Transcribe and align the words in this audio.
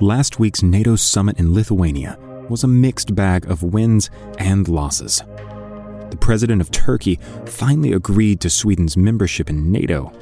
last 0.00 0.38
week's 0.38 0.62
NATO 0.62 0.96
summit 0.96 1.38
in 1.38 1.54
Lithuania 1.54 2.18
was 2.48 2.64
a 2.64 2.68
mixed 2.68 3.14
bag 3.14 3.50
of 3.50 3.62
wins 3.62 4.10
and 4.38 4.68
losses. 4.68 5.22
The 6.10 6.18
president 6.20 6.60
of 6.60 6.70
Turkey 6.70 7.18
finally 7.46 7.92
agreed 7.92 8.40
to 8.40 8.50
Sweden's 8.50 8.96
membership 8.96 9.50
in 9.50 9.70
NATO, 9.70 10.12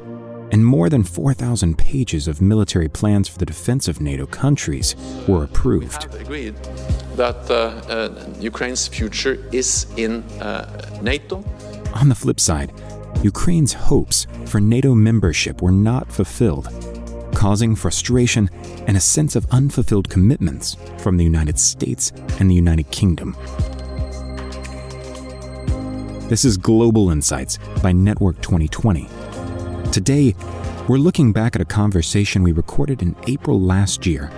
and 0.51 0.65
more 0.65 0.89
than 0.89 1.05
4,000 1.05 1.77
pages 1.77 2.27
of 2.27 2.41
military 2.41 2.89
plans 2.89 3.29
for 3.29 3.39
the 3.39 3.47
defense 3.47 3.87
of 3.87 4.01
NATO 4.01 4.27
countries 4.27 4.97
were 5.29 5.45
approved. 5.45 6.07
We 6.07 6.19
have 6.19 6.21
agreed 6.27 6.55
that 7.17 7.51
uh, 7.51 7.93
uh, 7.93 8.35
Ukraine's 8.41 8.89
future 8.89 9.47
is 9.53 9.87
in 9.97 10.23
uh, 10.41 10.99
NATO. 11.03 11.45
On 11.95 12.09
the 12.09 12.15
flip 12.15 12.41
side, 12.41 12.73
Ukraine's 13.23 13.73
hopes 13.73 14.27
for 14.47 14.61
NATO 14.61 14.95
membership 14.95 15.63
were 15.63 15.73
not 15.73 16.13
fulfilled, 16.13 16.69
causing 17.37 17.77
frustration 17.77 18.49
and 18.87 18.97
a 18.97 19.01
sense 19.01 19.37
of 19.37 19.47
unfulfilled 19.51 20.09
commitments 20.09 20.79
from 20.97 21.19
the 21.19 21.23
United 21.23 21.59
States 21.59 22.11
and 22.41 22.51
the 22.51 22.55
United 22.55 22.91
Kingdom. 22.91 23.37
This 26.31 26.47
is 26.47 26.57
Global 26.57 27.11
Insights 27.11 27.59
by 27.83 27.93
Network 27.93 28.41
2020. 28.41 29.07
Today, 29.93 30.35
we're 30.89 30.97
looking 30.97 31.31
back 31.31 31.55
at 31.55 31.61
a 31.61 31.67
conversation 31.67 32.43
we 32.43 32.53
recorded 32.53 33.03
in 33.03 33.15
April 33.27 33.61
last 33.61 34.07
year, 34.07 34.31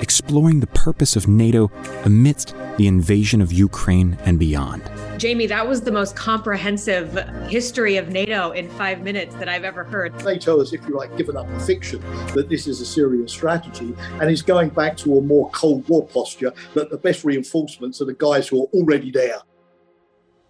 exploring 0.00 0.60
the 0.60 0.66
purpose 0.68 1.16
of 1.16 1.28
NATO 1.28 1.70
amidst 2.04 2.54
the 2.76 2.86
invasion 2.86 3.40
of 3.40 3.52
Ukraine 3.52 4.18
and 4.24 4.38
beyond. 4.38 4.82
Jamie, 5.18 5.46
that 5.46 5.66
was 5.66 5.80
the 5.80 5.92
most 5.92 6.16
comprehensive 6.16 7.16
history 7.48 7.96
of 7.96 8.08
NATO 8.08 8.50
in 8.50 8.68
five 8.70 9.02
minutes 9.02 9.34
that 9.36 9.48
I've 9.48 9.64
ever 9.64 9.84
heard. 9.84 10.12
NATO 10.24 10.58
has, 10.58 10.72
if 10.72 10.86
you 10.88 10.96
like, 10.96 11.16
given 11.16 11.36
up 11.36 11.48
the 11.48 11.60
fiction 11.60 12.00
that 12.34 12.48
this 12.48 12.66
is 12.66 12.80
a 12.80 12.86
serious 12.86 13.30
strategy 13.30 13.94
and 14.20 14.30
is 14.30 14.42
going 14.42 14.70
back 14.70 14.96
to 14.98 15.18
a 15.18 15.20
more 15.20 15.50
Cold 15.50 15.88
War 15.88 16.06
posture 16.06 16.52
that 16.74 16.90
the 16.90 16.98
best 16.98 17.24
reinforcements 17.24 18.00
are 18.02 18.06
the 18.06 18.14
guys 18.14 18.48
who 18.48 18.64
are 18.64 18.68
already 18.74 19.10
there. 19.10 19.38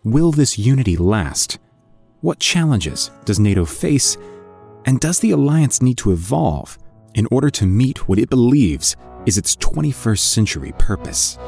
Will 0.03 0.33
this 0.33 0.59
unity 0.59 0.97
last? 0.97 1.59
What 2.21 2.39
challenges 2.39 3.11
does 3.27 3.39
NATO 3.39 3.65
face? 3.65 4.17
And 4.87 4.99
does 5.01 5.19
the 5.21 5.31
alliance 5.31 5.83
need 5.83 5.99
to 5.99 6.13
evolve 6.13 6.79
in 7.15 7.27
order 7.31 7.51
to 7.51 7.67
meet 7.67 8.09
what 8.09 8.19
it 8.19 8.29
believes 8.29 8.97
is 9.27 9.39
its 9.39 9.57
21st 9.57 10.19
century 10.19 10.73
purpose? 10.79 11.39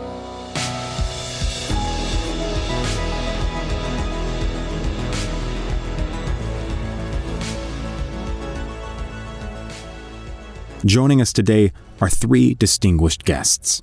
Joining 10.85 11.21
us 11.21 11.33
today 11.33 11.73
are 12.01 12.09
three 12.09 12.55
distinguished 12.55 13.25
guests. 13.25 13.83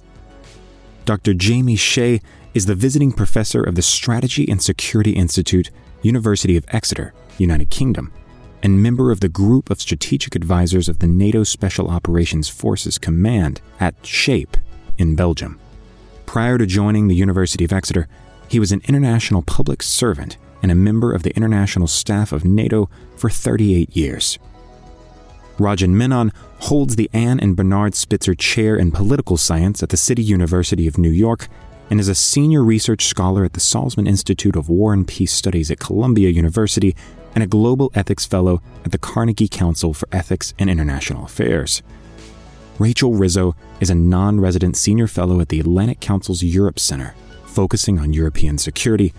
Dr. 1.05 1.33
Jamie 1.33 1.75
Shea 1.75 2.22
is 2.53 2.66
the 2.66 2.75
visiting 2.75 3.11
professor 3.11 3.61
of 3.61 3.75
the 3.75 3.81
Strategy 3.81 4.50
and 4.50 4.61
Security 4.61 5.11
Institute, 5.11 5.69
University 6.02 6.55
of 6.55 6.66
Exeter, 6.69 7.13
United 7.38 7.69
Kingdom, 7.69 8.13
and 8.64 8.81
member 8.81 9.11
of 9.11 9.19
the 9.19 9.30
Group 9.30 9.69
of 9.69 9.81
Strategic 9.81 10.36
Advisors 10.36 10.88
of 10.88 11.00
the 11.00 11.08
NATO 11.08 11.44
Special 11.44 11.89
Operations 11.89 12.47
Forces 12.47 12.97
Command 12.97 13.59
at 13.78 13.94
SHAPE 14.03 14.56
in 14.97 15.16
Belgium. 15.16 15.59
Prior 16.25 16.58
to 16.58 16.66
joining 16.66 17.09
the 17.09 17.16
University 17.16 17.66
of 17.66 17.73
Exeter, 17.73 18.08
he 18.47 18.59
was 18.59 18.72
an 18.72 18.81
international 18.88 19.41
public 19.41 19.84
servant 19.84 20.38
and 20.61 20.72
a 20.72 20.75
member 20.75 21.11
of 21.11 21.23
the 21.23 21.36
international 21.36 21.88
staff 21.88 22.31
of 22.31 22.45
NATO 22.45 22.89
for 23.17 23.30
38 23.30 23.95
years. 23.95 24.39
Rajan 25.58 25.89
Menon 25.89 26.31
holds 26.59 26.95
the 26.95 27.09
Anne 27.11 27.39
and 27.41 27.58
Bernard 27.58 27.95
Spitzer 27.95 28.34
Chair 28.34 28.78
in 28.78 28.91
Political 28.91 29.38
Science 29.38 29.84
at 29.84 29.89
the 29.89 29.97
City 29.97 30.23
University 30.23 30.88
of 30.88 30.97
New 30.97 31.11
York 31.11 31.50
and 31.89 31.99
is 31.99 32.07
a 32.07 32.15
senior 32.15 32.63
research 32.63 33.05
scholar 33.05 33.43
at 33.43 33.53
the 33.53 33.59
Saltzman 33.59 34.07
Institute 34.07 34.55
of 34.55 34.69
War 34.69 34.93
and 34.93 35.07
Peace 35.07 35.33
Studies 35.33 35.69
at 35.69 35.79
Columbia 35.79 36.29
University 36.29 36.95
and 37.35 37.44
a 37.44 37.47
global 37.47 37.91
ethics 37.95 38.25
fellow 38.25 38.61
at 38.85 38.91
the 38.91 38.97
Carnegie 38.97 39.47
Council 39.47 39.93
for 39.93 40.07
Ethics 40.11 40.53
and 40.59 40.69
International 40.69 41.25
Affairs. 41.25 41.81
Rachel 42.79 43.13
Rizzo 43.13 43.55
is 43.79 43.89
a 43.89 43.95
non 43.95 44.39
resident 44.39 44.75
senior 44.77 45.07
fellow 45.07 45.39
at 45.39 45.49
the 45.49 45.59
Atlantic 45.59 45.99
Council's 45.99 46.43
Europe 46.43 46.79
Center, 46.79 47.16
focusing 47.45 47.99
on 47.99 48.13
European 48.13 48.57
security, 48.57 49.13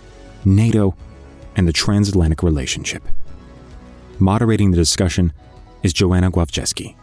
NATO, 0.44 0.96
and 1.56 1.68
the 1.68 1.72
transatlantic 1.72 2.42
relationship. 2.42 3.02
Moderating 4.18 4.70
the 4.70 4.76
discussion 4.76 5.32
is 5.82 5.92
Joanna 5.92 6.30
Gławczewski. 6.30 6.96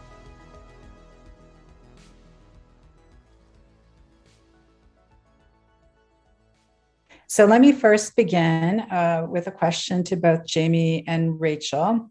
So 7.32 7.46
let 7.46 7.62
me 7.62 7.72
first 7.72 8.14
begin 8.14 8.80
uh, 8.80 9.26
with 9.26 9.46
a 9.46 9.50
question 9.50 10.04
to 10.04 10.16
both 10.16 10.44
Jamie 10.44 11.02
and 11.06 11.40
Rachel. 11.40 12.10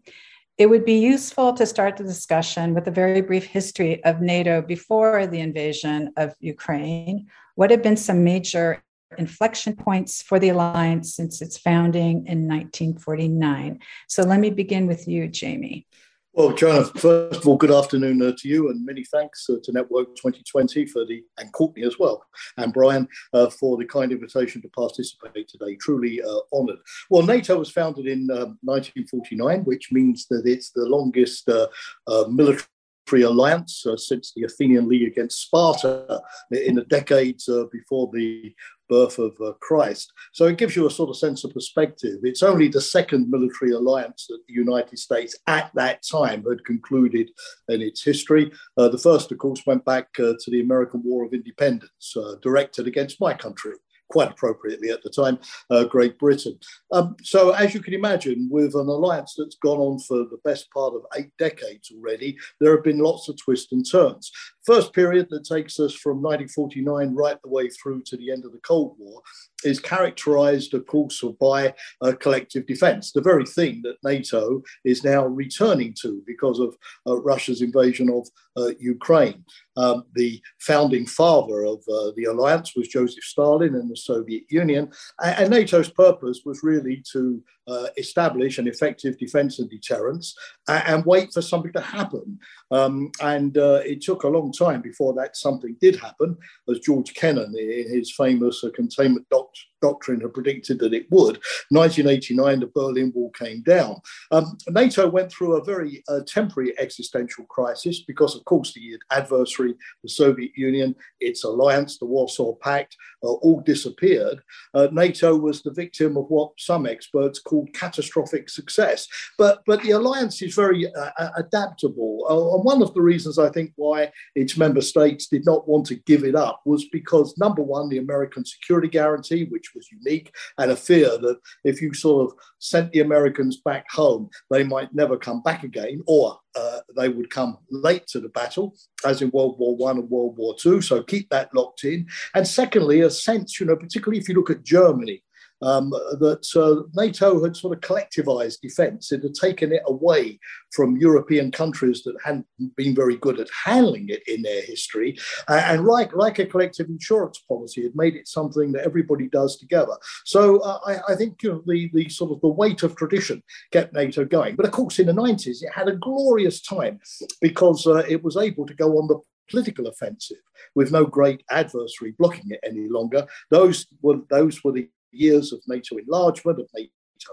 It 0.58 0.66
would 0.66 0.84
be 0.84 0.98
useful 0.98 1.52
to 1.52 1.64
start 1.64 1.96
the 1.96 2.02
discussion 2.02 2.74
with 2.74 2.88
a 2.88 2.90
very 2.90 3.20
brief 3.20 3.44
history 3.44 4.02
of 4.02 4.20
NATO 4.20 4.62
before 4.62 5.28
the 5.28 5.38
invasion 5.38 6.12
of 6.16 6.34
Ukraine. 6.40 7.28
What 7.54 7.70
have 7.70 7.84
been 7.84 7.96
some 7.96 8.24
major 8.24 8.82
inflection 9.16 9.76
points 9.76 10.22
for 10.22 10.40
the 10.40 10.48
alliance 10.48 11.14
since 11.14 11.40
its 11.40 11.56
founding 11.56 12.26
in 12.26 12.48
1949? 12.48 13.78
So 14.08 14.24
let 14.24 14.40
me 14.40 14.50
begin 14.50 14.88
with 14.88 15.06
you, 15.06 15.28
Jamie. 15.28 15.86
Well, 16.34 16.54
Joanna, 16.54 16.86
first 16.86 17.40
of 17.40 17.46
all, 17.46 17.58
good 17.58 17.70
afternoon 17.70 18.22
uh, 18.22 18.32
to 18.38 18.48
you, 18.48 18.70
and 18.70 18.86
many 18.86 19.04
thanks 19.04 19.50
uh, 19.50 19.56
to 19.62 19.70
Network 19.70 20.16
2020 20.16 20.86
for 20.86 21.04
the 21.04 21.22
and 21.36 21.52
Courtney 21.52 21.82
as 21.82 21.98
well, 21.98 22.24
and 22.56 22.72
Brian 22.72 23.06
uh, 23.34 23.50
for 23.50 23.76
the 23.76 23.84
kind 23.84 24.12
invitation 24.12 24.62
to 24.62 24.68
participate 24.70 25.46
today. 25.46 25.76
Truly 25.76 26.22
uh, 26.22 26.38
honoured. 26.50 26.78
Well, 27.10 27.22
NATO 27.22 27.58
was 27.58 27.70
founded 27.70 28.06
in 28.06 28.28
1949, 28.28 29.58
um, 29.58 29.64
which 29.66 29.92
means 29.92 30.26
that 30.30 30.46
it's 30.46 30.70
the 30.70 30.86
longest 30.86 31.50
uh, 31.50 31.66
uh, 32.06 32.24
military 32.30 32.66
alliance 33.10 33.84
uh, 33.84 33.98
since 33.98 34.32
the 34.34 34.44
Athenian 34.44 34.88
League 34.88 35.06
against 35.06 35.42
Sparta 35.42 36.22
in 36.50 36.76
the 36.76 36.84
decades 36.84 37.46
uh, 37.46 37.64
before 37.70 38.10
the 38.10 38.54
birth 38.92 39.18
of 39.18 39.32
uh, 39.40 39.52
Christ. 39.60 40.12
So 40.32 40.44
it 40.46 40.58
gives 40.58 40.76
you 40.76 40.86
a 40.86 40.90
sort 40.90 41.08
of 41.08 41.16
sense 41.16 41.44
of 41.44 41.54
perspective. 41.54 42.18
It's 42.22 42.42
only 42.42 42.68
the 42.68 42.80
second 42.80 43.30
military 43.30 43.72
alliance 43.72 44.26
that 44.28 44.42
the 44.46 44.52
United 44.52 44.98
States 44.98 45.34
at 45.46 45.70
that 45.74 46.02
time 46.02 46.44
had 46.48 46.64
concluded 46.64 47.30
in 47.68 47.80
its 47.80 48.04
history. 48.04 48.52
Uh, 48.76 48.88
the 48.88 49.04
first, 49.08 49.32
of 49.32 49.38
course, 49.38 49.62
went 49.66 49.84
back 49.86 50.08
uh, 50.18 50.34
to 50.40 50.50
the 50.50 50.60
American 50.60 51.02
War 51.04 51.24
of 51.24 51.32
Independence, 51.32 52.14
uh, 52.16 52.34
directed 52.42 52.86
against 52.86 53.20
my 53.20 53.32
country 53.32 53.72
quite 54.12 54.30
appropriately 54.30 54.90
at 54.90 55.02
the 55.02 55.10
time, 55.10 55.38
uh, 55.70 55.84
Great 55.84 56.18
Britain. 56.18 56.56
Um, 56.92 57.16
so, 57.22 57.50
as 57.52 57.72
you 57.72 57.80
can 57.80 57.94
imagine, 57.94 58.48
with 58.50 58.74
an 58.74 58.86
alliance 58.86 59.34
that's 59.36 59.56
gone 59.56 59.78
on 59.78 59.98
for 60.00 60.18
the 60.18 60.40
best 60.44 60.70
part 60.70 60.92
of 60.94 61.02
eight 61.16 61.32
decades 61.38 61.90
already, 61.90 62.36
there 62.60 62.76
have 62.76 62.84
been 62.84 62.98
lots 62.98 63.28
of 63.28 63.38
twists 63.38 63.72
and 63.72 63.84
turns. 63.90 64.30
First 64.64 64.92
period 64.92 65.28
that 65.30 65.44
takes 65.44 65.80
us 65.80 65.92
from 65.92 66.22
1949 66.22 67.14
right 67.14 67.36
the 67.42 67.48
way 67.48 67.68
through 67.68 68.02
to 68.02 68.16
the 68.16 68.30
end 68.30 68.44
of 68.44 68.52
the 68.52 68.58
Cold 68.58 68.94
War 68.98 69.20
is 69.64 69.80
characterized, 69.80 70.74
of 70.74 70.86
course, 70.86 71.22
by 71.40 71.74
collective 72.20 72.66
defense, 72.66 73.12
the 73.12 73.20
very 73.20 73.44
thing 73.44 73.82
that 73.82 73.96
NATO 74.04 74.62
is 74.84 75.04
now 75.04 75.26
returning 75.26 75.94
to 76.02 76.22
because 76.26 76.60
of 76.60 76.76
uh, 77.06 77.20
Russia's 77.20 77.62
invasion 77.62 78.08
of 78.10 78.28
uh, 78.56 78.72
Ukraine. 78.78 79.44
Um, 79.76 80.04
the 80.14 80.40
founding 80.60 81.06
father 81.06 81.64
of 81.64 81.78
uh, 81.88 82.12
the 82.16 82.24
alliance 82.30 82.76
was 82.76 82.88
Joseph 82.88 83.24
Stalin 83.24 83.74
in 83.74 83.88
the 83.88 83.96
Soviet 83.96 84.44
Union, 84.50 84.90
and 85.22 85.50
NATO's 85.50 85.90
purpose 85.90 86.42
was 86.44 86.62
really 86.62 87.02
to 87.12 87.42
uh, 87.68 87.86
establish 87.96 88.58
an 88.58 88.66
effective 88.66 89.18
defense 89.18 89.58
and 89.58 89.70
deterrence 89.70 90.36
and, 90.68 90.84
and 90.86 91.06
wait 91.06 91.32
for 91.32 91.42
something 91.42 91.72
to 91.72 91.80
happen. 91.80 92.38
Um, 92.70 93.10
and 93.20 93.56
uh, 93.58 93.80
it 93.84 94.00
took 94.00 94.24
a 94.24 94.28
long 94.28 94.52
time 94.52 94.82
before 94.82 95.14
that 95.14 95.36
something 95.36 95.76
did 95.80 95.96
happen, 95.96 96.36
as 96.70 96.80
George 96.80 97.14
Kennan, 97.14 97.54
in 97.58 97.88
his 97.88 98.12
famous 98.12 98.64
uh, 98.64 98.70
containment 98.74 99.28
doctrine, 99.30 99.71
doctrine 99.82 100.20
had 100.20 100.32
predicted 100.32 100.78
that 100.78 100.94
it 100.94 101.10
would. 101.10 101.40
1989, 101.68 102.60
the 102.60 102.66
Berlin 102.68 103.12
Wall 103.14 103.30
came 103.38 103.62
down. 103.62 104.00
Um, 104.30 104.56
NATO 104.68 105.08
went 105.08 105.30
through 105.30 105.56
a 105.56 105.64
very 105.64 106.02
uh, 106.08 106.20
temporary 106.26 106.78
existential 106.78 107.44
crisis 107.44 108.02
because, 108.02 108.34
of 108.34 108.44
course, 108.44 108.72
the 108.72 108.98
adversary, 109.10 109.74
the 110.02 110.08
Soviet 110.08 110.52
Union, 110.56 110.94
its 111.20 111.44
alliance, 111.44 111.98
the 111.98 112.06
Warsaw 112.06 112.54
Pact, 112.54 112.96
uh, 113.22 113.26
all 113.26 113.60
disappeared. 113.60 114.40
Uh, 114.72 114.88
NATO 114.92 115.36
was 115.36 115.62
the 115.62 115.72
victim 115.72 116.16
of 116.16 116.26
what 116.28 116.52
some 116.58 116.86
experts 116.86 117.38
called 117.38 117.72
catastrophic 117.74 118.48
success. 118.48 119.08
But, 119.36 119.62
but 119.66 119.82
the 119.82 119.90
alliance 119.90 120.40
is 120.42 120.54
very 120.54 120.92
uh, 120.94 121.30
adaptable. 121.36 122.24
Uh, 122.28 122.54
and 122.54 122.64
one 122.64 122.82
of 122.82 122.94
the 122.94 123.02
reasons 123.02 123.38
I 123.38 123.50
think 123.50 123.72
why 123.76 124.12
its 124.34 124.56
member 124.56 124.80
states 124.80 125.26
did 125.26 125.44
not 125.44 125.68
want 125.68 125.86
to 125.86 125.96
give 125.96 126.24
it 126.24 126.34
up 126.34 126.60
was 126.64 126.88
because, 126.88 127.36
number 127.36 127.62
one, 127.62 127.88
the 127.88 127.98
American 127.98 128.44
security 128.44 128.88
guarantee, 128.88 129.44
which 129.44 129.71
was 129.74 129.88
unique, 129.90 130.34
and 130.58 130.70
a 130.70 130.76
fear 130.76 131.18
that 131.18 131.38
if 131.64 131.80
you 131.82 131.92
sort 131.94 132.30
of 132.30 132.38
sent 132.58 132.92
the 132.92 133.00
Americans 133.00 133.58
back 133.64 133.90
home, 133.90 134.28
they 134.50 134.64
might 134.64 134.94
never 134.94 135.16
come 135.16 135.42
back 135.42 135.62
again, 135.64 136.02
or 136.06 136.38
uh, 136.54 136.80
they 136.96 137.08
would 137.08 137.30
come 137.30 137.58
late 137.70 138.06
to 138.08 138.20
the 138.20 138.28
battle, 138.30 138.74
as 139.04 139.22
in 139.22 139.30
World 139.30 139.58
War 139.58 139.76
One 139.76 139.98
and 139.98 140.10
World 140.10 140.36
War 140.36 140.54
Two. 140.58 140.80
So 140.80 141.02
keep 141.02 141.28
that 141.30 141.54
locked 141.54 141.84
in. 141.84 142.06
And 142.34 142.46
secondly, 142.46 143.00
a 143.00 143.10
sense, 143.10 143.58
you 143.58 143.66
know, 143.66 143.76
particularly 143.76 144.18
if 144.18 144.28
you 144.28 144.34
look 144.34 144.50
at 144.50 144.62
Germany, 144.62 145.22
um, 145.62 145.90
that 145.90 146.46
uh, 146.56 146.82
NATO 146.94 147.42
had 147.42 147.56
sort 147.56 147.76
of 147.76 147.80
collectivized 147.80 148.60
defense. 148.60 149.12
It 149.12 149.22
had 149.22 149.34
taken 149.34 149.72
it 149.72 149.82
away 149.86 150.38
from 150.72 150.96
European 150.96 151.50
countries 151.50 152.02
that 152.02 152.16
hadn't 152.24 152.46
been 152.76 152.94
very 152.94 153.16
good 153.16 153.38
at 153.38 153.48
handling 153.64 154.08
it 154.08 154.22
in 154.26 154.42
their 154.42 154.62
history. 154.62 155.16
Uh, 155.48 155.62
and 155.64 155.84
like, 155.84 156.14
like 156.14 156.38
a 156.38 156.46
collective 156.46 156.88
insurance 156.88 157.38
policy, 157.48 157.82
it 157.82 157.92
made 157.94 158.16
it 158.16 158.28
something 158.28 158.72
that 158.72 158.84
everybody 158.84 159.28
does 159.28 159.56
together. 159.58 159.96
So 160.24 160.58
uh, 160.60 160.78
I, 160.86 161.12
I, 161.12 161.16
think 161.16 161.42
you 161.42 161.52
know, 161.52 161.62
the, 161.66 161.90
the 161.92 162.08
sort 162.08 162.32
of 162.32 162.40
the 162.40 162.48
weight 162.48 162.82
of 162.82 162.96
tradition 162.96 163.42
kept 163.72 163.94
NATO 163.94 164.24
going. 164.24 164.56
But 164.56 164.66
of 164.66 164.72
course, 164.72 164.98
in 164.98 165.06
the 165.06 165.12
90s, 165.12 165.62
it 165.62 165.72
had 165.72 165.88
a 165.88 165.96
glorious 165.96 166.60
time 166.62 167.00
because 167.40 167.86
uh, 167.86 168.04
it 168.08 168.22
was 168.22 168.36
able 168.36 168.66
to 168.66 168.74
go 168.74 168.98
on 168.98 169.08
the 169.08 169.20
political 169.50 169.86
offensive 169.86 170.38
with 170.74 170.92
no 170.92 171.04
great 171.04 171.42
adversary 171.50 172.14
blocking 172.18 172.50
it 172.50 172.60
any 172.64 172.88
longer. 172.88 173.26
Those 173.50 173.86
were 174.00 174.20
those 174.30 174.64
were 174.64 174.72
the 174.72 174.88
years 175.12 175.52
of 175.52 175.60
NATO 175.66 175.96
enlargement, 175.96 176.60
of 176.60 176.68
NATO 176.74 176.88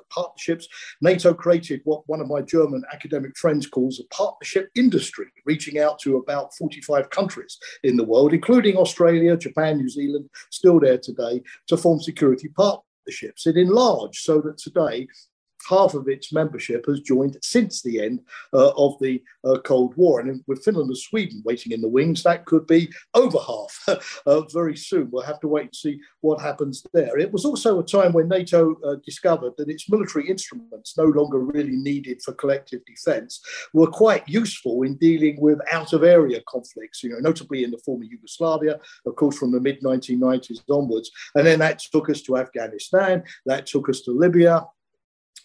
partnerships. 0.10 0.68
NATO 1.02 1.34
created 1.34 1.82
what 1.84 2.08
one 2.08 2.22
of 2.22 2.28
my 2.28 2.42
German 2.42 2.84
academic 2.94 3.38
friends 3.38 3.68
calls 3.68 4.00
a 4.00 4.04
partnership 4.14 4.70
industry, 4.76 5.28
reaching 5.46 5.80
out 5.80 6.00
to 6.00 6.18
about 6.18 6.54
45 6.56 7.10
countries 7.10 7.58
in 7.84 7.98
the 7.98 8.04
world, 8.04 8.34
including 8.34 8.78
Australia, 8.78 9.38
Japan, 9.38 9.78
New 9.78 9.90
Zealand, 9.90 10.30
still 10.50 10.80
there 10.80 10.98
today, 10.98 11.42
to 11.68 11.78
form 11.78 12.00
security 12.00 12.50
partnerships. 12.50 13.48
It 13.48 13.58
enlarged 13.58 14.22
so 14.22 14.42
that 14.42 14.58
today 14.58 15.08
half 15.70 15.94
of 15.94 16.08
its 16.08 16.34
membership 16.34 16.86
has 16.88 17.00
joined 17.02 17.38
since 17.44 17.82
the 17.82 18.02
end 18.02 18.22
uh, 18.54 18.72
of 18.76 18.98
the 19.00 19.22
uh, 19.44 19.60
Cold 19.60 19.96
War. 19.96 20.20
And 20.20 20.44
with 20.48 20.64
Finland 20.64 20.90
and 20.90 20.98
Sweden 20.98 21.44
waiting 21.46 21.72
in 21.72 21.82
the 21.82 21.88
wings, 21.88 22.24
that 22.24 22.46
could 22.46 22.66
be 22.66 22.90
over 23.14 23.38
half 23.38 24.02
uh, 24.26 24.42
very 24.54 24.76
soon. 24.76 25.10
We'll 25.12 25.24
have 25.24 25.40
to 25.42 25.48
wait 25.48 25.66
and 25.66 25.76
see 25.76 26.00
what 26.22 26.42
happens 26.42 26.86
there. 26.94 27.18
It 27.18 27.32
was 27.32 27.46
also 27.46 27.80
a 27.80 27.86
time 27.86 28.14
when 28.14 28.28
NATO 28.28 28.76
uh, 28.84 28.96
discovered 29.06 29.54
that 29.58 29.70
its 29.70 29.90
military 29.90 30.28
instruments, 30.28 30.98
no 30.98 31.06
longer 31.06 31.40
really 31.40 31.76
needed 31.76 32.22
for 32.22 32.34
collective 32.34 32.84
defense, 32.86 33.42
were 33.74 33.88
quite 33.88 34.28
useful 34.28 34.84
in 34.84 34.96
dealing 34.96 35.40
with 35.40 35.60
out 35.72 35.94
of 35.94 36.04
area 36.04 36.42
conflicts, 36.48 37.04
you 37.04 37.10
know, 37.10 37.20
notably 37.20 37.64
in 37.64 37.72
the 37.72 37.78
former 37.80 38.06
Yugoslavia, 38.06 38.80
of 39.06 39.16
course, 39.16 39.38
from 39.38 39.52
the 39.52 39.60
mid 39.60 39.82
1990s 39.82 40.62
onwards. 40.70 41.12
And 41.36 41.46
then 41.46 41.60
that 41.60 41.80
took 41.80 42.10
us 42.10 42.22
to 42.24 42.38
Afghanistan, 42.38 43.24
that 43.46 43.66
took 43.66 43.90
us 43.90 44.02
to 44.02 44.12
Libya, 44.12 44.66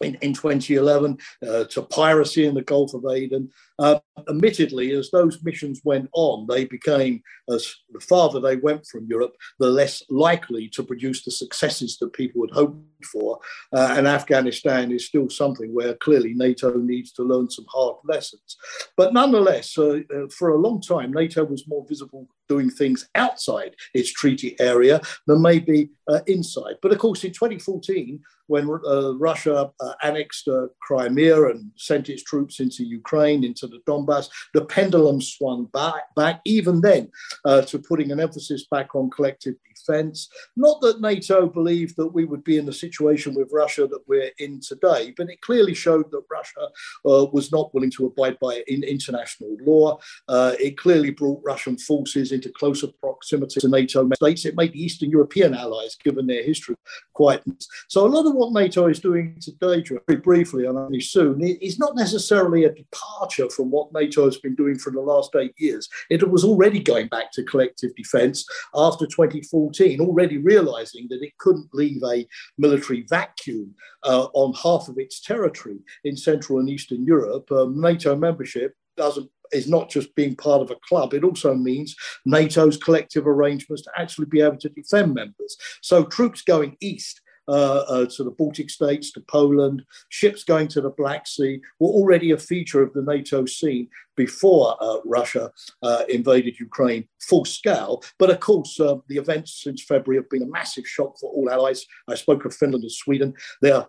in, 0.01 0.15
in 0.21 0.33
2011 0.33 1.17
uh, 1.47 1.63
to 1.65 1.81
piracy 1.81 2.45
in 2.45 2.55
the 2.55 2.61
Gulf 2.61 2.93
of 2.93 3.05
Aden. 3.05 3.51
Uh, 3.77 3.99
admittedly, 4.29 4.91
as 4.91 5.11
those 5.11 5.43
missions 5.43 5.81
went 5.83 6.09
on, 6.13 6.45
they 6.47 6.65
became, 6.65 7.21
as 7.49 7.73
the 7.91 7.99
farther 7.99 8.39
they 8.39 8.55
went 8.55 8.85
from 8.87 9.05
Europe, 9.07 9.35
the 9.59 9.69
less 9.69 10.03
likely 10.09 10.67
to 10.69 10.83
produce 10.83 11.23
the 11.23 11.31
successes 11.31 11.97
that 11.97 12.13
people 12.13 12.41
had 12.41 12.55
hoped 12.55 13.05
for. 13.05 13.39
Uh, 13.73 13.95
and 13.97 14.07
Afghanistan 14.07 14.91
is 14.91 15.05
still 15.05 15.29
something 15.29 15.73
where 15.73 15.95
clearly 15.95 16.33
NATO 16.33 16.75
needs 16.77 17.11
to 17.13 17.23
learn 17.23 17.49
some 17.49 17.65
hard 17.69 17.97
lessons. 18.05 18.57
But 18.97 19.13
nonetheless, 19.13 19.77
uh, 19.77 19.99
uh, 20.13 20.27
for 20.29 20.49
a 20.49 20.59
long 20.59 20.81
time, 20.81 21.11
NATO 21.11 21.43
was 21.43 21.67
more 21.67 21.85
visible 21.87 22.27
doing 22.47 22.69
things 22.69 23.09
outside 23.15 23.75
its 23.93 24.11
treaty 24.11 24.55
area 24.59 25.01
than 25.25 25.41
maybe 25.41 25.89
uh, 26.07 26.19
inside. 26.27 26.75
But 26.81 26.91
of 26.91 26.99
course, 26.99 27.23
in 27.23 27.31
2014, 27.31 28.21
when 28.47 28.69
uh, 28.69 29.15
Russia 29.15 29.71
uh, 29.79 29.93
annexed 30.03 30.47
Crimea 30.81 31.45
and 31.45 31.71
sent 31.75 32.09
its 32.09 32.23
troops 32.23 32.59
into 32.59 32.83
Ukraine, 32.83 33.43
into 33.43 33.64
the 33.67 33.81
Donbass, 33.87 34.29
the 34.53 34.65
pendulum 34.65 35.21
swung 35.21 35.65
back, 35.65 36.13
back 36.15 36.41
even 36.45 36.81
then 36.81 37.11
uh, 37.45 37.61
to 37.63 37.79
putting 37.79 38.11
an 38.11 38.19
emphasis 38.19 38.65
back 38.69 38.95
on 38.95 39.09
collective 39.09 39.55
defense. 39.73 40.29
Not 40.55 40.81
that 40.81 41.01
NATO 41.01 41.47
believed 41.47 41.95
that 41.97 42.07
we 42.07 42.25
would 42.25 42.43
be 42.43 42.57
in 42.57 42.65
the 42.65 42.73
situation 42.73 43.33
with 43.33 43.49
Russia 43.51 43.87
that 43.87 44.07
we're 44.07 44.31
in 44.39 44.59
today, 44.59 45.13
but 45.15 45.29
it 45.29 45.41
clearly 45.41 45.73
showed 45.73 46.11
that 46.11 46.23
Russia 46.31 46.67
uh, 47.05 47.25
was 47.31 47.51
not 47.51 47.73
willing 47.73 47.91
to 47.91 48.05
abide 48.05 48.37
by 48.39 48.63
in 48.67 48.83
international 48.83 49.57
law. 49.61 49.99
it 50.29 50.77
clearly 50.77 51.11
brought 51.11 51.41
Russian 51.43 51.77
forces 51.77 52.31
into 52.31 52.49
closer 52.49 52.87
proximity 52.99 53.59
to 53.59 53.67
NATO 53.67 54.09
states. 54.15 54.45
It 54.45 54.55
made 54.55 54.73
the 54.73 54.83
Eastern 54.83 55.09
European 55.09 55.53
allies, 55.53 55.95
given 56.03 56.27
their 56.27 56.43
history, 56.43 56.75
quite. 57.13 57.41
So 57.87 58.05
a 58.05 58.09
lot 58.09 58.25
of 58.25 58.33
what 58.33 58.53
NATO 58.53 58.87
is 58.87 58.99
doing 58.99 59.37
today, 59.41 59.83
very 60.07 60.19
briefly, 60.21 60.65
and 60.65 60.77
only 60.77 61.01
soon, 61.01 61.41
is 61.41 61.79
not 61.79 61.95
necessarily 61.95 62.65
a 62.65 62.73
departure 62.73 63.49
from 63.55 63.71
what 63.71 63.93
NATO 63.93 64.25
has 64.25 64.37
been 64.37 64.55
doing 64.55 64.77
for 64.77 64.91
the 64.91 65.01
last 65.01 65.35
eight 65.35 65.53
years. 65.57 65.87
It 66.09 66.29
was 66.29 66.43
already 66.43 66.79
going 66.79 67.07
back 67.07 67.31
to 67.33 67.43
collective 67.43 67.95
defence 67.95 68.45
after 68.73 69.05
2014, 69.05 69.99
already 70.01 70.37
realising 70.37 71.07
that 71.09 71.21
it 71.21 71.37
couldn't 71.39 71.69
leave 71.73 72.01
a 72.03 72.27
military 72.57 73.05
vacuum 73.09 73.73
uh, 74.03 74.27
on 74.33 74.53
half 74.53 74.87
of 74.87 74.97
its 74.97 75.21
territory 75.21 75.79
in 76.03 76.15
Central 76.17 76.59
and 76.59 76.69
Eastern 76.69 77.05
Europe. 77.05 77.51
Um, 77.51 77.79
NATO 77.79 78.15
membership 78.15 78.73
doesn't 78.97 79.29
is 79.51 79.69
not 79.69 79.89
just 79.89 80.15
being 80.15 80.35
part 80.35 80.61
of 80.61 80.71
a 80.71 80.75
club, 80.87 81.13
it 81.13 81.23
also 81.23 81.53
means 81.53 81.95
NATO's 82.25 82.77
collective 82.77 83.27
arrangements 83.27 83.83
to 83.83 83.91
actually 83.95 84.25
be 84.25 84.41
able 84.41 84.57
to 84.57 84.69
defend 84.69 85.13
members. 85.13 85.55
So 85.81 86.03
troops 86.03 86.41
going 86.41 86.75
east 86.81 87.21
uh, 87.47 87.83
uh, 87.87 88.05
to 88.07 88.23
the 88.23 88.31
Baltic 88.31 88.69
states, 88.69 89.11
to 89.11 89.21
Poland, 89.21 89.83
ships 90.09 90.43
going 90.43 90.67
to 90.69 90.81
the 90.81 90.89
Black 90.89 91.27
Sea 91.27 91.61
were 91.79 91.89
already 91.89 92.31
a 92.31 92.37
feature 92.37 92.81
of 92.81 92.93
the 92.93 93.01
NATO 93.01 93.45
scene 93.45 93.87
before 94.15 94.77
uh, 94.79 94.97
Russia 95.05 95.51
uh, 95.83 96.03
invaded 96.09 96.59
Ukraine 96.59 97.07
full 97.21 97.45
scale. 97.45 98.01
But 98.17 98.29
of 98.29 98.39
course, 98.39 98.75
the 98.77 99.17
events 99.17 99.61
since 99.63 99.83
February 99.83 100.21
have 100.21 100.29
been 100.29 100.43
a 100.43 100.47
massive 100.47 100.87
shock 100.87 101.19
for 101.19 101.29
all 101.31 101.49
allies. 101.49 101.85
I 102.07 102.15
spoke 102.15 102.45
of 102.45 102.55
Finland 102.55 102.83
and 102.83 102.91
Sweden. 102.91 103.33
Their 103.61 103.85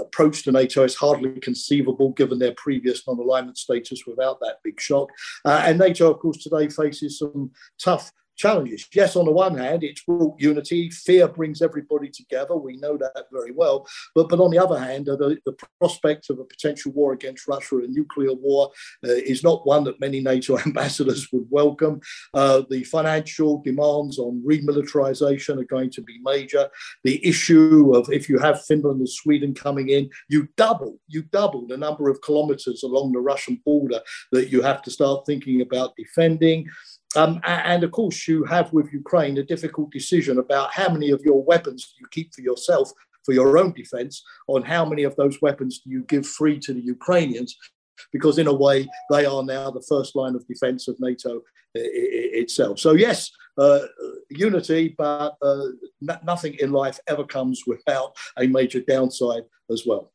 approach 0.00 0.44
to 0.44 0.52
NATO 0.52 0.84
is 0.84 0.94
hardly 0.94 1.40
conceivable 1.40 2.10
given 2.12 2.38
their 2.38 2.54
previous 2.56 3.06
non 3.06 3.18
alignment 3.18 3.58
status 3.58 4.04
without 4.06 4.38
that 4.40 4.58
big 4.62 4.80
shock. 4.80 5.08
and 5.44 5.78
NATO, 5.78 6.10
of 6.10 6.20
course, 6.20 6.38
today 6.38 6.68
faces 6.68 7.18
some 7.18 7.50
tough 7.78 8.12
challenges. 8.36 8.86
Yes, 8.94 9.16
on 9.16 9.26
the 9.26 9.32
one 9.32 9.56
hand, 9.56 9.84
it's 9.84 10.04
brought 10.04 10.40
unity. 10.40 10.90
Fear 10.90 11.28
brings 11.28 11.62
everybody 11.62 12.10
together. 12.10 12.56
We 12.56 12.76
know 12.76 12.96
that 12.96 13.26
very 13.32 13.52
well. 13.52 13.86
But 14.14 14.28
but 14.28 14.40
on 14.40 14.50
the 14.50 14.58
other 14.58 14.78
hand, 14.78 15.06
the, 15.06 15.38
the 15.44 15.56
prospect 15.78 16.30
of 16.30 16.38
a 16.38 16.44
potential 16.44 16.92
war 16.92 17.12
against 17.12 17.48
Russia, 17.48 17.78
a 17.78 17.86
nuclear 17.86 18.32
war, 18.32 18.70
uh, 19.04 19.10
is 19.10 19.42
not 19.42 19.66
one 19.66 19.84
that 19.84 20.00
many 20.00 20.20
NATO 20.20 20.58
ambassadors 20.66 21.28
would 21.32 21.46
welcome. 21.50 22.00
Uh, 22.34 22.62
the 22.70 22.84
financial 22.84 23.62
demands 23.62 24.18
on 24.18 24.42
remilitarization 24.46 25.60
are 25.60 25.64
going 25.64 25.90
to 25.90 26.02
be 26.02 26.18
major. 26.22 26.68
The 27.04 27.24
issue 27.26 27.92
of 27.94 28.10
if 28.12 28.28
you 28.28 28.38
have 28.38 28.64
Finland 28.64 29.00
and 29.00 29.08
Sweden 29.08 29.54
coming 29.54 29.88
in, 29.88 30.10
you 30.28 30.48
double 30.56 30.98
you 31.08 31.22
double 31.22 31.66
the 31.66 31.76
number 31.76 32.08
of 32.08 32.20
kilometers 32.22 32.82
along 32.82 33.12
the 33.12 33.20
Russian 33.20 33.60
border 33.64 34.00
that 34.32 34.48
you 34.50 34.62
have 34.62 34.82
to 34.82 34.90
start 34.90 35.26
thinking 35.26 35.60
about 35.60 35.96
defending. 35.96 36.68
Um, 37.16 37.40
and 37.44 37.84
of 37.84 37.90
course, 37.90 38.26
you 38.26 38.44
have 38.44 38.72
with 38.72 38.92
Ukraine 38.92 39.38
a 39.38 39.42
difficult 39.42 39.90
decision 39.90 40.38
about 40.38 40.72
how 40.72 40.88
many 40.88 41.10
of 41.10 41.20
your 41.22 41.42
weapons 41.42 41.94
you 41.98 42.06
keep 42.10 42.34
for 42.34 42.40
yourself 42.40 42.90
for 43.24 43.32
your 43.32 43.58
own 43.58 43.72
defense, 43.72 44.22
on 44.48 44.62
how 44.62 44.84
many 44.84 45.04
of 45.04 45.14
those 45.16 45.40
weapons 45.40 45.80
do 45.80 45.90
you 45.90 46.02
give 46.04 46.26
free 46.26 46.58
to 46.58 46.72
the 46.74 46.80
Ukrainians, 46.80 47.56
because 48.12 48.38
in 48.38 48.48
a 48.48 48.52
way, 48.52 48.88
they 49.10 49.24
are 49.24 49.44
now 49.44 49.70
the 49.70 49.84
first 49.88 50.16
line 50.16 50.34
of 50.34 50.46
defense 50.46 50.88
of 50.88 50.96
NATO 50.98 51.42
itself. 51.74 52.78
So, 52.78 52.92
yes, 52.92 53.30
uh, 53.58 53.80
unity, 54.30 54.94
but 54.98 55.36
uh, 55.42 55.66
nothing 56.22 56.54
in 56.54 56.72
life 56.72 56.98
ever 57.06 57.24
comes 57.24 57.62
without 57.66 58.16
a 58.38 58.46
major 58.46 58.80
downside 58.80 59.44
as 59.70 59.84
well. 59.86 60.12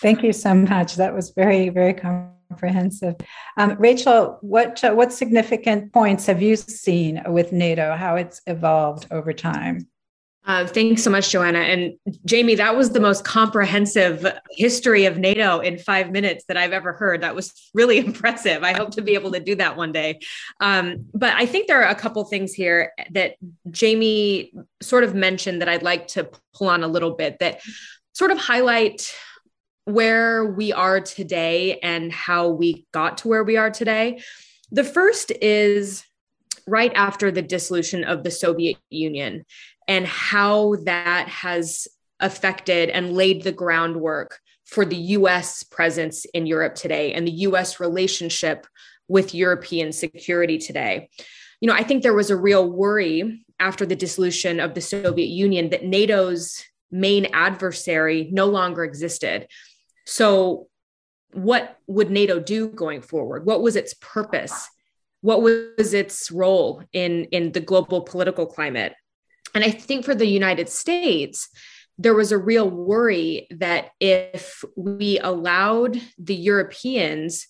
Thank 0.00 0.22
you 0.22 0.32
so 0.32 0.54
much. 0.54 0.96
That 0.96 1.14
was 1.14 1.30
very, 1.30 1.70
very 1.70 1.94
comprehensive. 1.94 3.16
Um, 3.56 3.76
Rachel, 3.78 4.38
what 4.40 4.82
uh, 4.84 4.92
what 4.92 5.12
significant 5.12 5.92
points 5.92 6.26
have 6.26 6.40
you 6.40 6.56
seen 6.56 7.22
with 7.26 7.52
NATO? 7.52 7.96
How 7.96 8.16
it's 8.16 8.40
evolved 8.46 9.06
over 9.10 9.32
time? 9.32 9.88
Uh, 10.48 10.66
thanks 10.66 11.02
so 11.02 11.10
much, 11.10 11.28
Joanna. 11.30 11.58
And 11.58 11.98
Jamie, 12.24 12.54
that 12.54 12.74
was 12.74 12.90
the 12.90 13.00
most 13.00 13.22
comprehensive 13.22 14.26
history 14.52 15.04
of 15.04 15.18
NATO 15.18 15.58
in 15.58 15.76
five 15.76 16.10
minutes 16.10 16.46
that 16.48 16.56
I've 16.56 16.72
ever 16.72 16.94
heard. 16.94 17.20
That 17.20 17.34
was 17.34 17.52
really 17.74 17.98
impressive. 18.06 18.62
I 18.62 18.72
hope 18.72 18.92
to 18.92 19.02
be 19.02 19.12
able 19.12 19.30
to 19.32 19.40
do 19.40 19.56
that 19.56 19.76
one 19.76 19.92
day. 19.92 20.20
Um, 20.60 21.04
but 21.12 21.34
I 21.34 21.44
think 21.44 21.66
there 21.66 21.82
are 21.82 21.90
a 21.90 21.94
couple 21.94 22.24
things 22.24 22.54
here 22.54 22.92
that 23.10 23.34
Jamie 23.70 24.54
sort 24.80 25.04
of 25.04 25.14
mentioned 25.14 25.60
that 25.60 25.68
I'd 25.68 25.82
like 25.82 26.08
to 26.08 26.30
pull 26.54 26.68
on 26.68 26.82
a 26.82 26.88
little 26.88 27.14
bit 27.14 27.38
that 27.40 27.60
sort 28.14 28.30
of 28.30 28.38
highlight 28.38 29.12
where 29.88 30.44
we 30.44 30.72
are 30.72 31.00
today 31.00 31.78
and 31.78 32.12
how 32.12 32.48
we 32.48 32.86
got 32.92 33.18
to 33.18 33.28
where 33.28 33.42
we 33.42 33.56
are 33.56 33.70
today. 33.70 34.20
The 34.70 34.84
first 34.84 35.32
is 35.40 36.04
right 36.66 36.92
after 36.94 37.30
the 37.30 37.40
dissolution 37.42 38.04
of 38.04 38.22
the 38.22 38.30
Soviet 38.30 38.76
Union. 38.90 39.44
and 39.88 40.06
how 40.06 40.76
that 40.84 41.28
has 41.28 41.88
affected 42.20 42.90
and 42.90 43.14
laid 43.14 43.42
the 43.42 43.52
groundwork 43.52 44.38
for 44.66 44.84
the 44.84 44.96
US 45.16 45.62
presence 45.62 46.26
in 46.26 46.44
Europe 46.44 46.74
today 46.74 47.14
and 47.14 47.26
the 47.26 47.40
US 47.48 47.80
relationship 47.80 48.66
with 49.08 49.34
European 49.34 49.92
security 49.92 50.58
today. 50.58 51.08
You 51.62 51.68
know, 51.68 51.74
I 51.74 51.82
think 51.82 52.02
there 52.02 52.12
was 52.12 52.28
a 52.28 52.36
real 52.36 52.70
worry 52.70 53.46
after 53.58 53.86
the 53.86 53.96
dissolution 53.96 54.60
of 54.60 54.74
the 54.74 54.82
Soviet 54.82 55.28
Union 55.28 55.70
that 55.70 55.84
NATO's 55.84 56.62
main 56.90 57.26
adversary 57.32 58.28
no 58.30 58.46
longer 58.46 58.84
existed. 58.84 59.48
So, 60.10 60.68
what 61.34 61.76
would 61.86 62.10
NATO 62.10 62.40
do 62.40 62.68
going 62.70 63.02
forward? 63.02 63.44
What 63.44 63.60
was 63.60 63.76
its 63.76 63.92
purpose? 64.00 64.66
What 65.20 65.42
was 65.42 65.92
its 65.92 66.30
role 66.30 66.82
in, 66.94 67.24
in 67.26 67.52
the 67.52 67.60
global 67.60 68.00
political 68.00 68.46
climate? 68.46 68.94
And 69.54 69.62
I 69.62 69.70
think 69.70 70.06
for 70.06 70.14
the 70.14 70.26
United 70.26 70.70
States, 70.70 71.50
there 71.98 72.14
was 72.14 72.32
a 72.32 72.38
real 72.38 72.70
worry 72.70 73.48
that 73.50 73.90
if 74.00 74.64
we 74.76 75.18
allowed 75.18 76.00
the 76.16 76.34
Europeans 76.34 77.46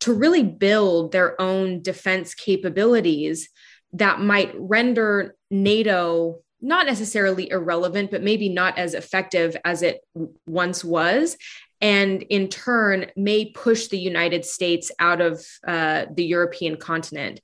to 0.00 0.12
really 0.12 0.42
build 0.42 1.12
their 1.12 1.40
own 1.40 1.82
defense 1.82 2.34
capabilities, 2.34 3.48
that 3.92 4.18
might 4.18 4.52
render 4.56 5.36
NATO 5.52 6.42
not 6.62 6.86
necessarily 6.86 7.50
irrelevant, 7.50 8.10
but 8.10 8.22
maybe 8.22 8.48
not 8.48 8.78
as 8.78 8.94
effective 8.94 9.56
as 9.64 9.82
it 9.82 10.00
once 10.46 10.84
was. 10.84 11.36
And 11.82 12.22
in 12.22 12.48
turn, 12.48 13.10
may 13.16 13.50
push 13.50 13.88
the 13.88 13.98
United 13.98 14.44
States 14.46 14.90
out 14.98 15.20
of 15.20 15.44
uh, 15.66 16.06
the 16.14 16.24
European 16.24 16.76
continent. 16.76 17.40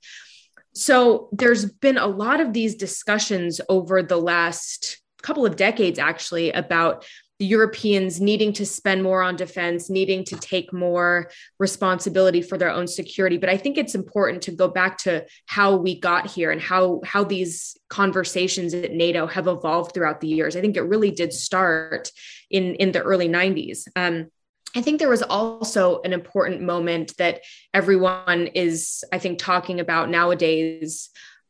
So 0.73 1.29
there's 1.33 1.65
been 1.65 1.97
a 1.97 2.07
lot 2.07 2.39
of 2.39 2.53
these 2.53 2.75
discussions 2.75 3.59
over 3.67 4.01
the 4.01 4.17
last 4.17 5.01
couple 5.21 5.45
of 5.45 5.57
decades, 5.57 5.99
actually, 5.99 6.51
about 6.51 7.05
Europeans 7.39 8.19
needing 8.19 8.51
to 8.53 8.65
spend 8.65 9.01
more 9.01 9.21
on 9.21 9.37
defense, 9.37 9.89
needing 9.89 10.25
to 10.25 10.35
take 10.35 10.73
more 10.73 11.31
responsibility 11.57 12.41
for 12.41 12.57
their 12.57 12.69
own 12.69 12.85
security. 12.85 13.37
But 13.37 13.49
I 13.49 13.55
think 13.55 13.77
it's 13.77 13.95
important 13.95 14.41
to 14.43 14.51
go 14.51 14.67
back 14.67 14.97
to 14.99 15.25
how 15.45 15.77
we 15.77 15.97
got 15.97 16.27
here 16.29 16.51
and 16.51 16.61
how 16.61 16.99
how 17.05 17.23
these 17.23 17.77
conversations 17.89 18.73
at 18.73 18.91
NATO 18.91 19.25
have 19.25 19.47
evolved 19.47 19.93
throughout 19.93 20.19
the 20.19 20.27
years. 20.27 20.57
I 20.57 20.61
think 20.61 20.75
it 20.75 20.81
really 20.81 21.11
did 21.11 21.31
start 21.31 22.11
in 22.49 22.75
in 22.75 22.91
the 22.91 23.01
early 23.01 23.29
90s. 23.29 23.87
Um, 23.95 24.27
I 24.75 24.81
think 24.81 24.99
there 24.99 25.09
was 25.09 25.23
also 25.23 26.01
an 26.01 26.13
important 26.13 26.61
moment 26.61 27.15
that 27.17 27.41
everyone 27.73 28.47
is, 28.53 29.03
I 29.11 29.17
think, 29.17 29.39
talking 29.39 29.79
about 29.79 30.09
nowadays 30.09 31.09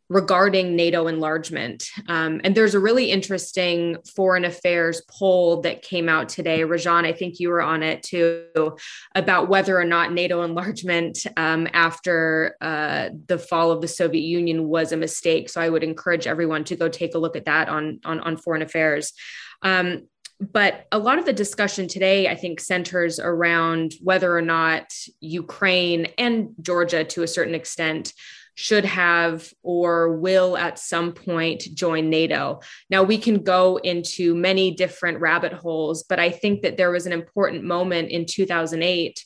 regarding 0.09 0.75
NATO 0.75 1.05
enlargement. 1.05 1.87
Um, 2.07 2.41
and 2.43 2.55
there's 2.55 2.73
a 2.73 2.79
really 2.79 3.11
interesting 3.11 3.97
foreign 4.15 4.43
affairs 4.43 5.03
poll 5.07 5.61
that 5.61 5.83
came 5.83 6.09
out 6.09 6.29
today. 6.29 6.61
Rajan, 6.61 7.05
I 7.05 7.13
think 7.13 7.39
you 7.39 7.49
were 7.49 7.61
on 7.61 7.83
it 7.83 8.01
too, 8.01 8.75
about 9.13 9.49
whether 9.49 9.79
or 9.79 9.85
not 9.85 10.11
NATO 10.11 10.41
enlargement 10.41 11.27
um, 11.37 11.67
after 11.73 12.55
uh, 12.59 13.09
the 13.27 13.37
fall 13.37 13.69
of 13.69 13.81
the 13.81 13.87
Soviet 13.87 14.23
Union 14.23 14.67
was 14.67 14.91
a 14.91 14.97
mistake. 14.97 15.47
So 15.47 15.61
I 15.61 15.69
would 15.69 15.83
encourage 15.83 16.25
everyone 16.25 16.63
to 16.65 16.75
go 16.75 16.89
take 16.89 17.13
a 17.13 17.19
look 17.19 17.35
at 17.35 17.45
that 17.45 17.69
on, 17.69 17.99
on, 18.03 18.19
on 18.21 18.35
foreign 18.35 18.63
affairs. 18.63 19.13
Um, 19.61 20.07
but 20.39 20.87
a 20.91 20.97
lot 20.97 21.19
of 21.19 21.25
the 21.25 21.33
discussion 21.33 21.87
today, 21.87 22.29
I 22.29 22.35
think, 22.35 22.61
centers 22.61 23.19
around 23.19 23.93
whether 24.01 24.35
or 24.35 24.41
not 24.41 24.93
Ukraine 25.19 26.07
and 26.17 26.51
Georgia, 26.61 27.03
to 27.03 27.23
a 27.23 27.27
certain 27.27 27.53
extent, 27.53 28.13
should 28.59 28.83
have 28.83 29.53
or 29.63 30.17
will 30.17 30.57
at 30.57 30.77
some 30.77 31.13
point 31.13 31.63
join 31.73 32.09
NATO. 32.09 32.59
Now, 32.89 33.03
we 33.03 33.17
can 33.17 33.41
go 33.41 33.77
into 33.77 34.35
many 34.35 34.75
different 34.75 35.21
rabbit 35.21 35.53
holes, 35.53 36.03
but 36.03 36.19
I 36.19 36.29
think 36.29 36.63
that 36.63 36.75
there 36.75 36.91
was 36.91 37.05
an 37.05 37.13
important 37.13 37.63
moment 37.63 38.09
in 38.09 38.25
2008 38.25 39.23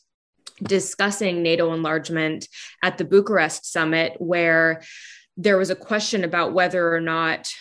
discussing 0.62 1.42
NATO 1.42 1.74
enlargement 1.74 2.48
at 2.84 3.00
the 3.00 3.06
Bucharest 3.06 3.66
summit 3.66 4.13
where 4.20 4.84
there 5.36 5.58
was 5.58 5.72
a 5.72 5.75
question 5.75 6.24
about 6.24 6.54
whether 6.54 6.94
or 6.94 7.02
not 7.02 7.52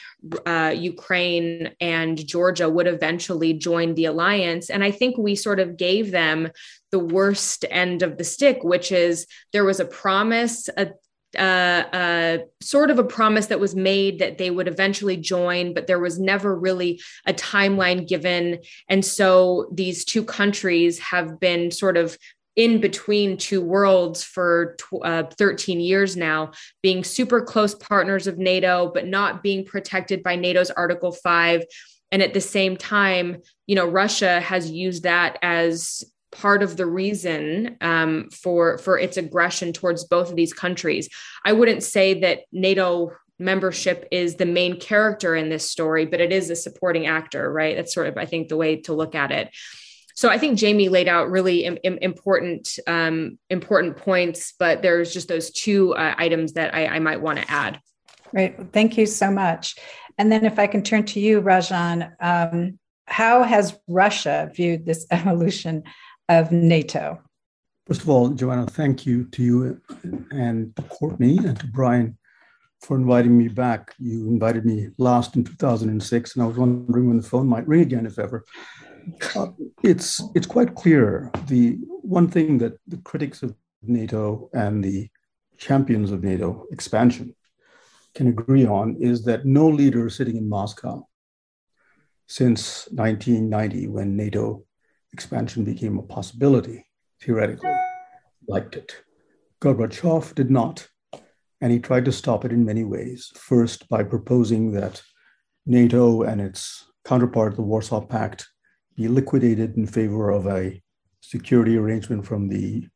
uh, 0.45 0.75
Ukraine 0.76 1.71
and 1.81 2.19
Georgia 2.29 2.69
would 2.69 2.87
eventually 2.87 3.55
join 3.55 3.95
the 3.95 4.05
alliance. 4.05 4.69
And 4.69 4.85
I 4.85 4.91
think 4.91 5.17
we 5.17 5.35
sort 5.37 5.59
of 5.59 5.79
gave 5.79 6.11
them 6.11 6.50
the 6.91 6.99
worst 6.99 7.64
end 7.71 8.02
of 8.02 8.19
the 8.19 8.25
stick, 8.25 8.62
which 8.62 8.93
is 8.93 9.26
there 9.55 9.64
was 9.64 9.81
a 9.81 9.87
promise, 9.87 10.69
a 10.76 10.91
uh, 11.37 11.85
uh, 11.93 12.39
sort 12.61 12.91
of 12.91 12.99
a 12.99 13.05
promise 13.05 13.47
that 13.47 13.61
was 13.61 13.75
made 13.75 14.19
that 14.19 14.39
they 14.39 14.51
would 14.51 14.69
eventually 14.69 15.17
join, 15.17 15.75
but 15.75 15.87
there 15.87 16.01
was 16.01 16.19
never 16.19 16.55
really 16.57 17.01
a 17.27 17.33
timeline 17.33 18.07
given. 18.07 18.59
And 18.89 19.05
so 19.05 19.71
these 19.73 20.05
two 20.05 20.25
countries 20.25 20.99
have 20.99 21.41
been 21.41 21.71
sort 21.71 21.97
of 21.97 22.17
in 22.55 22.81
between 22.81 23.37
two 23.39 23.62
worlds 23.62 24.23
for 24.23 24.77
uh, 25.03 25.25
13 25.39 25.81
years 25.81 26.17
now, 26.17 26.53
being 26.83 27.03
super 27.03 27.41
close 27.41 27.75
partners 27.75 28.27
of 28.27 28.39
NATO, 28.39 28.91
but 28.93 29.07
not 29.07 29.43
being 29.43 29.65
protected 29.65 30.23
by 30.23 30.37
NATO's 30.37 30.71
Article 30.71 31.12
5. 31.12 31.65
And 32.11 32.21
at 32.21 32.35
the 32.35 32.43
same 32.43 32.77
time, 32.77 33.39
you 33.67 33.75
know, 33.75 33.87
Russia 33.87 34.41
has 34.41 34.71
used 34.71 35.05
that 35.05 35.39
as 35.41 36.05
part 36.33 36.62
of 36.62 36.77
the 36.77 36.87
reason 36.87 37.77
um, 37.81 38.29
for 38.31 38.79
for 38.79 38.99
its 38.99 39.17
aggression 39.17 39.73
towards 39.73 40.05
both 40.05 40.31
of 40.31 40.37
these 40.37 40.53
countries. 40.53 41.09
I 41.45 41.53
wouldn't 41.53 41.83
say 41.83 42.21
that 42.21 42.41
NATO 42.51 43.12
membership 43.39 44.09
is 44.11 44.37
the 44.37 44.47
main 44.47 44.81
character 44.81 45.35
in 45.35 45.49
this 45.49 45.69
story, 45.69 46.07
but 46.07 46.21
it 46.21 46.33
is 46.33 46.49
a 46.49 46.57
supporting 46.57 47.07
actor, 47.07 47.53
right? 47.53 47.77
That's 47.77 47.95
sort 47.95 48.07
of 48.07 48.17
I 48.17 48.25
think 48.25 48.49
the 48.49 48.57
way 48.57 48.77
to 48.83 48.95
look 48.95 49.15
at 49.15 49.31
it. 49.31 49.51
So 50.15 50.29
I 50.29 50.39
think 50.39 50.59
Jamie 50.59 50.89
laid 50.89 51.09
out 51.09 51.31
really 51.31 51.65
Im- 51.65 51.99
important 52.01 52.79
um, 52.87 53.39
important 53.51 53.97
points, 53.97 54.55
but 54.59 54.83
there's 54.83 55.12
just 55.12 55.29
those 55.29 55.51
two 55.51 55.95
uh, 55.95 56.15
items 56.17 56.55
that 56.55 56.75
I, 56.75 56.87
I 56.87 56.99
might 56.99 57.21
want 57.21 57.39
to 57.39 57.51
add. 57.51 57.81
Great, 58.31 58.73
thank 58.73 58.97
you 58.97 59.07
so 59.07 59.31
much. 59.31 59.77
And 60.19 60.31
then 60.31 60.45
if 60.45 60.59
I 60.59 60.67
can 60.67 60.83
turn 60.83 61.05
to 61.07 61.21
you, 61.21 61.41
Rajan, 61.41 62.12
um, 62.21 62.79
how 63.07 63.43
has 63.43 63.79
Russia 63.89 64.51
viewed 64.55 64.87
this 64.87 65.07
evolution 65.11 65.85
of 66.29 66.52
NATO? 66.52 67.21
First 67.87 68.02
of 68.02 68.09
all, 68.09 68.29
Joanna, 68.31 68.67
thank 68.67 69.05
you 69.07 69.25
to 69.25 69.43
you 69.43 69.81
and 70.31 70.75
to 70.76 70.83
Courtney 70.83 71.38
and 71.38 71.59
to 71.59 71.67
Brian 71.67 72.17
for 72.81 72.97
inviting 72.97 73.37
me 73.37 73.49
back. 73.49 73.95
You 73.99 74.29
invited 74.29 74.64
me 74.64 74.91
last 74.99 75.37
in 75.37 75.45
2006, 75.45 76.35
and 76.35 76.43
I 76.43 76.47
was 76.47 76.57
wondering 76.57 77.09
when 77.09 77.17
the 77.17 77.29
phone 77.29 77.47
might 77.47 77.67
ring 77.67 77.83
again, 77.83 78.07
if 78.07 78.19
ever. 78.19 78.45
Uh, 79.35 79.49
it's 79.83 80.23
it's 80.35 80.47
quite 80.47 80.75
clear. 80.76 81.31
The 81.49 81.79
one 82.02 82.29
thing 82.29 82.59
that 82.59 82.75
the 82.87 82.99
critics 82.99 83.43
of 83.43 83.55
NATO 83.83 84.49
and 84.52 84.83
the 84.83 85.09
champions 85.59 86.12
of 86.12 86.23
NATO 86.23 86.67
expansion 86.71 87.35
can 88.14 88.29
agree 88.29 88.67
on 88.67 88.97
is 89.00 89.25
that 89.25 89.45
no 89.45 89.69
leader 89.69 90.09
sitting 90.09 90.37
in 90.37 90.49
Moscow 90.49 91.07
since 92.26 92.88
1990, 92.93 93.88
when 93.88 94.17
NATO 94.17 94.64
expansion 95.12 95.64
became 95.64 95.99
a 95.99 96.02
possibility, 96.02 96.87
theoretically, 97.21 97.71
liked 98.49 98.76
it. 98.76 98.92
Gorbachev 99.61 100.35
did 100.35 100.50
not, 100.50 100.88
and 101.61 101.71
he 101.71 101.78
tried 101.78 102.04
to 102.07 102.12
stop 102.12 102.45
it 102.45 102.52
in 102.52 102.64
many 102.64 102.85
ways. 102.85 103.31
First, 103.37 103.88
by 103.88 104.02
proposing 104.02 104.73
that 104.73 105.02
NATO 105.66 106.23
and 106.23 106.40
its 106.40 106.85
counterpart, 107.04 107.57
the 107.57 107.62
Warsaw 107.62 108.00
Pact, 108.00 108.49
be 108.97 109.09
liquidated 109.09 109.76
in 109.76 109.87
favor 109.87 110.31
of 110.31 110.47
a 110.47 110.83
security 111.21 111.76
arrangement 111.76 112.26
from 112.26 112.49
the 112.49 112.88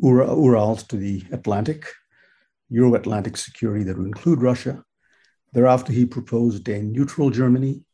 Urals 0.00 0.84
to 0.84 0.96
the 0.96 1.24
Atlantic, 1.32 1.86
Euro 2.70 2.94
Atlantic 2.94 3.36
security 3.36 3.84
that 3.84 3.98
would 3.98 4.06
include 4.06 4.40
Russia. 4.40 4.82
Thereafter, 5.52 5.92
he 5.92 6.06
proposed 6.06 6.68
a 6.68 6.80
neutral 6.80 7.30
Germany 7.30 7.84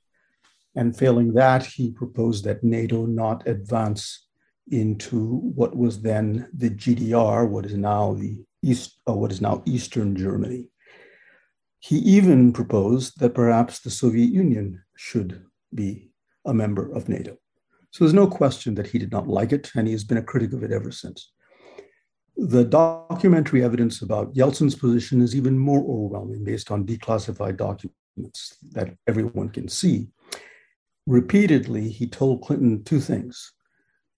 and 0.74 0.96
failing 0.96 1.32
that, 1.34 1.64
he 1.64 1.90
proposed 1.90 2.44
that 2.44 2.62
NATO 2.62 3.06
not 3.06 3.46
advance 3.48 4.26
into 4.70 5.38
what 5.54 5.76
was 5.76 6.02
then 6.02 6.48
the 6.52 6.70
GDR, 6.70 7.48
what 7.48 7.66
is 7.66 7.74
now 7.74 8.14
the 8.14 8.38
East, 8.62 9.00
or 9.06 9.18
what 9.18 9.32
is 9.32 9.40
now 9.40 9.62
Eastern 9.66 10.14
Germany. 10.14 10.66
He 11.80 11.96
even 11.98 12.52
proposed 12.52 13.18
that 13.20 13.34
perhaps 13.34 13.80
the 13.80 13.90
Soviet 13.90 14.30
Union 14.30 14.82
should 14.96 15.44
be 15.74 16.10
a 16.44 16.52
member 16.52 16.92
of 16.92 17.08
NATO. 17.08 17.36
So 17.90 18.04
there's 18.04 18.14
no 18.14 18.26
question 18.26 18.74
that 18.74 18.88
he 18.88 18.98
did 18.98 19.12
not 19.12 19.28
like 19.28 19.52
it, 19.52 19.70
and 19.74 19.86
he 19.86 19.92
has 19.92 20.04
been 20.04 20.18
a 20.18 20.22
critic 20.22 20.52
of 20.52 20.62
it 20.62 20.72
ever 20.72 20.90
since. 20.90 21.32
The 22.36 22.64
documentary 22.64 23.64
evidence 23.64 24.02
about 24.02 24.34
Yeltsin's 24.34 24.74
position 24.74 25.22
is 25.22 25.34
even 25.34 25.58
more 25.58 25.80
overwhelming 25.80 26.44
based 26.44 26.70
on 26.70 26.86
declassified 26.86 27.56
documents 27.56 28.56
that 28.72 28.94
everyone 29.06 29.48
can 29.48 29.68
see 29.68 30.08
repeatedly, 31.08 31.88
he 31.88 32.06
told 32.06 32.42
Clinton 32.42 32.84
two 32.84 33.00
things 33.00 33.52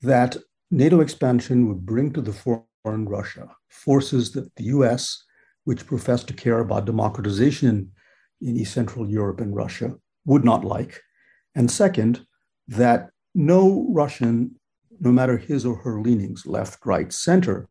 that 0.03 0.37
NATO 0.73 1.01
expansion 1.01 1.69
would 1.69 1.87
bring 1.87 2.13
to 2.13 2.21
the 2.21 2.33
fore 2.33 2.67
in 2.85 3.09
Russia 3.09 3.49
forces 3.69 4.33
that 4.33 4.55
the 4.57 4.65
US, 4.65 5.23
which 5.65 5.87
professed 5.87 6.27
to 6.29 6.35
care 6.35 6.59
about 6.59 6.87
democratization 6.87 7.93
in 8.41 8.57
East 8.57 8.75
Central 8.75 9.09
Europe 9.09 9.41
and 9.41 9.55
Russia, 9.55 9.95
would 10.25 10.45
not 10.45 10.65
like. 10.65 11.01
And 11.55 11.71
second, 11.71 12.27
that 12.67 13.11
no 13.35 13.87
Russian, 13.91 14.57
no 14.99 15.13
matter 15.13 15.39
his 15.39 15.65
or 15.65 15.77
her 15.77 16.01
leanings, 16.01 16.45
left, 16.45 16.85
right, 16.85 17.13
center, 17.13 17.69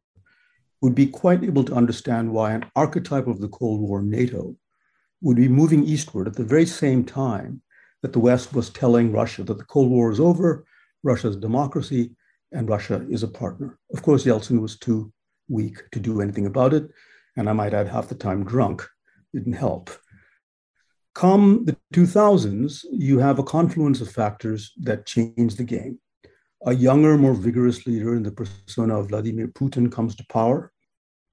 would 0.81 0.95
be 0.95 1.07
quite 1.07 1.43
able 1.43 1.65
to 1.65 1.73
understand 1.73 2.31
why 2.31 2.53
an 2.53 2.65
archetype 2.73 3.27
of 3.27 3.41
the 3.41 3.49
Cold 3.49 3.81
War, 3.81 4.01
NATO, 4.01 4.55
would 5.21 5.35
be 5.35 5.49
moving 5.49 5.83
eastward 5.83 6.27
at 6.27 6.35
the 6.35 6.45
very 6.45 6.65
same 6.65 7.03
time 7.03 7.61
that 8.01 8.13
the 8.13 8.19
West 8.19 8.53
was 8.53 8.69
telling 8.69 9.11
Russia 9.11 9.43
that 9.43 9.57
the 9.57 9.65
Cold 9.65 9.89
War 9.89 10.11
is 10.11 10.19
over, 10.19 10.65
Russia's 11.03 11.35
democracy, 11.35 12.11
and 12.51 12.69
Russia 12.69 13.05
is 13.09 13.23
a 13.23 13.27
partner. 13.27 13.77
Of 13.93 14.01
course, 14.01 14.25
Yeltsin 14.25 14.61
was 14.61 14.77
too 14.77 15.11
weak 15.47 15.89
to 15.91 15.99
do 15.99 16.21
anything 16.21 16.45
about 16.45 16.73
it, 16.73 16.89
and 17.35 17.49
I 17.49 17.53
might 17.53 17.73
add 17.73 17.87
half 17.87 18.07
the 18.07 18.15
time 18.15 18.43
drunk. 18.43 18.87
Didn't 19.33 19.53
help. 19.53 19.91
Come 21.13 21.65
the 21.65 21.77
2000s, 21.93 22.85
you 22.91 23.19
have 23.19 23.39
a 23.39 23.43
confluence 23.43 24.01
of 24.01 24.11
factors 24.11 24.71
that 24.77 25.05
change 25.05 25.55
the 25.55 25.63
game. 25.63 25.99
A 26.65 26.73
younger, 26.73 27.17
more 27.17 27.33
vigorous 27.33 27.85
leader 27.85 28.15
in 28.15 28.23
the 28.23 28.31
persona 28.31 28.99
of 28.99 29.09
Vladimir 29.09 29.47
Putin 29.47 29.91
comes 29.91 30.15
to 30.15 30.25
power. 30.27 30.71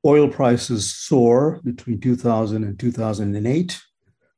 Oil 0.04 0.28
prices 0.28 0.94
soar 0.94 1.60
between 1.64 2.00
2000 2.00 2.64
and 2.64 2.78
2008. 2.78 3.80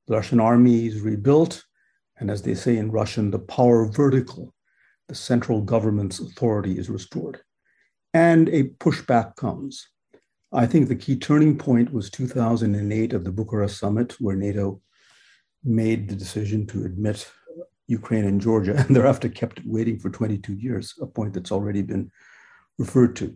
The 0.06 0.14
Russian 0.14 0.40
army 0.40 0.86
is 0.86 1.00
rebuilt. 1.00 1.64
And 2.18 2.30
as 2.30 2.42
they 2.42 2.54
say 2.54 2.76
in 2.76 2.90
Russian, 2.90 3.30
the 3.30 3.38
power 3.38 3.86
vertical, 3.86 4.54
the 5.08 5.14
central 5.14 5.62
government's 5.62 6.20
authority 6.20 6.78
is 6.78 6.90
restored. 6.90 7.40
And 8.12 8.48
a 8.48 8.64
pushback 8.64 9.36
comes. 9.36 9.88
I 10.52 10.66
think 10.66 10.88
the 10.88 10.96
key 10.96 11.16
turning 11.16 11.58
point 11.58 11.92
was 11.92 12.10
2008 12.10 13.12
of 13.12 13.24
the 13.24 13.32
Bucharest 13.32 13.78
summit, 13.78 14.16
where 14.18 14.36
NATO 14.36 14.80
made 15.62 16.08
the 16.08 16.16
decision 16.16 16.66
to 16.68 16.84
admit 16.84 17.30
Ukraine 17.86 18.24
and 18.24 18.40
Georgia, 18.40 18.76
and 18.86 18.94
thereafter 18.94 19.28
kept 19.28 19.60
waiting 19.64 19.98
for 19.98 20.10
22 20.10 20.54
years, 20.54 20.94
a 21.00 21.06
point 21.06 21.34
that's 21.34 21.52
already 21.52 21.82
been 21.82 22.10
referred 22.78 23.16
to. 23.16 23.34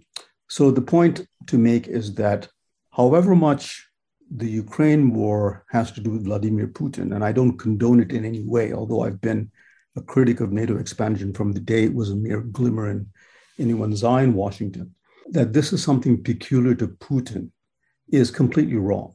So 0.48 0.70
the 0.70 0.82
point 0.82 1.26
to 1.46 1.58
make 1.58 1.88
is 1.88 2.14
that 2.14 2.48
however 2.90 3.34
much 3.34 3.86
the 4.34 4.48
Ukraine 4.48 5.12
war 5.12 5.64
has 5.70 5.92
to 5.92 6.00
do 6.00 6.10
with 6.10 6.24
Vladimir 6.24 6.66
Putin, 6.66 7.14
and 7.14 7.24
I 7.24 7.32
don't 7.32 7.58
condone 7.58 8.00
it 8.00 8.12
in 8.12 8.24
any 8.24 8.42
way, 8.42 8.72
although 8.72 9.02
I've 9.02 9.20
been 9.20 9.50
a 9.96 10.00
critic 10.00 10.40
of 10.40 10.52
NATO 10.52 10.78
expansion 10.78 11.34
from 11.34 11.52
the 11.52 11.60
day 11.60 11.84
it 11.84 11.94
was 11.94 12.10
a 12.10 12.16
mere 12.16 12.40
glimmer 12.40 12.90
in 12.90 13.06
anyone's 13.58 14.02
eye 14.02 14.22
in 14.22 14.32
Washington, 14.32 14.94
that 15.30 15.52
this 15.52 15.72
is 15.72 15.82
something 15.82 16.22
peculiar 16.22 16.74
to 16.76 16.88
Putin 16.88 17.50
is 18.10 18.30
completely 18.30 18.76
wrong. 18.76 19.14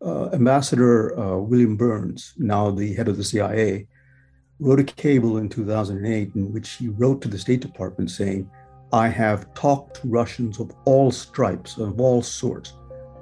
Uh, 0.00 0.30
Ambassador 0.32 1.18
uh, 1.18 1.36
William 1.36 1.76
Burns, 1.76 2.32
now 2.38 2.70
the 2.70 2.94
head 2.94 3.08
of 3.08 3.18
the 3.18 3.24
CIA, 3.24 3.86
wrote 4.58 4.80
a 4.80 4.84
cable 4.84 5.36
in 5.36 5.50
2008 5.50 6.34
in 6.34 6.52
which 6.52 6.70
he 6.72 6.88
wrote 6.88 7.20
to 7.20 7.28
the 7.28 7.38
State 7.38 7.60
Department 7.60 8.10
saying, 8.10 8.50
I 8.92 9.08
have 9.08 9.52
talked 9.52 10.00
to 10.00 10.08
Russians 10.08 10.60
of 10.60 10.72
all 10.86 11.10
stripes, 11.10 11.76
of 11.76 12.00
all 12.00 12.22
sorts, 12.22 12.72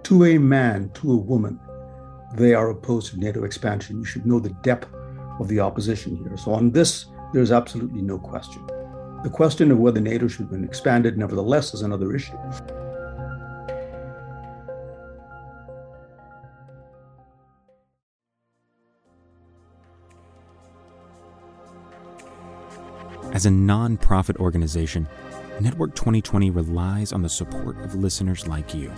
to 0.04 0.25
a 0.25 0.38
man, 0.38 0.90
to 0.94 1.12
a 1.12 1.16
woman. 1.16 1.58
They 2.34 2.54
are 2.54 2.70
opposed 2.70 3.12
to 3.12 3.18
NATO 3.18 3.44
expansion. 3.44 3.99
You 3.99 4.04
should 4.04 4.26
know 4.26 4.38
the 4.38 4.50
depth 4.62 4.88
of 5.40 5.49
the 5.49 5.61
opposition 5.61 6.16
here. 6.16 6.37
So, 6.37 6.52
on 6.52 6.70
this, 6.70 7.06
there's 7.32 7.52
absolutely 7.52 8.02
no 8.02 8.18
question. 8.18 8.66
The 9.23 9.30
question 9.30 9.70
of 9.70 9.78
whether 9.78 10.00
NATO 10.00 10.28
should 10.28 10.50
been 10.50 10.64
expanded, 10.64 11.16
nevertheless, 11.16 11.75
is 11.75 11.82
another 11.82 12.14
issue. 12.14 12.37
As 23.32 23.46
a 23.46 23.50
non-profit 23.50 24.37
organization, 24.37 25.08
Network 25.61 25.94
2020 25.94 26.50
relies 26.50 27.12
on 27.12 27.23
the 27.23 27.28
support 27.28 27.76
of 27.80 27.94
listeners 27.94 28.46
like 28.46 28.75
you. 28.75 28.92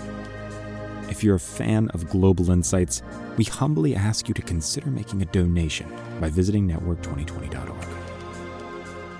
If 1.08 1.22
you're 1.22 1.36
a 1.36 1.40
fan 1.40 1.88
of 1.90 2.08
Global 2.10 2.50
Insights, 2.50 3.02
we 3.36 3.44
humbly 3.44 3.94
ask 3.94 4.26
you 4.28 4.34
to 4.34 4.42
consider 4.42 4.90
making 4.90 5.22
a 5.22 5.26
donation 5.26 5.88
by 6.20 6.28
visiting 6.30 6.68
network2020.org. 6.68 7.84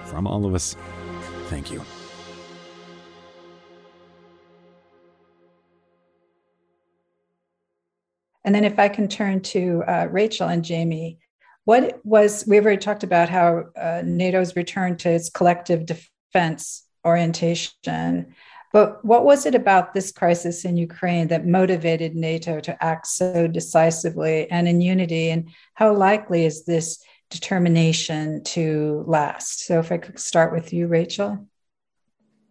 From 0.07 0.27
all 0.27 0.45
of 0.47 0.55
us, 0.55 0.75
thank 1.49 1.71
you. 1.71 1.83
And 8.45 8.55
then, 8.55 8.65
if 8.65 8.79
I 8.79 8.89
can 8.89 9.09
turn 9.09 9.41
to 9.43 9.83
uh, 9.89 10.07
Rachel 10.11 10.49
and 10.49 10.65
Jamie, 10.65 11.19
what 11.65 12.01
was, 12.05 12.45
we've 12.47 12.65
already 12.65 12.81
talked 12.81 13.03
about 13.03 13.29
how 13.29 13.65
uh, 13.77 14.03
NATO's 14.05 14.55
return 14.55 14.97
to 14.99 15.11
its 15.11 15.31
collective 15.31 15.85
defense 15.85 16.85
orientation. 17.05 18.35
But 18.73 19.05
what 19.05 19.25
was 19.25 19.47
it 19.47 19.55
about 19.55 19.95
this 19.95 20.13
crisis 20.13 20.65
in 20.65 20.77
Ukraine 20.77 21.29
that 21.29 21.47
motivated 21.47 22.15
NATO 22.15 22.61
to 22.61 22.85
act 22.85 23.07
so 23.07 23.47
decisively 23.47 24.51
and 24.51 24.69
in 24.69 24.81
unity? 24.81 25.31
And 25.31 25.51
how 25.75 25.95
likely 25.95 26.45
is 26.45 26.65
this 26.65 27.03
determination 27.31 28.43
to 28.45 29.05
last? 29.07 29.67
So, 29.67 29.79
if 29.79 29.93
I 29.93 29.99
could 29.99 30.19
start 30.19 30.53
with 30.53 30.73
you, 30.73 30.87
Rachel. 30.87 31.47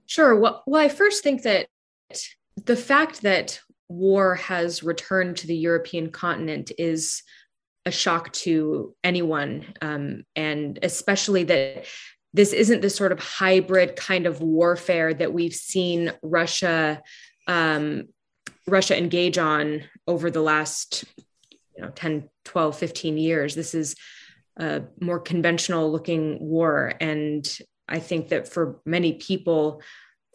Sure. 0.06 0.36
Well, 0.40 0.64
well 0.66 0.82
I 0.82 0.90
first 0.90 1.24
think 1.24 1.44
that 1.44 1.68
the 2.64 2.76
fact 2.76 3.22
that 3.24 3.60
war 3.88 4.36
has 4.36 4.84
returned 4.84 5.38
to 5.38 5.48
the 5.48 5.56
European 5.56 6.10
continent 6.10 6.72
is 6.78 7.24
a 7.86 7.92
shock 7.92 8.32
to 8.34 8.96
anyone, 9.04 9.66
um, 9.82 10.24
and 10.36 10.80
especially 10.82 11.44
that 11.44 11.86
this 12.36 12.52
isn't 12.52 12.82
the 12.82 12.90
sort 12.90 13.12
of 13.12 13.20
hybrid 13.20 13.96
kind 13.96 14.26
of 14.26 14.42
warfare 14.42 15.14
that 15.14 15.34
we've 15.34 15.56
seen 15.56 16.12
Russia 16.22 17.02
um, 17.48 18.10
Russia 18.68 18.98
engage 18.98 19.38
on 19.38 19.84
over 20.08 20.30
the 20.30 20.42
last 20.42 21.06
you 21.76 21.82
know 21.82 21.90
10 21.90 22.30
12 22.46 22.78
15 22.78 23.18
years 23.18 23.56
this 23.56 23.74
is 23.74 23.96
a 24.58 24.84
more 25.00 25.20
conventional 25.20 25.92
looking 25.92 26.40
war 26.40 26.94
and 27.02 27.60
i 27.90 28.00
think 28.00 28.30
that 28.30 28.48
for 28.48 28.80
many 28.86 29.14
people 29.14 29.82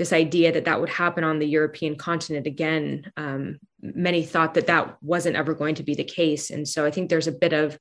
this 0.00 0.14
idea 0.14 0.50
that 0.50 0.64
that 0.64 0.80
would 0.80 0.88
happen 0.88 1.24
on 1.24 1.38
the 1.38 1.46
European 1.46 1.94
continent 1.94 2.46
again. 2.46 3.12
Um, 3.18 3.58
many 3.82 4.22
thought 4.22 4.54
that 4.54 4.66
that 4.68 4.96
wasn't 5.02 5.36
ever 5.36 5.52
going 5.52 5.74
to 5.74 5.82
be 5.82 5.94
the 5.94 6.04
case. 6.04 6.48
And 6.48 6.66
so 6.66 6.86
I 6.86 6.90
think 6.90 7.10
there's 7.10 7.26
a 7.26 7.32
bit 7.32 7.52
of 7.52 7.78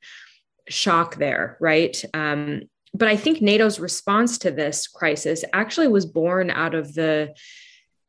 shock 0.68 1.16
there, 1.16 1.56
right? 1.62 1.96
Um, 2.14 2.64
but 3.00 3.08
I 3.08 3.16
think 3.16 3.42
NATO's 3.42 3.80
response 3.80 4.38
to 4.40 4.52
this 4.52 4.88
crisis 4.88 5.44
actually 5.54 5.88
was 5.88 6.06
born 6.06 6.52
out 6.52 6.76
of 6.76 6.94
the 6.94 7.34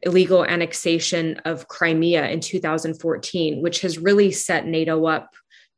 illegal 0.02 0.44
annexation 0.44 1.36
of 1.44 1.68
Crimea 1.68 2.28
in 2.28 2.40
2014, 2.40 3.62
which 3.62 3.82
has 3.82 3.98
really 3.98 4.32
set 4.32 4.66
NATO 4.66 5.06
up 5.06 5.30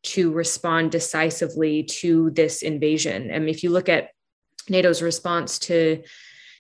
to 0.05 0.33
respond 0.33 0.91
decisively 0.91 1.85
to 1.85 2.31
this 2.31 2.63
invasion. 2.63 3.31
And 3.31 3.49
if 3.49 3.63
you 3.63 3.71
look 3.71 3.89
at 3.89 4.09
NATO's 4.69 5.03
response 5.03 5.59
to 5.61 6.03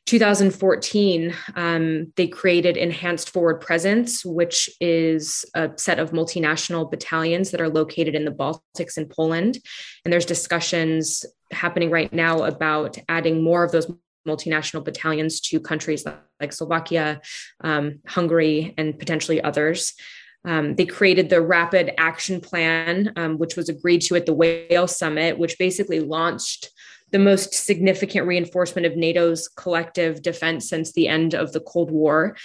2014, 0.07 1.33
um, 1.55 2.13
they 2.17 2.27
created 2.27 2.77
Enhanced 2.77 3.31
Forward 3.31 3.61
Presence, 3.61 4.25
which 4.25 4.69
is 4.81 5.45
a 5.55 5.71
set 5.77 5.99
of 6.01 6.11
multinational 6.11 6.91
battalions 6.91 7.53
that 7.53 7.61
are 7.61 7.69
located 7.69 8.15
in 8.15 8.25
the 8.25 8.33
Baltics 8.33 8.97
and 8.97 9.09
Poland. 9.09 9.59
And 10.05 10.13
there's 10.13 10.27
discussions 10.27 11.25
happening 11.53 11.91
right 11.91 12.13
now 12.13 12.45
about 12.45 12.99
adding 13.09 13.43
more 13.43 13.65
of 13.65 13.73
those 13.73 13.91
multinational 14.27 14.85
battalions 14.85 15.41
to 15.41 15.61
countries 15.61 16.05
like 16.41 16.53
Slovakia, 16.53 17.21
um, 17.63 18.01
Hungary, 18.07 18.75
and 18.79 18.99
potentially 18.99 19.41
others. 19.41 19.95
Um, 20.45 20.75
they 20.75 20.87
created 20.87 21.31
the 21.31 21.41
Rapid 21.41 21.93
Action 21.99 22.41
Plan, 22.41 23.13
um, 23.17 23.39
which 23.39 23.57
was 23.57 23.69
agreed 23.69 24.03
to 24.03 24.17
at 24.17 24.27
the 24.27 24.35
Wales 24.35 24.97
Summit, 24.97 25.39
which 25.39 25.59
basically 25.59 26.01
launched 26.01 26.71
the 27.13 27.19
most 27.19 27.55
significant 27.55 28.27
reinforcement 28.27 28.87
of 28.87 28.97
NATO's 28.97 29.49
collective 29.49 30.23
defense 30.23 30.69
since 30.69 30.93
the 30.93 31.09
end 31.09 31.35
of 31.35 31.53
the 31.53 31.61
Cold 31.61 31.91
War. 31.91 32.37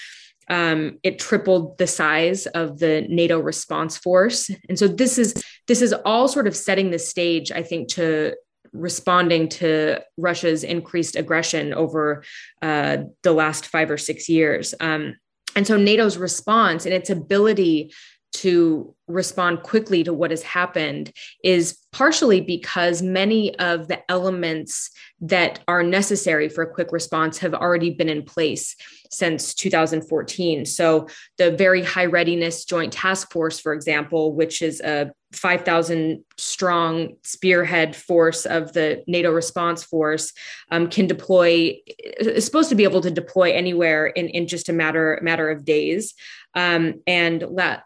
Um, 0.50 1.00
it 1.04 1.20
tripled 1.20 1.78
the 1.78 1.88
size 1.88 2.46
of 2.48 2.80
the 2.80 3.06
NATO 3.10 3.40
response 3.40 3.98
force, 3.98 4.50
and 4.70 4.80
so 4.80 4.88
this 4.88 5.18
is 5.18 5.44
this 5.68 5.82
is 5.82 5.94
all 6.06 6.30
sort 6.30 6.48
of 6.48 6.56
setting 6.56 6.92
the 6.92 7.00
stage, 7.00 7.52
I 7.52 7.64
think, 7.64 7.90
to 7.90 8.34
responding 8.74 9.50
to 9.50 10.02
Russia's 10.18 10.64
increased 10.64 11.16
aggression 11.16 11.74
over 11.74 12.24
uh, 12.62 12.98
the 13.24 13.34
last 13.34 13.68
five 13.68 13.92
or 13.92 13.98
six 13.98 14.30
years. 14.30 14.74
Um, 14.80 15.16
and 15.56 15.66
so 15.66 15.78
NATO's 15.78 16.18
response 16.18 16.86
and 16.86 16.94
its 16.94 17.10
ability 17.10 17.92
to 18.34 18.94
respond 19.08 19.64
quickly 19.64 20.04
to 20.04 20.14
what 20.14 20.32
has 20.32 20.44
happened 20.44 21.12
is 21.44 21.78
partially 21.92 22.42
because 22.42 23.02
many 23.02 23.58
of 23.58 23.88
the 23.88 24.00
elements 24.12 24.92
that 25.22 25.62
are 25.68 25.82
necessary 25.82 26.50
for 26.50 26.62
a 26.62 26.72
quick 26.72 26.92
response 26.92 27.38
have 27.40 27.54
already 27.54 27.90
been 27.90 28.10
in 28.10 28.24
place 28.24 28.76
since 29.10 29.54
2014. 29.56 30.66
So, 30.66 31.08
the 31.38 31.52
Very 31.52 31.84
High 31.84 32.06
Readiness 32.06 32.66
Joint 32.66 32.94
Task 32.94 33.32
Force, 33.32 33.60
for 33.60 33.74
example, 33.74 34.34
which 34.34 34.62
is 34.62 34.82
a 34.82 35.12
5,000 35.34 36.24
strong 36.38 37.14
spearhead 37.24 37.96
force 37.96 38.46
of 38.46 38.74
the 38.74 39.04
NATO 39.08 39.32
response 39.32 39.84
force, 39.84 40.34
um, 40.72 40.90
can 40.90 41.08
deploy, 41.08 41.78
is 42.20 42.46
supposed 42.46 42.70
to 42.70 42.76
be 42.76 42.84
able 42.84 43.02
to 43.02 43.12
deploy 43.12 43.52
anywhere 43.54 44.08
in, 44.08 44.28
in 44.30 44.48
just 44.48 44.70
a 44.70 44.74
matter, 44.74 45.20
matter 45.22 45.50
of 45.50 45.66
days. 45.66 46.14
Um, 46.54 47.02
and 47.06 47.44
let 47.50 47.84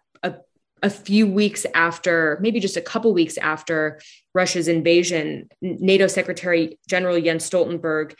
a 0.82 0.90
few 0.90 1.28
weeks 1.28 1.66
after, 1.74 2.38
maybe 2.42 2.60
just 2.60 2.78
a 2.78 2.82
couple 2.82 3.14
weeks 3.14 3.38
after 3.38 4.00
Russia's 4.34 4.68
invasion, 4.68 5.48
NATO 5.62 6.08
Secretary 6.08 6.80
General 6.88 7.22
Jens 7.22 7.50
Stoltenberg 7.50 8.16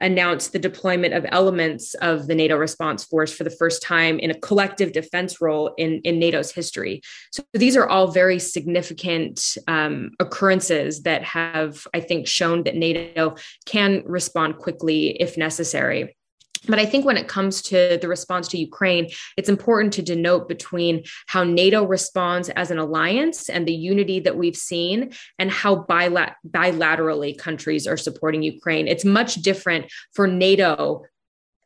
announced 0.00 0.52
the 0.52 0.58
deployment 0.58 1.14
of 1.14 1.26
elements 1.30 1.94
of 1.94 2.26
the 2.28 2.34
NATO 2.34 2.56
response 2.56 3.04
force 3.04 3.32
for 3.32 3.44
the 3.44 3.50
first 3.50 3.82
time 3.82 4.18
in 4.18 4.30
a 4.30 4.38
collective 4.38 4.92
defense 4.92 5.40
role 5.40 5.74
in, 5.76 6.00
in 6.04 6.18
NATO's 6.18 6.52
history. 6.52 7.02
So 7.32 7.42
these 7.52 7.76
are 7.76 7.88
all 7.88 8.08
very 8.08 8.38
significant 8.38 9.56
um, 9.66 10.12
occurrences 10.20 11.02
that 11.02 11.24
have, 11.24 11.86
I 11.92 12.00
think, 12.00 12.26
shown 12.26 12.62
that 12.64 12.76
NATO 12.76 13.34
can 13.66 14.02
respond 14.06 14.58
quickly 14.58 15.20
if 15.20 15.36
necessary. 15.36 16.16
But 16.66 16.78
I 16.78 16.86
think 16.86 17.04
when 17.04 17.16
it 17.16 17.28
comes 17.28 17.62
to 17.62 17.98
the 18.00 18.08
response 18.08 18.48
to 18.48 18.58
Ukraine, 18.58 19.10
it's 19.36 19.48
important 19.48 19.92
to 19.94 20.02
denote 20.02 20.48
between 20.48 21.04
how 21.26 21.44
NATO 21.44 21.84
responds 21.84 22.48
as 22.50 22.70
an 22.70 22.78
alliance 22.78 23.48
and 23.48 23.66
the 23.66 23.74
unity 23.74 24.20
that 24.20 24.36
we've 24.36 24.56
seen, 24.56 25.12
and 25.38 25.50
how 25.50 25.84
bilat- 25.84 26.34
bilaterally 26.48 27.36
countries 27.36 27.86
are 27.86 27.96
supporting 27.96 28.42
Ukraine. 28.42 28.88
It's 28.88 29.04
much 29.04 29.36
different 29.36 29.86
for 30.14 30.26
NATO 30.26 31.04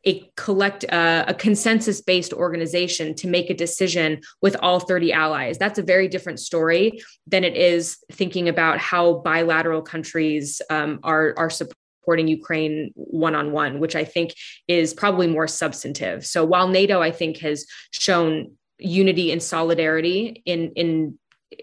a 0.05 0.29
collect 0.35 0.83
uh, 0.91 1.25
a 1.27 1.33
consensus 1.33 2.01
based 2.01 2.33
organization 2.33 3.15
to 3.15 3.27
make 3.27 3.49
a 3.49 3.53
decision 3.53 4.21
with 4.41 4.55
all 4.61 4.79
30 4.79 5.13
allies 5.13 5.57
that's 5.57 5.79
a 5.79 5.83
very 5.83 6.07
different 6.07 6.39
story 6.39 7.01
than 7.27 7.43
it 7.43 7.55
is 7.55 7.97
thinking 8.11 8.49
about 8.49 8.79
how 8.79 9.13
bilateral 9.19 9.81
countries 9.81 10.61
um, 10.69 10.99
are 11.03 11.33
are 11.37 11.49
supporting 11.49 11.82
Ukraine 12.27 12.91
one 12.95 13.35
on 13.35 13.51
one, 13.51 13.79
which 13.79 13.95
I 13.95 14.03
think 14.03 14.33
is 14.67 14.93
probably 14.93 15.27
more 15.27 15.47
substantive. 15.47 16.25
So 16.25 16.43
while 16.45 16.67
NATO, 16.67 17.01
I 17.01 17.11
think, 17.11 17.37
has 17.39 17.65
shown 17.91 18.53
unity 18.79 19.31
and 19.31 19.41
solidarity 19.41 20.41
in 20.45 20.71
in 20.75 21.17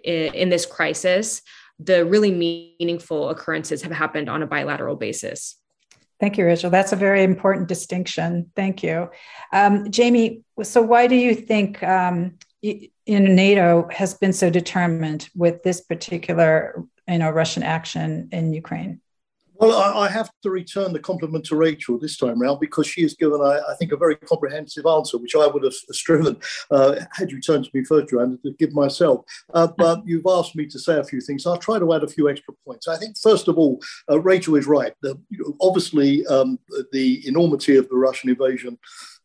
in 0.05 0.49
this 0.49 0.67
crisis, 0.67 1.43
the 1.79 2.05
really 2.05 2.31
meaningful 2.31 3.31
occurrences 3.31 3.83
have 3.83 3.93
happened 3.93 4.29
on 4.29 4.43
a 4.43 4.47
bilateral 4.47 4.97
basis. 4.97 5.57
Thank 6.21 6.37
you, 6.37 6.45
Rachel. 6.45 6.71
That's 6.71 6.93
a 6.93 6.97
very 6.97 7.23
important 7.25 7.67
distinction. 7.67 8.51
Thank 8.55 8.83
you, 8.83 9.11
um, 9.53 9.91
Jamie. 9.91 10.43
So, 10.63 10.83
why 10.83 11.07
do 11.07 11.17
you 11.17 11.35
think 11.35 11.83
um, 11.83 12.35
in 12.63 12.91
NATO 13.07 13.89
has 13.91 14.15
been 14.15 14.35
so 14.35 14.51
determined 14.51 15.31
with 15.35 15.63
this 15.63 15.81
particular, 15.81 16.85
you 17.09 17.19
know, 17.19 17.31
Russian 17.31 17.63
action 17.63 18.29
in 18.33 18.53
Ukraine? 18.53 19.01
Well, 19.61 19.79
I, 19.79 20.07
I, 20.07 20.09
have 20.09 20.31
to 20.43 20.49
return 20.49 20.95
the 20.95 20.99
compliment 20.99 21.45
to 21.47 21.57
Rachel 21.57 21.99
this 21.99 22.17
time 22.17 22.41
around 22.41 22.61
because 22.61 22.87
she 22.87 23.03
has 23.03 23.13
given, 23.13 23.43
I, 23.43 23.61
I 23.69 23.75
think, 23.79 23.93
a 23.93 23.97
very 23.97 24.17
comprehensive 24.17 24.87
answer, 24.87 25.19
which 25.19 25.37
I 25.37 25.47
would 25.47 25.65
have 25.65 25.75
striven, 25.91 26.39
uh, 26.71 26.97
had 27.13 27.31
you 27.31 27.43
turned 27.43 27.65
to 27.65 27.71
me 27.75 27.85
first, 27.85 28.09
Joanna, 28.09 28.39
to 28.43 28.53
give 28.59 28.73
myself. 28.73 29.23
Uh, 29.53 29.69
but 29.77 30.01
you've 30.07 30.27
asked 30.27 30.57
me 30.57 30.65
to 30.65 30.79
say 30.79 30.99
a 30.99 31.05
few 31.05 31.21
things. 31.21 31.47
I'll 31.47 31.59
try 31.59 31.79
to 31.79 31.93
add 31.93 32.03
a 32.03 32.09
few 32.09 32.31
extra 32.31 32.55
points. 32.67 32.89
I 32.89 32.97
think, 32.97 33.19
first 33.19 33.49
of 33.49 33.59
all, 33.59 33.81
uh, 34.11 34.19
Rachel 34.19 34.57
is 34.57 34.67
right. 34.67 34.95
The, 35.03 35.21
obviously, 35.61 36.27
um, 36.29 36.59
the 36.93 37.23
enormity 37.29 37.77
of 37.77 37.87
the 37.91 37.97
Russian 37.97 38.31
invasion 38.31 38.79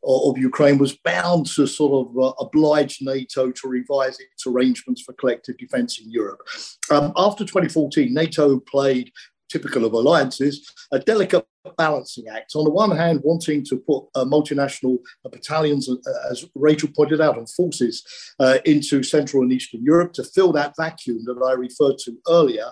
of 0.06 0.38
Ukraine 0.38 0.78
was 0.78 0.98
bound 0.98 1.48
to 1.48 1.66
sort 1.66 2.08
of 2.08 2.18
uh, 2.18 2.34
oblige 2.40 3.00
NATO 3.02 3.52
to 3.52 3.68
revise 3.68 4.20
its 4.20 4.46
arrangements 4.46 5.02
for 5.02 5.14
collective 5.14 5.58
defense 5.58 6.00
in 6.00 6.12
Europe. 6.12 6.42
Um, 6.92 7.12
after 7.18 7.44
2014, 7.44 8.14
NATO 8.14 8.60
played 8.60 9.12
typical 9.50 9.86
of 9.86 9.94
alliances, 9.94 10.72
a 10.92 11.00
delicate 11.00 11.46
balancing 11.78 12.28
act. 12.28 12.56
On 12.56 12.64
the 12.64 12.72
one 12.72 12.96
hand, 12.96 13.22
wanting 13.24 13.64
to 13.66 13.78
put 13.78 14.06
uh, 14.16 14.26
multinational 14.26 15.00
uh, 15.26 15.30
battalions, 15.30 15.90
uh, 15.90 15.96
as 16.30 16.46
Rachel 16.56 16.90
pointed 16.96 17.22
out, 17.22 17.38
and 17.38 17.50
forces 17.50 18.06
uh, 18.40 18.60
into 18.66 19.04
Central 19.04 19.44
and 19.44 19.52
Eastern 19.52 19.84
Europe 19.84 20.14
to 20.14 20.24
fill 20.24 20.52
that 20.54 20.74
vacuum 20.78 21.24
that 21.26 21.42
I 21.44 21.54
referred 21.54 21.98
to 22.00 22.18
earlier 22.28 22.72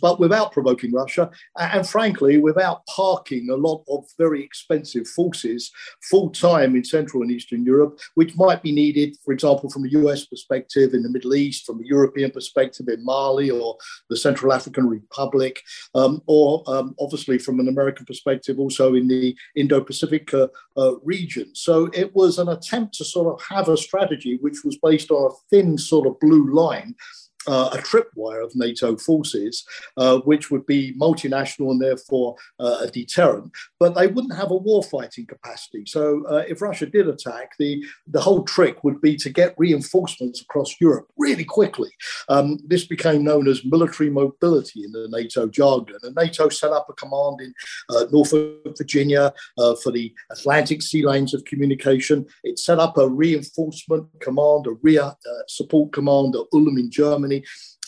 but 0.00 0.18
without 0.20 0.52
provoking 0.52 0.92
Russia, 0.92 1.30
and 1.58 1.88
frankly, 1.88 2.38
without 2.38 2.84
parking 2.86 3.48
a 3.50 3.54
lot 3.54 3.84
of 3.88 4.04
very 4.18 4.42
expensive 4.42 5.06
forces 5.06 5.70
full 6.10 6.30
time 6.30 6.76
in 6.76 6.84
Central 6.84 7.22
and 7.22 7.30
Eastern 7.30 7.64
Europe, 7.64 7.98
which 8.14 8.36
might 8.36 8.62
be 8.62 8.72
needed, 8.72 9.16
for 9.24 9.32
example, 9.32 9.70
from 9.70 9.84
a 9.84 9.88
US 9.88 10.26
perspective 10.26 10.94
in 10.94 11.02
the 11.02 11.10
Middle 11.10 11.34
East, 11.34 11.66
from 11.66 11.80
a 11.80 11.86
European 11.86 12.30
perspective 12.30 12.88
in 12.88 13.04
Mali 13.04 13.50
or 13.50 13.76
the 14.10 14.16
Central 14.16 14.52
African 14.52 14.88
Republic, 14.88 15.60
um, 15.94 16.22
or 16.26 16.62
um, 16.66 16.94
obviously 17.00 17.38
from 17.38 17.60
an 17.60 17.68
American 17.68 18.06
perspective 18.06 18.58
also 18.58 18.94
in 18.94 19.08
the 19.08 19.36
Indo 19.54 19.80
Pacific 19.80 20.32
uh, 20.34 20.48
uh, 20.76 20.96
region. 21.02 21.54
So 21.54 21.86
it 21.94 22.14
was 22.14 22.38
an 22.38 22.48
attempt 22.48 22.94
to 22.94 23.04
sort 23.04 23.32
of 23.32 23.40
have 23.48 23.68
a 23.68 23.76
strategy 23.76 24.38
which 24.40 24.64
was 24.64 24.78
based 24.78 25.10
on 25.10 25.30
a 25.30 25.34
thin 25.50 25.78
sort 25.78 26.06
of 26.06 26.18
blue 26.20 26.52
line 26.52 26.94
uh, 27.46 27.70
a 27.72 27.78
tripwire 27.78 28.44
of 28.44 28.54
NATO 28.54 28.96
forces, 28.96 29.64
uh, 29.96 30.18
which 30.20 30.50
would 30.50 30.66
be 30.66 30.94
multinational 30.94 31.70
and 31.70 31.80
therefore 31.80 32.36
uh, 32.58 32.78
a 32.82 32.88
deterrent, 32.88 33.52
but 33.78 33.94
they 33.94 34.06
wouldn't 34.06 34.36
have 34.36 34.50
a 34.50 34.58
warfighting 34.58 35.28
capacity. 35.28 35.84
So 35.86 36.24
uh, 36.26 36.44
if 36.48 36.62
Russia 36.62 36.86
did 36.86 37.08
attack, 37.08 37.52
the, 37.58 37.84
the 38.06 38.20
whole 38.20 38.42
trick 38.44 38.84
would 38.84 39.00
be 39.00 39.16
to 39.16 39.30
get 39.30 39.54
reinforcements 39.58 40.40
across 40.40 40.80
Europe 40.80 41.08
really 41.16 41.44
quickly. 41.44 41.90
Um, 42.28 42.58
this 42.66 42.86
became 42.86 43.24
known 43.24 43.48
as 43.48 43.64
military 43.64 44.10
mobility 44.10 44.84
in 44.84 44.92
the 44.92 45.08
NATO 45.10 45.46
jargon. 45.46 45.96
And 46.02 46.14
NATO 46.14 46.48
set 46.48 46.72
up 46.72 46.88
a 46.88 46.94
command 46.94 47.40
in 47.40 47.54
uh, 47.90 48.06
Norfolk, 48.10 48.76
Virginia 48.76 49.32
uh, 49.58 49.74
for 49.76 49.92
the 49.92 50.12
Atlantic 50.30 50.82
sea 50.82 51.04
lanes 51.04 51.34
of 51.34 51.44
communication. 51.44 52.26
It 52.44 52.58
set 52.58 52.78
up 52.78 52.98
a 52.98 53.08
reinforcement 53.08 54.08
command, 54.20 54.66
a 54.66 54.72
rear 54.82 55.14
support 55.48 55.92
command 55.92 56.34
at 56.34 56.42
Ulm 56.52 56.78
in 56.78 56.90
Germany 56.90 57.35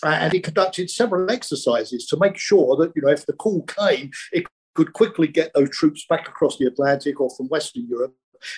uh, 0.02 0.18
and 0.20 0.32
he 0.32 0.40
conducted 0.40 0.90
several 0.90 1.30
exercises 1.30 2.06
to 2.06 2.16
make 2.18 2.36
sure 2.36 2.76
that, 2.76 2.92
you 2.94 3.02
know, 3.02 3.08
if 3.08 3.26
the 3.26 3.32
call 3.32 3.62
came, 3.62 4.10
it 4.32 4.46
could 4.74 4.92
quickly 4.92 5.26
get 5.26 5.50
those 5.54 5.70
troops 5.70 6.06
back 6.08 6.28
across 6.28 6.56
the 6.56 6.66
Atlantic 6.66 7.20
or 7.20 7.30
from 7.36 7.46
Western 7.48 7.86
Europe 7.88 8.14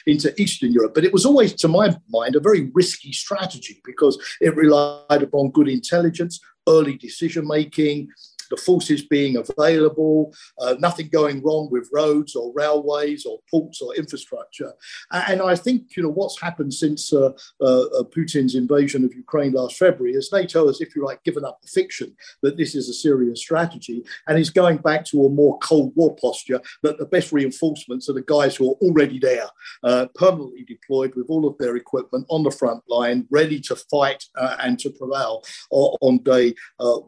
into 0.06 0.38
Eastern 0.40 0.72
Europe. 0.72 0.92
But 0.94 1.04
it 1.04 1.12
was 1.12 1.24
always, 1.24 1.54
to 1.54 1.68
my 1.68 1.96
mind, 2.08 2.36
a 2.36 2.40
very 2.40 2.70
risky 2.74 3.12
strategy 3.12 3.80
because 3.84 4.18
it 4.40 4.54
relied 4.54 5.22
upon 5.22 5.50
good 5.50 5.68
intelligence, 5.68 6.40
early 6.68 6.96
decision 6.96 7.46
making, 7.46 8.08
the 8.50 8.56
forces 8.56 9.02
being 9.02 9.36
available, 9.36 10.34
uh, 10.60 10.74
nothing 10.78 11.08
going 11.08 11.42
wrong 11.42 11.68
with 11.70 11.88
roads 11.92 12.34
or 12.34 12.52
railways 12.54 13.24
or 13.24 13.38
ports 13.50 13.80
or 13.80 13.94
infrastructure. 13.94 14.72
And 15.12 15.40
I 15.40 15.56
think 15.56 15.96
you 15.96 16.02
know 16.02 16.10
what's 16.10 16.40
happened 16.40 16.74
since 16.74 17.12
uh, 17.12 17.32
uh, 17.60 17.82
uh, 17.82 18.02
Putin's 18.04 18.54
invasion 18.54 19.04
of 19.04 19.14
Ukraine 19.14 19.52
last 19.52 19.76
February 19.76 20.14
is 20.14 20.30
NATO 20.32 20.66
has, 20.66 20.80
if 20.80 20.94
you 20.94 21.04
like, 21.04 21.22
given 21.24 21.44
up 21.44 21.60
the 21.62 21.68
fiction 21.68 22.14
that 22.42 22.56
this 22.56 22.74
is 22.74 22.88
a 22.88 22.94
serious 22.94 23.40
strategy 23.40 24.02
and 24.26 24.38
is 24.38 24.50
going 24.50 24.78
back 24.78 25.04
to 25.06 25.26
a 25.26 25.30
more 25.30 25.58
Cold 25.58 25.92
War 25.96 26.16
posture 26.16 26.60
that 26.82 26.98
the 26.98 27.06
best 27.06 27.32
reinforcements 27.32 28.08
are 28.08 28.14
the 28.14 28.22
guys 28.22 28.56
who 28.56 28.70
are 28.70 28.76
already 28.82 29.18
there, 29.18 29.48
uh, 29.84 30.06
permanently 30.14 30.64
deployed 30.64 31.14
with 31.14 31.26
all 31.28 31.46
of 31.46 31.56
their 31.58 31.76
equipment 31.76 32.26
on 32.28 32.42
the 32.42 32.50
front 32.50 32.82
line, 32.88 33.26
ready 33.30 33.60
to 33.60 33.76
fight 33.76 34.24
uh, 34.36 34.56
and 34.60 34.78
to 34.78 34.90
prevail 34.90 35.42
on 35.70 36.18
day 36.18 36.54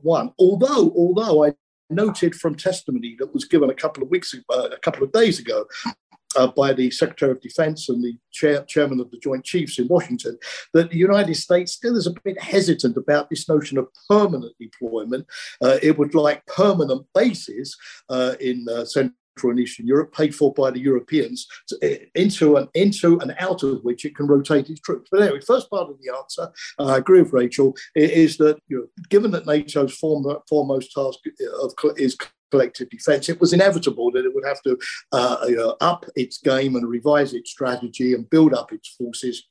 one. 0.03 0.33
Although, 0.39 0.93
although 0.97 1.32
I 1.41 1.55
noted 1.91 2.35
from 2.35 2.55
testimony 2.55 3.17
that 3.19 3.33
was 3.35 3.45
given 3.45 3.71
a 3.71 3.75
couple 3.75 4.03
of 4.03 4.11
weeks, 4.11 4.35
uh, 4.35 4.69
a 4.73 4.79
couple 4.79 5.03
of 5.03 5.13
days 5.13 5.39
ago, 5.39 5.67
uh, 6.37 6.47
by 6.47 6.73
the 6.73 6.91
Secretary 6.91 7.33
of 7.33 7.41
Defense 7.41 7.89
and 7.89 8.03
the 8.03 8.17
chair, 8.31 8.65
chairman 8.65 9.01
of 9.01 9.11
the 9.11 9.19
Joint 9.19 9.45
Chiefs 9.45 9.79
in 9.79 9.89
Washington, 9.89 10.39
that 10.73 10.91
the 10.91 10.97
United 10.97 11.35
States 11.35 11.73
still 11.73 11.97
is 11.97 12.07
a 12.07 12.15
bit 12.25 12.41
hesitant 12.41 12.97
about 12.97 13.29
this 13.29 13.49
notion 13.49 13.79
of 13.79 13.89
permanent 14.09 14.55
deployment. 14.59 15.27
Uh, 15.61 15.79
it 15.83 15.99
would 15.99 16.15
like 16.15 16.45
permanent 16.47 17.07
bases 17.15 17.77
uh, 18.09 18.35
in 18.41 18.67
uh, 18.71 18.85
Central 18.85 19.15
and 19.43 19.61
Eastern 19.61 19.87
Europe, 19.87 20.13
paid 20.13 20.35
for 20.35 20.53
by 20.53 20.71
the 20.71 20.81
Europeans, 20.81 21.47
eh, 21.83 21.99
into 22.15 22.57
and 22.57 22.69
into 22.75 23.19
and 23.21 23.35
out 23.39 23.63
of 23.63 23.83
which 23.83 24.05
it 24.05 24.15
can 24.15 24.27
rotate 24.27 24.69
its 24.69 24.81
troops. 24.81 25.09
But 25.11 25.23
anyway, 25.23 25.41
first 25.41 25.71
part 25.71 25.91
of 25.91 25.97
the 26.01 26.13
answer, 26.17 26.49
I 26.79 26.97
agree 26.97 27.23
with 27.23 27.33
Rachel, 27.33 27.75
is 27.95 28.37
that 28.39 28.59
you 28.69 28.79
know, 28.79 29.03
given 29.09 29.31
that 29.33 29.47
NATO's 29.47 29.95
foremost 29.97 30.93
task 30.93 31.19
of, 31.63 31.73
is 31.97 32.17
collective 32.51 32.91
defence, 32.91 33.29
it 33.29 33.41
was 33.41 33.53
inevitable 33.53 34.11
that 34.13 34.27
it 34.27 34.35
would 34.35 34.47
have 34.47 34.63
to 34.63 34.79
uh, 35.13 35.45
you 35.49 35.57
know, 35.57 35.77
up 35.81 36.05
its 36.17 36.39
game 36.39 36.77
and 36.77 36.89
revise 36.89 37.33
its 37.33 37.51
strategy 37.51 38.15
and 38.15 38.29
build 38.29 38.53
up 38.53 38.73
its 38.73 38.89
forces 38.89 39.49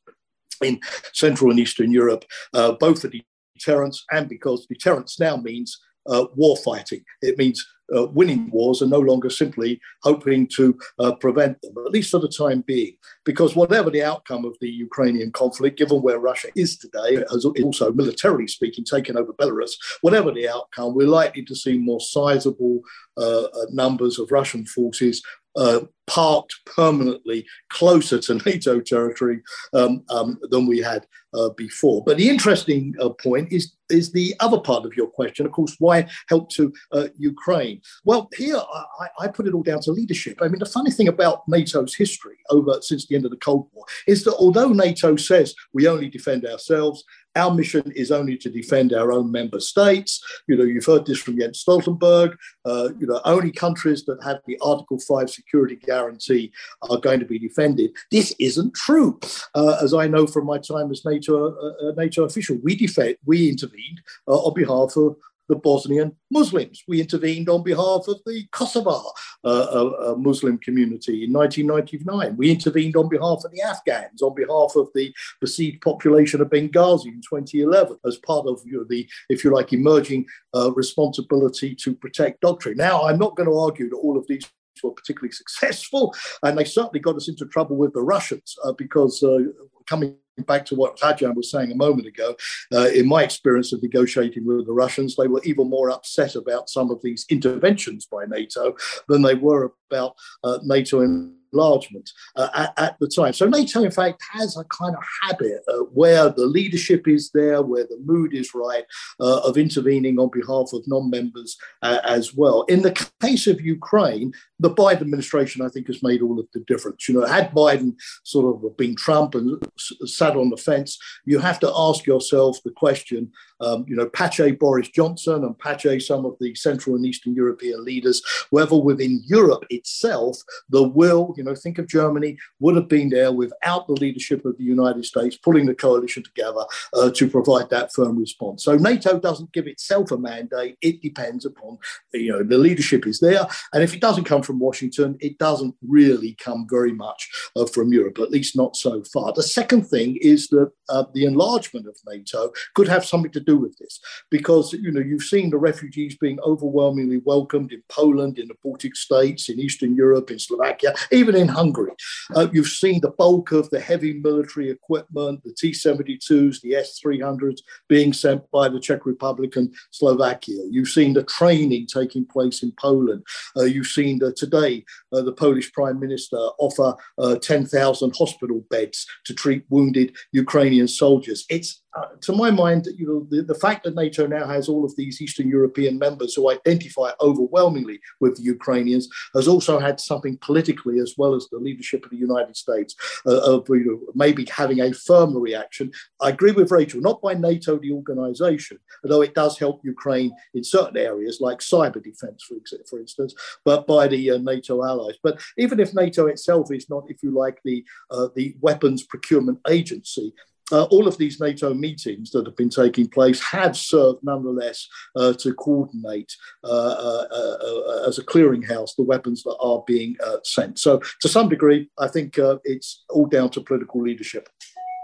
in 0.63 0.80
Central 1.13 1.50
and 1.50 1.60
Eastern 1.60 1.91
Europe, 1.91 2.24
uh, 2.54 2.74
both 2.74 3.02
for 3.02 3.12
deterrence 3.56 4.06
and 4.12 4.30
because 4.30 4.67
deterrence 4.67 5.20
now 5.20 5.36
means 5.36 5.80
uh, 6.07 6.25
war 6.35 6.57
fighting. 6.57 7.03
It 7.21 7.37
means 7.37 7.65
uh, 7.95 8.07
winning 8.07 8.49
wars 8.51 8.81
and 8.81 8.89
no 8.89 8.99
longer 8.99 9.29
simply 9.29 9.79
hoping 10.03 10.47
to 10.47 10.77
uh, 10.99 11.13
prevent 11.15 11.61
them, 11.61 11.73
at 11.85 11.91
least 11.91 12.11
for 12.11 12.19
the 12.19 12.29
time 12.29 12.61
being. 12.61 12.95
Because 13.25 13.55
whatever 13.55 13.89
the 13.89 14.03
outcome 14.03 14.45
of 14.45 14.55
the 14.61 14.69
Ukrainian 14.69 15.31
conflict, 15.31 15.77
given 15.77 16.01
where 16.01 16.19
Russia 16.19 16.49
is 16.55 16.77
today, 16.77 17.23
has 17.29 17.45
also 17.45 17.91
militarily 17.91 18.47
speaking 18.47 18.85
taken 18.85 19.17
over 19.17 19.33
Belarus, 19.33 19.71
whatever 20.01 20.31
the 20.31 20.47
outcome, 20.47 20.95
we're 20.95 21.07
likely 21.07 21.43
to 21.45 21.55
see 21.55 21.77
more 21.77 21.99
sizable 21.99 22.81
uh, 23.17 23.43
uh 23.43 23.65
numbers 23.71 24.17
of 24.19 24.31
Russian 24.31 24.65
forces 24.65 25.21
uh, 25.55 25.81
parked 26.07 26.53
permanently 26.65 27.45
closer 27.69 28.19
to 28.19 28.35
NATO 28.45 28.79
territory 28.79 29.41
um, 29.73 30.03
um, 30.09 30.39
than 30.49 30.65
we 30.65 30.79
had 30.79 31.05
uh, 31.33 31.49
before. 31.55 32.03
But 32.05 32.17
the 32.17 32.29
interesting 32.29 32.93
uh, 32.99 33.09
point 33.09 33.51
is 33.51 33.73
is 33.89 34.11
the 34.11 34.33
other 34.39 34.59
part 34.59 34.85
of 34.85 34.95
your 34.95 35.07
question, 35.07 35.45
of 35.45 35.51
course, 35.51 35.75
why 35.79 36.07
help 36.29 36.49
to 36.51 36.71
uh, 36.93 37.09
Ukraine? 37.17 37.81
Well, 38.05 38.29
here 38.37 38.55
I, 38.57 39.07
I, 39.19 39.27
put 39.27 39.47
it 39.47 39.53
all 39.53 39.63
down 39.63 39.81
to 39.81 39.91
leadership. 39.91 40.39
I 40.41 40.47
mean, 40.47 40.59
the 40.59 40.65
funny 40.65 40.91
thing 40.91 41.09
about 41.09 41.45
NATO's 41.49 41.93
history 41.93 42.37
over 42.49 42.77
since 42.81 43.05
the 43.05 43.15
end 43.15 43.25
of 43.25 43.31
the 43.31 43.37
Cold 43.37 43.67
War 43.73 43.83
is 44.07 44.23
that 44.23 44.35
although 44.35 44.69
NATO 44.69 45.17
says 45.17 45.53
we 45.73 45.89
only 45.89 46.09
defend 46.09 46.45
ourselves, 46.45 47.03
our 47.36 47.54
mission 47.54 47.91
is 47.96 48.12
only 48.12 48.38
to 48.38 48.50
defend 48.50 48.94
our 48.94 49.12
own 49.12 49.32
member 49.32 49.60
states. 49.60 50.22
You 50.48 50.58
know, 50.58 50.63
you've 50.63 50.86
heard 50.86 51.06
this 51.06 51.20
from 51.20 51.39
Jens 51.39 51.63
Stoltenberg. 51.63 52.36
Uh, 52.65 52.89
you 53.00 53.08
know, 53.08 53.22
only 53.26 53.52
countries 53.52 54.04
that 54.06 54.24
have 54.24 54.39
the 54.46 54.58
Article 54.62 55.00
5 55.00 55.30
security 55.30 55.76
guarantee 55.76 56.52
are 56.89 56.98
going 56.98 57.20
to 57.20 57.26
be 57.26 57.39
defended. 57.39 57.91
This 58.12 58.36
isn't 58.39 58.74
true. 58.76 59.20
Uh, 59.56 59.78
as 59.82 59.94
I 59.94 60.08
know 60.08 60.28
from 60.28 60.46
my 60.46 60.58
time 60.58 60.91
as 60.91 61.06
NATO, 61.06 61.56
uh, 61.56 61.89
uh 61.89 61.94
NATO 61.98 62.24
official, 62.24 62.58
we 62.63 62.76
defend, 62.76 63.17
we 63.26 63.50
intervened 63.50 64.02
uh, 64.28 64.38
on 64.38 64.54
behalf 64.54 64.96
of 64.98 65.15
the 65.51 65.57
Bosnian 65.57 66.15
Muslims. 66.31 66.81
We 66.87 67.01
intervened 67.01 67.49
on 67.49 67.61
behalf 67.61 68.07
of 68.07 68.21
the 68.25 68.45
Kosovo 68.51 69.03
uh, 69.43 69.47
uh, 69.47 70.11
uh 70.11 70.15
Muslim 70.15 70.57
community 70.57 71.25
in 71.25 71.33
1999. 71.33 72.37
We 72.37 72.51
intervened 72.51 72.95
on 72.95 73.09
behalf 73.09 73.41
of 73.43 73.51
the 73.51 73.61
Afghans, 73.61 74.21
on 74.21 74.33
behalf 74.33 74.75
of 74.77 74.87
the 74.95 75.13
besieged 75.41 75.81
population 75.81 76.41
of 76.41 76.49
Benghazi 76.49 77.07
in 77.07 77.21
2011, 77.21 77.97
as 78.05 78.17
part 78.19 78.47
of 78.47 78.61
you 78.65 78.77
know, 78.77 78.85
the, 78.87 79.07
if 79.29 79.43
you 79.43 79.53
like, 79.53 79.73
emerging 79.73 80.25
uh, 80.55 80.71
responsibility 80.71 81.75
to 81.75 81.93
protect 81.93 82.39
doctrine. 82.39 82.77
Now, 82.77 83.03
I'm 83.03 83.19
not 83.19 83.35
going 83.35 83.49
to 83.49 83.57
argue 83.57 83.89
that 83.89 83.97
all 83.97 84.17
of 84.17 84.25
these 84.27 84.49
were 84.81 84.91
particularly 84.91 85.33
successful, 85.33 86.15
and 86.43 86.57
they 86.57 86.63
certainly 86.63 87.01
got 87.01 87.17
us 87.17 87.27
into 87.27 87.45
trouble 87.45 87.75
with 87.75 87.93
the 87.93 88.01
Russians 88.01 88.55
uh, 88.63 88.71
because 88.71 89.21
uh, 89.21 89.39
coming 89.85 90.15
back 90.41 90.65
to 90.67 90.75
what 90.75 90.97
Rajan 90.99 91.36
was 91.36 91.51
saying 91.51 91.71
a 91.71 91.75
moment 91.75 92.08
ago, 92.08 92.36
uh, 92.73 92.89
in 92.89 93.08
my 93.08 93.23
experience 93.23 93.73
of 93.73 93.82
negotiating 93.82 94.45
with 94.45 94.65
the 94.65 94.73
Russians, 94.73 95.15
they 95.15 95.27
were 95.27 95.41
even 95.43 95.69
more 95.69 95.89
upset 95.91 96.36
about 96.36 96.69
some 96.69 96.91
of 96.91 97.01
these 97.01 97.25
interventions 97.30 98.06
by 98.06 98.25
NATO 98.25 98.75
than 99.08 99.21
they 99.21 99.36
were 99.36 99.73
about 99.89 100.15
uh, 100.43 100.60
NATO 100.63 101.01
enlargement 101.01 102.10
uh, 102.36 102.49
at, 102.54 102.73
at, 102.77 102.99
the 102.99 103.08
time. 103.08 103.34
So 103.34 103.47
NATO, 103.47 103.84
in 103.84 103.91
fact, 103.91 104.21
has 104.32 104.58
a 104.58 104.63
kind 104.65 104.95
of 104.95 105.04
habit 105.23 105.62
uh, 105.67 105.80
where 105.93 106.30
the 106.30 106.45
leadership 106.45 107.08
is 107.08 107.30
there, 107.34 107.62
where 107.62 107.84
the 107.84 107.99
mood 108.04 108.34
is 108.34 108.54
right, 108.54 108.86
uh, 109.19 109.39
of 109.39 109.58
intervening 109.58 110.19
on 110.19 110.30
behalf 110.32 110.73
of 110.73 110.84
non-members 110.88 111.58
uh, 111.82 111.99
as 112.04 112.34
well. 112.34 112.63
In 112.63 112.82
the 112.82 113.10
case 113.21 113.47
of 113.47 113.62
Ukraine, 113.62 114.34
the 114.62 114.69
Biden 114.69 115.02
administration, 115.02 115.63
I 115.63 115.69
think, 115.69 115.88
has 115.88 116.04
made 116.04 116.21
all 116.21 116.39
of 116.39 116.45
the 116.54 116.60
difference. 116.62 117.10
You 117.10 117.19
know, 117.19 117.26
had 117.26 117.52
Biden 117.52 117.95
sort 118.24 118.63
of 118.63 118.78
been 118.78 118.95
Trump 118.95 119.34
and 119.34 119.62
sat 120.06 120.38
on 120.38 120.50
the 120.50 120.58
fence, 120.58 121.00
you 121.26 121.39
have 121.39 121.60
to 121.62 121.71
ask 121.76 122.06
yourself 122.06 122.60
the 122.63 122.71
question, 122.71 123.32
um, 123.60 123.86
you 123.88 123.95
know, 123.95 124.08
Pache 124.08 124.52
Boris 124.52 124.89
Johnson 124.89 125.43
and 125.43 125.58
Pache 125.58 126.00
some 126.00 126.26
of 126.26 126.36
the 126.39 126.54
Central 126.54 126.95
and 126.95 127.06
Eastern 127.06 127.34
European 127.34 127.84
leaders, 127.84 128.21
whether 128.52 128.76
within 128.76 129.24
Europe 129.26 129.65
itself, 129.71 130.38
the 130.69 130.84
will, 130.84 131.34
you 131.38 131.43
know, 131.43 131.56
think 131.56 131.80
of 131.80 131.88
Germany, 131.88 132.38
would 132.60 132.76
have 132.76 132.88
been 132.88 133.10
there 133.10 133.32
without 133.32 133.88
the 133.88 133.93
leadership 133.93 134.45
of 134.45 134.58
the 134.58 134.63
United 134.63 135.06
States 135.06 135.38
pulling 135.38 135.65
the 135.65 135.76
coalition 135.76 136.21
together 136.21 136.63
uh, 136.93 137.10
to 137.10 137.28
provide 137.28 137.69
that 137.71 137.91
firm 137.93 138.17
response. 138.17 138.63
So 138.63 138.76
NATO 138.76 139.19
doesn't 139.19 139.54
give 139.54 139.65
itself 139.65 140.12
a 140.12 140.17
mandate. 140.17 140.78
It 140.82 141.02
depends 141.02 141.45
upon, 141.45 141.80
you 142.13 142.32
know, 142.32 142.43
the 142.43 142.60
leadership 142.60 143.08
is 143.08 143.19
there. 143.19 143.47
And 143.74 143.82
if 143.82 143.95
it 143.95 144.02
doesn't 144.02 144.26
come 144.26 144.43
from 144.43 144.50
Washington, 144.59 145.17
it 145.19 145.37
doesn't 145.37 145.75
really 145.87 146.35
come 146.43 146.67
very 146.69 146.93
much 146.93 147.29
uh, 147.55 147.65
from 147.65 147.91
Europe, 147.91 148.19
at 148.19 148.31
least 148.31 148.55
not 148.55 148.75
so 148.75 149.03
far. 149.13 149.33
The 149.33 149.43
second 149.43 149.83
thing 149.83 150.17
is 150.21 150.47
that 150.49 150.71
uh, 150.89 151.05
the 151.13 151.25
enlargement 151.25 151.87
of 151.87 151.97
NATO 152.07 152.51
could 152.75 152.87
have 152.87 153.05
something 153.05 153.31
to 153.31 153.39
do 153.39 153.57
with 153.57 153.77
this 153.77 153.99
because, 154.29 154.73
you 154.73 154.91
know, 154.91 154.99
you've 155.01 155.23
seen 155.23 155.49
the 155.49 155.57
refugees 155.57 156.17
being 156.17 156.39
overwhelmingly 156.41 157.21
welcomed 157.25 157.71
in 157.71 157.83
Poland, 157.89 158.39
in 158.39 158.47
the 158.47 158.55
Baltic 158.63 158.95
states, 158.95 159.49
in 159.49 159.59
Eastern 159.59 159.95
Europe, 159.95 160.31
in 160.31 160.39
Slovakia, 160.39 160.93
even 161.11 161.35
in 161.35 161.47
Hungary. 161.47 161.93
Uh, 162.35 162.47
you've 162.51 162.67
seen 162.67 162.99
the 163.01 163.11
bulk 163.11 163.51
of 163.51 163.69
the 163.69 163.79
heavy 163.79 164.13
military 164.13 164.69
equipment, 164.69 165.43
the 165.43 165.53
T 165.53 165.71
72s, 165.71 166.61
the 166.61 166.75
S 166.75 166.99
300s 167.03 167.61
being 167.87 168.13
sent 168.13 168.49
by 168.51 168.67
the 168.69 168.79
Czech 168.79 169.05
Republic 169.05 169.55
and 169.55 169.73
Slovakia. 169.91 170.63
You've 170.69 170.89
seen 170.89 171.13
the 171.13 171.23
training 171.23 171.87
taking 171.87 172.25
place 172.25 172.63
in 172.63 172.71
Poland. 172.73 173.23
Uh, 173.55 173.63
you've 173.63 173.87
seen 173.87 174.19
the, 174.19 174.31
today 174.41 174.84
uh, 175.13 175.21
the 175.21 175.32
Polish 175.32 175.71
Prime 175.71 175.99
Minister 175.99 176.41
offer 176.58 176.95
uh, 177.19 177.36
10,000 177.36 178.15
hospital 178.17 178.65
beds 178.71 179.06
to 179.25 179.34
treat 179.34 179.63
wounded 179.69 180.15
Ukrainian 180.34 180.88
soldiers. 180.88 181.45
It's 181.49 181.82
uh, 181.93 182.08
to 182.21 182.32
my 182.34 182.49
mind, 182.49 182.88
you 182.97 183.06
know, 183.06 183.27
the, 183.30 183.43
the 183.43 183.56
fact 183.56 183.84
that 183.84 183.95
NATO 183.95 184.25
now 184.25 184.47
has 184.47 184.69
all 184.69 184.86
of 184.86 184.95
these 184.95 185.21
Eastern 185.21 185.49
European 185.49 185.99
members 185.99 186.36
who 186.36 186.49
identify 186.49 187.12
overwhelmingly 187.19 187.99
with 188.19 188.38
the 188.38 188.43
Ukrainians 188.43 189.10
has 189.36 189.47
also 189.47 189.77
had 189.77 189.99
something 189.99 190.38
politically, 190.38 190.99
as 190.99 191.15
well 191.17 191.36
as 191.36 191.47
the 191.51 191.58
leadership 191.58 192.06
of 192.06 192.12
the 192.12 192.17
United 192.17 192.56
States, 192.56 192.95
uh, 193.25 193.39
of 193.39 193.67
you 193.69 193.86
know, 193.86 194.13
maybe 194.15 194.45
having 194.45 194.80
a 194.82 194.93
firmer 194.93 195.39
reaction. 195.39 195.91
I 196.21 196.30
agree 196.30 196.51
with 196.51 196.71
Rachel, 196.71 197.01
not 197.01 197.21
by 197.21 197.34
NATO, 197.34 197.77
the 197.77 197.91
organization, 197.91 198.80
although 199.04 199.21
it 199.21 199.36
does 199.36 199.60
help 199.60 199.82
Ukraine 199.84 200.32
in 200.54 200.63
certain 200.63 200.97
areas 200.97 201.39
like 201.41 201.60
cyber 201.60 202.01
defense, 202.01 202.43
for, 202.43 202.56
for 202.89 202.99
instance, 202.99 203.36
but 203.65 203.86
by 203.86 204.08
the 204.08 204.32
uh, 204.32 204.38
NATO 204.38 204.84
allies. 204.84 205.15
But 205.21 205.41
even 205.58 205.80
if 205.80 205.93
NATO 205.93 206.27
itself 206.27 206.71
is 206.71 206.89
not, 206.89 207.04
if 207.10 207.21
you 207.21 207.32
like, 207.32 207.60
the, 207.65 207.84
uh, 208.10 208.30
the 208.36 208.56
weapons 208.62 209.04
procurement 209.04 209.60
agency, 209.69 210.34
uh, 210.71 210.84
all 210.86 211.07
of 211.07 211.17
these 211.17 211.39
NATO 211.39 211.73
meetings 211.73 212.31
that 212.31 212.45
have 212.45 212.55
been 212.55 212.69
taking 212.69 213.07
place 213.07 213.41
have 213.41 213.75
served 213.77 214.19
nonetheless 214.23 214.88
uh, 215.15 215.34
to 215.34 215.53
coordinate 215.53 216.31
uh, 216.63 216.67
uh, 216.67 217.25
uh 217.31 218.07
as 218.07 218.17
a 218.17 218.23
clearinghouse 218.23 218.95
the 218.95 219.03
weapons 219.03 219.43
that 219.43 219.57
are 219.60 219.84
being 219.86 220.15
uh, 220.25 220.38
sent. 220.43 220.79
So, 220.79 221.01
to 221.21 221.27
some 221.27 221.49
degree, 221.49 221.89
I 221.99 222.07
think 222.07 222.38
it's 222.63 223.03
all 223.10 223.25
down 223.25 223.49
to 223.51 223.62
political 223.62 224.01
leadership. 224.01 224.49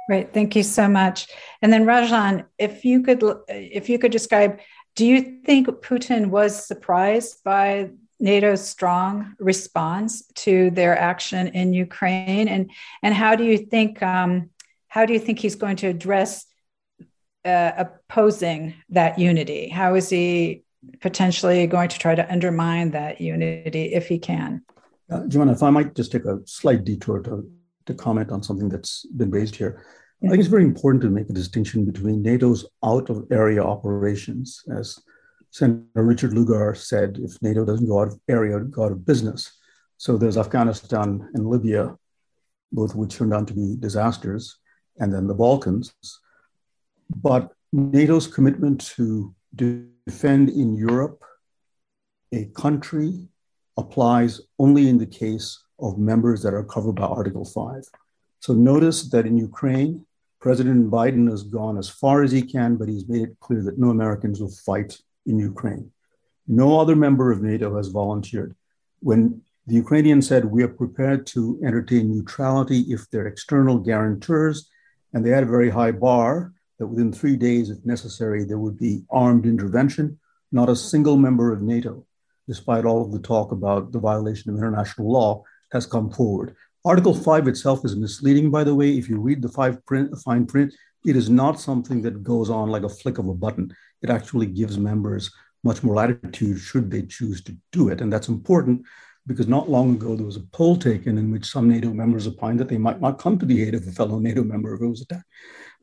Great, 0.07 0.33
thank 0.33 0.55
you 0.55 0.63
so 0.63 0.87
much. 0.87 1.27
And 1.61 1.71
then 1.71 1.85
Rajan, 1.85 2.45
if 2.57 2.85
you 2.85 3.01
could, 3.01 3.21
if 3.49 3.89
you 3.89 3.99
could 3.99 4.11
describe, 4.11 4.59
do 4.95 5.05
you 5.05 5.41
think 5.45 5.67
Putin 5.67 6.27
was 6.27 6.65
surprised 6.65 7.43
by 7.43 7.89
NATO's 8.19 8.67
strong 8.67 9.35
response 9.37 10.25
to 10.35 10.71
their 10.71 10.97
action 10.97 11.47
in 11.49 11.73
Ukraine, 11.73 12.47
and 12.47 12.71
and 13.03 13.13
how 13.13 13.35
do 13.35 13.43
you 13.43 13.57
think? 13.57 14.01
Um, 14.01 14.49
how 14.87 15.05
do 15.05 15.13
you 15.13 15.19
think 15.19 15.39
he's 15.39 15.55
going 15.55 15.75
to 15.77 15.87
address 15.87 16.45
uh, 17.45 17.71
opposing 17.77 18.73
that 18.89 19.19
unity? 19.19 19.69
How 19.69 19.95
is 19.95 20.09
he 20.09 20.63
potentially 21.01 21.67
going 21.67 21.89
to 21.89 21.99
try 21.99 22.15
to 22.15 22.31
undermine 22.31 22.91
that 22.91 23.19
unity 23.21 23.93
if 23.93 24.07
he 24.07 24.19
can? 24.19 24.63
Uh, 25.09 25.25
Joanna, 25.27 25.53
if 25.53 25.63
I 25.63 25.69
might 25.69 25.95
just 25.95 26.11
take 26.11 26.25
a 26.25 26.39
slight 26.45 26.83
detour 26.83 27.21
to, 27.23 27.49
to 27.85 27.93
comment 27.93 28.31
on 28.31 28.43
something 28.43 28.69
that's 28.69 29.05
been 29.07 29.31
raised 29.31 29.55
here. 29.55 29.83
Yeah. 30.21 30.29
I 30.29 30.31
think 30.31 30.39
it's 30.41 30.49
very 30.49 30.63
important 30.63 31.01
to 31.03 31.09
make 31.09 31.29
a 31.29 31.33
distinction 31.33 31.85
between 31.85 32.21
NATO's 32.21 32.65
out 32.83 33.09
of 33.09 33.25
area 33.31 33.63
operations, 33.63 34.63
as 34.75 34.99
Senator 35.51 36.03
Richard 36.03 36.33
Lugar 36.33 36.75
said, 36.75 37.19
if 37.21 37.41
NATO 37.41 37.63
doesn't 37.63 37.87
go 37.87 38.01
out 38.01 38.09
of 38.09 38.19
area, 38.27 38.59
go 38.59 38.85
out 38.85 38.91
of 38.91 39.05
business. 39.05 39.53
So 39.97 40.17
there's 40.17 40.37
Afghanistan 40.37 41.29
and 41.33 41.47
Libya, 41.47 41.95
both 42.71 42.91
of 42.91 42.97
which 42.97 43.15
turned 43.15 43.33
out 43.33 43.47
to 43.47 43.53
be 43.53 43.75
disasters 43.79 44.59
and 44.99 45.13
then 45.13 45.27
the 45.27 45.33
Balkans. 45.33 45.93
But 47.09 47.51
NATO's 47.71 48.27
commitment 48.27 48.81
to 48.95 49.33
defend 49.55 50.49
in 50.49 50.75
Europe 50.75 51.23
a 52.31 52.45
country 52.45 53.27
applies 53.77 54.41
only 54.59 54.89
in 54.89 54.97
the 54.97 55.05
case 55.05 55.63
of 55.79 55.97
members 55.97 56.41
that 56.41 56.53
are 56.53 56.63
covered 56.63 56.93
by 56.93 57.05
Article 57.05 57.45
5. 57.45 57.85
So 58.39 58.53
notice 58.53 59.09
that 59.09 59.25
in 59.25 59.37
Ukraine, 59.37 60.05
President 60.39 60.91
Biden 60.91 61.29
has 61.29 61.43
gone 61.43 61.77
as 61.77 61.89
far 61.89 62.23
as 62.23 62.31
he 62.31 62.41
can, 62.41 62.75
but 62.75 62.89
he's 62.89 63.07
made 63.07 63.23
it 63.23 63.39
clear 63.39 63.63
that 63.63 63.79
no 63.79 63.89
Americans 63.89 64.39
will 64.39 64.51
fight 64.51 64.99
in 65.25 65.39
Ukraine. 65.39 65.91
No 66.47 66.79
other 66.79 66.95
member 66.95 67.31
of 67.31 67.41
NATO 67.41 67.77
has 67.77 67.87
volunteered. 67.89 68.55
When 68.99 69.41
the 69.65 69.75
Ukrainians 69.75 70.27
said, 70.27 70.45
We 70.45 70.63
are 70.63 70.69
prepared 70.69 71.25
to 71.27 71.59
entertain 71.63 72.15
neutrality 72.15 72.81
if 72.87 73.09
they're 73.09 73.27
external 73.27 73.77
guarantors 73.79 74.69
And 75.13 75.25
they 75.25 75.29
had 75.29 75.43
a 75.43 75.47
very 75.47 75.69
high 75.69 75.91
bar 75.91 76.53
that 76.79 76.87
within 76.87 77.11
three 77.11 77.35
days, 77.35 77.69
if 77.69 77.85
necessary, 77.85 78.43
there 78.43 78.59
would 78.59 78.77
be 78.77 79.03
armed 79.09 79.45
intervention. 79.45 80.19
Not 80.51 80.69
a 80.69 80.75
single 80.75 81.17
member 81.17 81.51
of 81.51 81.61
NATO, 81.61 82.05
despite 82.47 82.85
all 82.85 83.03
of 83.03 83.11
the 83.11 83.19
talk 83.19 83.51
about 83.51 83.91
the 83.91 83.99
violation 83.99 84.51
of 84.51 84.57
international 84.57 85.11
law, 85.11 85.43
has 85.71 85.85
come 85.85 86.09
forward. 86.09 86.55
Article 86.85 87.13
5 87.13 87.47
itself 87.47 87.83
is 87.83 87.95
misleading, 87.95 88.49
by 88.49 88.63
the 88.63 88.75
way. 88.75 88.97
If 88.97 89.09
you 89.09 89.19
read 89.19 89.41
the 89.41 89.49
five 89.49 89.85
print, 89.85 90.17
fine 90.19 90.45
print, 90.45 90.73
it 91.05 91.15
is 91.15 91.29
not 91.29 91.59
something 91.59 92.01
that 92.03 92.23
goes 92.23 92.49
on 92.49 92.69
like 92.69 92.83
a 92.83 92.89
flick 92.89 93.17
of 93.17 93.27
a 93.27 93.33
button. 93.33 93.75
It 94.01 94.09
actually 94.09 94.45
gives 94.45 94.77
members 94.77 95.31
much 95.63 95.83
more 95.83 95.95
latitude 95.95 96.59
should 96.59 96.89
they 96.89 97.01
choose 97.01 97.41
to 97.43 97.57
do 97.71 97.89
it. 97.89 97.99
And 97.99 98.13
that's 98.13 98.29
important 98.29 98.85
because 99.27 99.47
not 99.47 99.69
long 99.69 99.95
ago 99.95 100.15
there 100.15 100.25
was 100.25 100.37
a 100.37 100.47
poll 100.53 100.75
taken 100.77 101.17
in 101.17 101.31
which 101.31 101.45
some 101.45 101.69
NATO 101.69 101.89
members 101.89 102.25
opined 102.25 102.59
that 102.59 102.69
they 102.69 102.77
might 102.77 103.01
not 103.01 103.19
come 103.19 103.37
to 103.37 103.45
the 103.45 103.61
aid 103.61 103.75
of 103.75 103.87
a 103.87 103.91
fellow 103.91 104.19
NATO 104.19 104.43
member 104.43 104.73
if 104.73 104.81
it 104.81 104.87
was 104.87 105.01
attacked. 105.01 105.25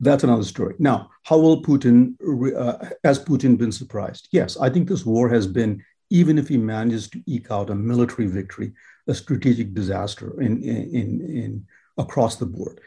That's 0.00 0.24
another 0.24 0.44
story. 0.44 0.74
Now, 0.78 1.10
how 1.22 1.38
will 1.38 1.62
Putin, 1.62 2.14
uh, 2.56 2.88
has 3.04 3.22
Putin 3.22 3.56
been 3.56 3.70
surprised? 3.70 4.28
Yes, 4.32 4.56
I 4.56 4.68
think 4.70 4.88
this 4.88 5.06
war 5.06 5.28
has 5.28 5.46
been, 5.46 5.84
even 6.10 6.38
if 6.38 6.48
he 6.48 6.56
manages 6.56 7.08
to 7.10 7.22
eke 7.26 7.50
out 7.50 7.70
a 7.70 7.74
military 7.74 8.26
victory, 8.26 8.72
a 9.06 9.14
strategic 9.14 9.74
disaster 9.74 10.40
in, 10.40 10.62
in, 10.62 11.20
in, 11.20 11.66
across 11.96 12.36
the 12.36 12.46
board. 12.46 12.80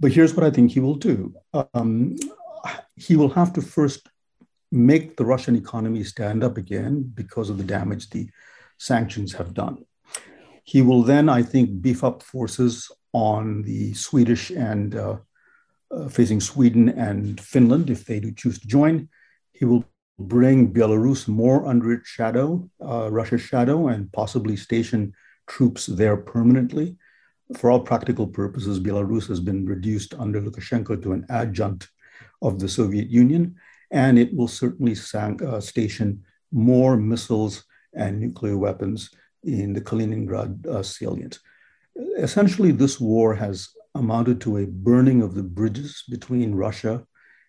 But 0.00 0.12
here's 0.12 0.32
what 0.32 0.46
I 0.46 0.50
think 0.50 0.70
he 0.70 0.80
will 0.80 0.94
do. 0.94 1.34
Um, 1.74 2.16
he 2.96 3.16
will 3.16 3.30
have 3.30 3.52
to 3.54 3.62
first 3.62 4.08
make 4.70 5.16
the 5.16 5.24
Russian 5.24 5.56
economy 5.56 6.04
stand 6.04 6.44
up 6.44 6.56
again 6.56 7.10
because 7.14 7.50
of 7.50 7.58
the 7.58 7.64
damage 7.64 8.10
the 8.10 8.30
sanctions 8.78 9.32
have 9.34 9.54
done. 9.54 9.84
He 10.68 10.82
will 10.82 11.02
then, 11.02 11.30
I 11.30 11.42
think, 11.42 11.80
beef 11.80 12.04
up 12.04 12.22
forces 12.22 12.92
on 13.14 13.62
the 13.62 13.94
Swedish 13.94 14.50
and 14.50 14.94
uh, 14.94 15.16
uh, 15.90 16.08
facing 16.08 16.42
Sweden 16.42 16.90
and 16.90 17.40
Finland 17.40 17.88
if 17.88 18.04
they 18.04 18.20
do 18.20 18.30
choose 18.32 18.58
to 18.58 18.68
join. 18.68 19.08
He 19.52 19.64
will 19.64 19.86
bring 20.18 20.70
Belarus 20.70 21.26
more 21.26 21.66
under 21.66 21.90
its 21.92 22.10
shadow, 22.10 22.68
uh, 22.84 23.08
Russia's 23.10 23.40
shadow, 23.40 23.88
and 23.88 24.12
possibly 24.12 24.56
station 24.56 25.14
troops 25.46 25.86
there 25.86 26.18
permanently. 26.18 26.98
For 27.56 27.70
all 27.70 27.80
practical 27.80 28.26
purposes, 28.26 28.78
Belarus 28.78 29.26
has 29.28 29.40
been 29.40 29.64
reduced 29.64 30.12
under 30.18 30.38
Lukashenko 30.38 31.02
to 31.02 31.12
an 31.12 31.24
adjunct 31.30 31.88
of 32.42 32.58
the 32.58 32.68
Soviet 32.68 33.08
Union, 33.08 33.54
and 33.90 34.18
it 34.18 34.36
will 34.36 34.48
certainly 34.48 34.94
sang, 34.94 35.42
uh, 35.42 35.60
station 35.60 36.24
more 36.52 36.98
missiles 36.98 37.64
and 37.94 38.20
nuclear 38.20 38.58
weapons 38.58 39.08
in 39.44 39.72
the 39.72 39.80
Kaliningrad 39.80 40.66
uh, 40.66 40.82
salient. 40.82 41.38
Essentially, 42.16 42.72
this 42.72 43.00
war 43.00 43.34
has 43.34 43.68
amounted 43.94 44.40
to 44.42 44.58
a 44.58 44.66
burning 44.66 45.22
of 45.22 45.34
the 45.34 45.42
bridges 45.42 46.04
between 46.08 46.54
Russia 46.54 47.04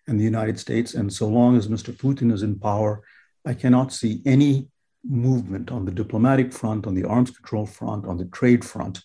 and 0.06 0.18
the 0.18 0.24
United 0.24 0.58
States. 0.58 0.94
And 0.94 1.12
so 1.12 1.28
long 1.28 1.56
as 1.56 1.68
Mr. 1.68 1.94
Putin 1.94 2.32
is 2.32 2.42
in 2.42 2.58
power, 2.58 3.02
I 3.46 3.54
cannot 3.54 3.92
see 3.92 4.22
any 4.26 4.68
movement 5.04 5.70
on 5.70 5.84
the 5.84 5.92
diplomatic 5.92 6.52
front, 6.52 6.86
on 6.86 6.94
the 6.94 7.04
arms 7.04 7.30
control 7.30 7.66
front, 7.66 8.06
on 8.06 8.18
the 8.18 8.26
trade 8.26 8.64
front, 8.64 9.00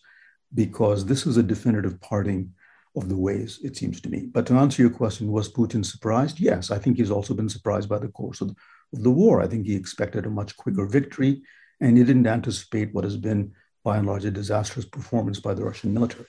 because 0.53 1.05
this 1.05 1.25
is 1.25 1.37
a 1.37 1.43
definitive 1.43 1.99
parting 2.01 2.53
of 2.95 3.09
the 3.09 3.17
ways, 3.17 3.59
it 3.63 3.75
seems 3.75 3.99
to 4.01 4.09
me. 4.09 4.29
But 4.31 4.45
to 4.47 4.55
answer 4.55 4.81
your 4.81 4.91
question, 4.91 5.31
was 5.31 5.51
Putin 5.51 5.85
surprised? 5.85 6.39
Yes, 6.39 6.71
I 6.71 6.77
think 6.77 6.97
he's 6.97 7.11
also 7.11 7.33
been 7.33 7.49
surprised 7.49 7.89
by 7.89 7.99
the 7.99 8.07
course 8.07 8.41
of, 8.41 8.49
of 8.93 9.03
the 9.03 9.11
war. 9.11 9.41
I 9.41 9.47
think 9.47 9.65
he 9.65 9.75
expected 9.75 10.25
a 10.25 10.29
much 10.29 10.55
quicker 10.55 10.85
victory, 10.85 11.43
and 11.79 11.97
he 11.97 12.03
didn't 12.03 12.27
anticipate 12.27 12.93
what 12.93 13.03
has 13.03 13.17
been, 13.17 13.53
by 13.83 13.97
and 13.97 14.07
large, 14.07 14.25
a 14.25 14.31
disastrous 14.31 14.85
performance 14.85 15.39
by 15.39 15.53
the 15.53 15.63
Russian 15.63 15.93
military. 15.93 16.25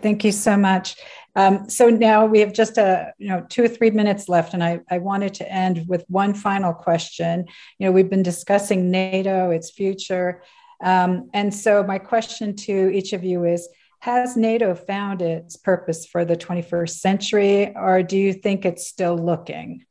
Thank 0.00 0.24
you 0.24 0.32
so 0.32 0.56
much. 0.56 0.96
Um, 1.36 1.70
so 1.70 1.88
now 1.88 2.26
we 2.26 2.40
have 2.40 2.52
just 2.52 2.76
a 2.76 3.12
you 3.18 3.28
know 3.28 3.46
two 3.48 3.62
or 3.62 3.68
three 3.68 3.90
minutes 3.90 4.28
left, 4.28 4.52
and 4.52 4.62
I, 4.62 4.80
I 4.90 4.98
wanted 4.98 5.34
to 5.34 5.50
end 5.50 5.86
with 5.88 6.04
one 6.08 6.34
final 6.34 6.74
question. 6.74 7.46
You 7.78 7.86
know, 7.86 7.92
we've 7.92 8.10
been 8.10 8.22
discussing 8.22 8.90
NATO, 8.90 9.50
its 9.50 9.70
future, 9.70 10.42
um, 10.82 11.30
and 11.32 11.54
so 11.54 11.82
my 11.84 11.98
question 11.98 12.56
to 12.56 12.90
each 12.92 13.12
of 13.12 13.24
you 13.24 13.44
is: 13.44 13.68
Has 14.00 14.36
NATO 14.36 14.74
found 14.74 15.22
its 15.22 15.56
purpose 15.56 16.04
for 16.04 16.24
the 16.24 16.36
21st 16.36 16.98
century, 16.98 17.76
or 17.76 18.02
do 18.02 18.18
you 18.18 18.32
think 18.32 18.64
it's 18.66 18.86
still 18.86 19.16
looking? 19.16 19.86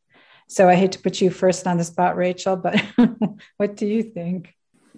So 0.50 0.68
I 0.68 0.76
hate 0.76 0.92
to 0.92 1.00
put 1.00 1.22
you 1.22 1.32
first 1.32 1.66
on 1.66 1.78
the 1.78 1.86
spot, 1.86 2.18
Rachel, 2.18 2.58
but 2.58 2.84
what 3.58 3.78
do 3.78 3.88
you 3.88 4.04
think? 4.04 4.54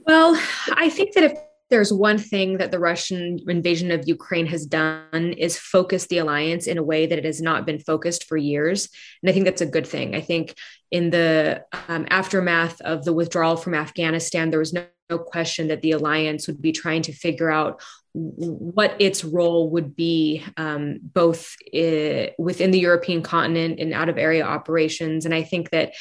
Well, 0.06 0.39
I 0.72 0.89
think 0.89 1.13
that 1.13 1.24
if 1.24 1.34
there's 1.70 1.92
one 1.92 2.20
thing 2.20 2.58
that 2.58 2.72
the 2.72 2.78
Russian 2.80 3.39
invasion 3.48 3.89
of 3.89 4.08
Ukraine 4.08 4.46
has 4.46 4.66
done 4.66 5.34
is 5.38 5.58
focus 5.58 6.06
the 6.06 6.20
alliance 6.20 6.68
in 6.68 6.78
a 6.78 6.84
way 6.84 7.08
that 7.08 7.18
it 7.18 7.26
has 7.26 7.42
not 7.42 7.66
been 7.66 7.80
focused 7.80 8.26
for 8.26 8.38
years. 8.38 8.89
And 9.22 9.30
I 9.30 9.34
think 9.34 9.46
that's 9.46 9.62
a 9.62 9.66
good 9.66 9.88
thing. 9.88 10.13
I 10.13 10.22
think 10.22 10.56
in 10.92 11.10
the 11.10 11.63
um, 11.88 12.06
aftermath 12.10 12.80
of 12.82 13.06
the 13.06 13.13
withdrawal 13.13 13.56
from 13.56 13.74
Afghanistan, 13.74 14.52
there 14.52 14.60
was 14.60 14.74
no, 14.74 14.86
no 15.10 15.18
question 15.18 15.70
that 15.70 15.82
the 15.82 15.92
alliance 15.92 16.46
would 16.46 16.62
be 16.62 16.74
trying 16.74 17.02
to 17.04 17.12
figure 17.12 17.50
out 17.50 17.82
what 18.13 18.96
its 19.00 19.24
role 19.24 19.72
would 19.72 19.96
be 19.96 20.44
um, 20.58 21.00
both 21.02 21.56
uh, 21.74 22.28
within 22.38 22.70
the 22.70 22.80
European 22.80 23.24
continent 23.24 23.80
and 23.80 23.94
out 23.94 24.10
of 24.10 24.20
area 24.20 24.44
operations. 24.44 25.26
And 25.26 25.34
I 25.34 25.42
think 25.42 25.72
that 25.72 25.94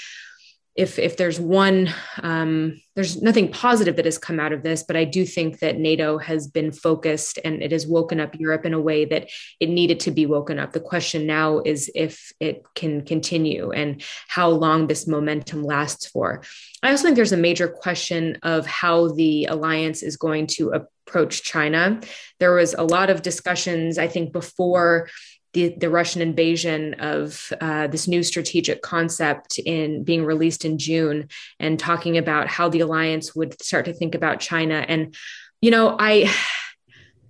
if 0.75 0.99
if 0.99 1.17
there's 1.17 1.39
one 1.39 1.93
um, 2.23 2.81
there's 2.95 3.23
nothing 3.23 3.51
positive 3.51 3.97
that 3.97 4.05
has 4.05 4.19
come 4.19 4.41
out 4.41 4.53
of 4.53 4.63
this 4.63 4.83
but 4.83 4.97
i 4.97 5.05
do 5.05 5.25
think 5.25 5.59
that 5.59 5.79
nato 5.79 6.19
has 6.19 6.47
been 6.47 6.73
focused 6.73 7.39
and 7.45 7.63
it 7.63 7.73
has 7.73 7.87
woken 7.87 8.21
up 8.21 8.39
europe 8.39 8.65
in 8.65 8.75
a 8.75 8.81
way 8.81 9.05
that 9.05 9.29
it 9.61 9.69
needed 9.69 10.01
to 10.01 10.11
be 10.11 10.27
woken 10.27 10.59
up. 10.59 10.73
The 10.73 10.81
question 10.81 11.27
now 11.27 11.61
is 11.61 11.91
if 11.95 12.33
it 12.41 12.65
can 12.75 13.05
continue 13.05 13.71
and 13.71 14.03
how 14.29 14.49
long 14.51 14.87
this 14.87 15.07
momentum 15.07 15.63
lasts 15.63 16.07
for. 16.07 16.43
I 16.83 16.91
also 16.91 17.05
think 17.05 17.17
there's 17.17 17.33
a 17.33 17.37
major 17.37 17.69
question 17.69 18.39
of 18.43 18.67
how 18.67 19.09
the 19.09 19.47
alliance 19.47 20.03
is 20.03 20.17
going 20.17 20.47
to 20.49 20.71
approach 20.71 21.43
china. 21.43 22.01
There 22.41 22.55
was 22.55 22.75
a 22.75 22.83
lot 22.83 23.11
of 23.11 23.23
discussions 23.23 23.99
i 23.99 24.09
think 24.09 24.33
before 24.33 25.09
the, 25.53 25.75
the 25.77 25.91
Russian 25.91 26.23
invasion 26.23 26.95
of 26.95 27.53
uh, 27.61 27.87
this 27.87 28.09
new 28.09 28.23
strategic 28.23 28.83
concept 28.83 29.59
in 29.59 30.03
being 30.03 30.25
released 30.25 30.65
in 30.65 30.79
June 30.79 31.29
and 31.61 31.79
talking 31.79 32.17
about 32.17 32.49
how 32.49 32.69
the 32.69 32.81
alliance 32.81 33.35
would 33.35 33.61
start 33.63 33.85
to 33.85 33.93
think 33.93 34.15
about 34.15 34.41
China. 34.41 34.85
And, 34.89 35.15
you 35.61 35.71
know, 35.71 35.97
I, 35.99 36.33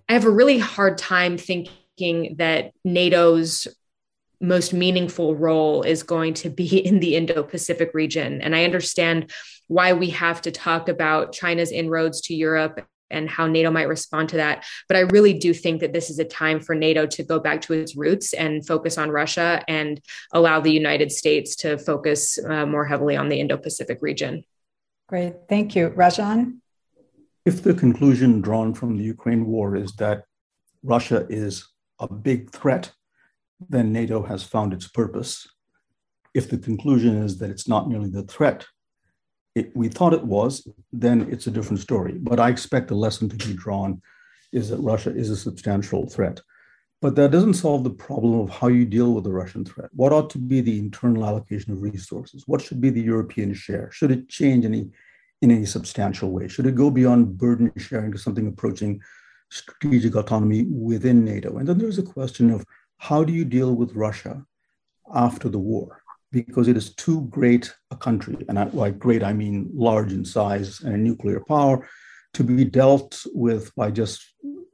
I 0.08 0.12
have 0.12 0.24
a 0.24 0.30
really 0.30 0.58
hard 0.58 0.98
time 0.98 1.36
thinking 1.36 2.36
that 2.38 2.72
NATO's 2.84 3.66
most 4.40 4.72
meaningful 4.72 5.36
role 5.36 5.82
is 5.82 6.02
going 6.02 6.34
to 6.34 6.50
be 6.50 6.78
in 6.84 7.00
the 7.00 7.16
Indo 7.16 7.42
Pacific 7.42 7.92
region. 7.94 8.42
And 8.42 8.54
I 8.54 8.64
understand 8.64 9.30
why 9.68 9.92
we 9.92 10.10
have 10.10 10.42
to 10.42 10.50
talk 10.50 10.88
about 10.88 11.32
China's 11.32 11.70
inroads 11.70 12.20
to 12.22 12.34
Europe 12.34 12.84
and 13.12 13.28
how 13.28 13.46
NATO 13.46 13.70
might 13.70 13.88
respond 13.88 14.30
to 14.30 14.36
that. 14.36 14.64
But 14.88 14.96
I 14.96 15.00
really 15.00 15.34
do 15.34 15.54
think 15.54 15.80
that 15.80 15.92
this 15.92 16.10
is 16.10 16.18
a 16.18 16.24
time 16.24 16.60
for 16.60 16.74
NATO 16.74 17.06
to 17.06 17.22
go 17.22 17.38
back 17.38 17.60
to 17.62 17.72
its 17.74 17.96
roots 17.96 18.32
and 18.32 18.66
focus 18.66 18.98
on 18.98 19.10
Russia 19.10 19.62
and 19.68 20.00
allow 20.32 20.60
the 20.60 20.72
United 20.72 21.12
States 21.12 21.54
to 21.56 21.78
focus 21.78 22.38
uh, 22.38 22.66
more 22.66 22.84
heavily 22.84 23.16
on 23.16 23.28
the 23.28 23.38
Indo 23.38 23.56
Pacific 23.56 23.98
region. 24.00 24.44
Great. 25.08 25.34
Thank 25.48 25.76
you. 25.76 25.90
Rajan? 25.90 26.58
If 27.44 27.62
the 27.62 27.74
conclusion 27.74 28.40
drawn 28.40 28.72
from 28.72 28.96
the 28.96 29.04
Ukraine 29.04 29.46
war 29.46 29.76
is 29.76 29.92
that 29.96 30.24
Russia 30.82 31.26
is 31.28 31.68
a 31.98 32.12
big 32.12 32.50
threat, 32.50 32.92
then 33.68 33.92
NATO 33.92 34.22
has 34.22 34.42
found 34.42 34.72
its 34.72 34.88
purpose. 34.88 35.46
If 36.34 36.48
the 36.48 36.58
conclusion 36.58 37.22
is 37.22 37.38
that 37.38 37.50
it's 37.50 37.68
not 37.68 37.88
merely 37.88 38.10
the 38.10 38.22
threat, 38.22 38.66
it, 39.54 39.76
we 39.76 39.88
thought 39.88 40.14
it 40.14 40.24
was, 40.24 40.66
then 40.92 41.28
it's 41.30 41.46
a 41.46 41.50
different 41.50 41.80
story. 41.80 42.14
But 42.18 42.40
I 42.40 42.48
expect 42.48 42.88
the 42.88 42.94
lesson 42.94 43.28
to 43.28 43.36
be 43.36 43.54
drawn 43.54 44.00
is 44.52 44.68
that 44.68 44.78
Russia 44.78 45.14
is 45.14 45.30
a 45.30 45.36
substantial 45.36 46.06
threat. 46.06 46.40
But 47.00 47.16
that 47.16 47.32
doesn't 47.32 47.54
solve 47.54 47.82
the 47.82 47.90
problem 47.90 48.38
of 48.38 48.48
how 48.48 48.68
you 48.68 48.84
deal 48.84 49.12
with 49.12 49.24
the 49.24 49.32
Russian 49.32 49.64
threat. 49.64 49.90
What 49.92 50.12
ought 50.12 50.30
to 50.30 50.38
be 50.38 50.60
the 50.60 50.78
internal 50.78 51.26
allocation 51.26 51.72
of 51.72 51.82
resources? 51.82 52.44
What 52.46 52.62
should 52.62 52.80
be 52.80 52.90
the 52.90 53.00
European 53.00 53.54
share? 53.54 53.90
Should 53.90 54.12
it 54.12 54.28
change 54.28 54.64
any, 54.64 54.88
in 55.40 55.50
any 55.50 55.66
substantial 55.66 56.30
way? 56.30 56.46
Should 56.46 56.66
it 56.66 56.76
go 56.76 56.90
beyond 56.90 57.36
burden 57.36 57.72
sharing 57.76 58.12
to 58.12 58.18
something 58.18 58.46
approaching 58.46 59.00
strategic 59.50 60.14
autonomy 60.14 60.62
within 60.64 61.24
NATO? 61.24 61.58
And 61.58 61.66
then 61.66 61.78
there's 61.78 61.98
a 61.98 62.04
question 62.04 62.50
of 62.50 62.64
how 62.98 63.24
do 63.24 63.32
you 63.32 63.44
deal 63.44 63.74
with 63.74 63.96
Russia 63.96 64.46
after 65.12 65.48
the 65.48 65.58
war? 65.58 66.01
Because 66.32 66.66
it 66.66 66.76
is 66.76 66.94
too 66.94 67.22
great 67.30 67.72
a 67.90 67.96
country, 67.96 68.36
and 68.48 68.58
I, 68.58 68.64
by 68.64 68.90
great 68.90 69.22
I 69.22 69.32
mean 69.32 69.70
large 69.72 70.12
in 70.12 70.24
size 70.24 70.80
and 70.80 71.04
nuclear 71.04 71.40
power, 71.40 71.86
to 72.34 72.42
be 72.42 72.64
dealt 72.64 73.22
with 73.34 73.72
by 73.76 73.90
just 73.90 74.22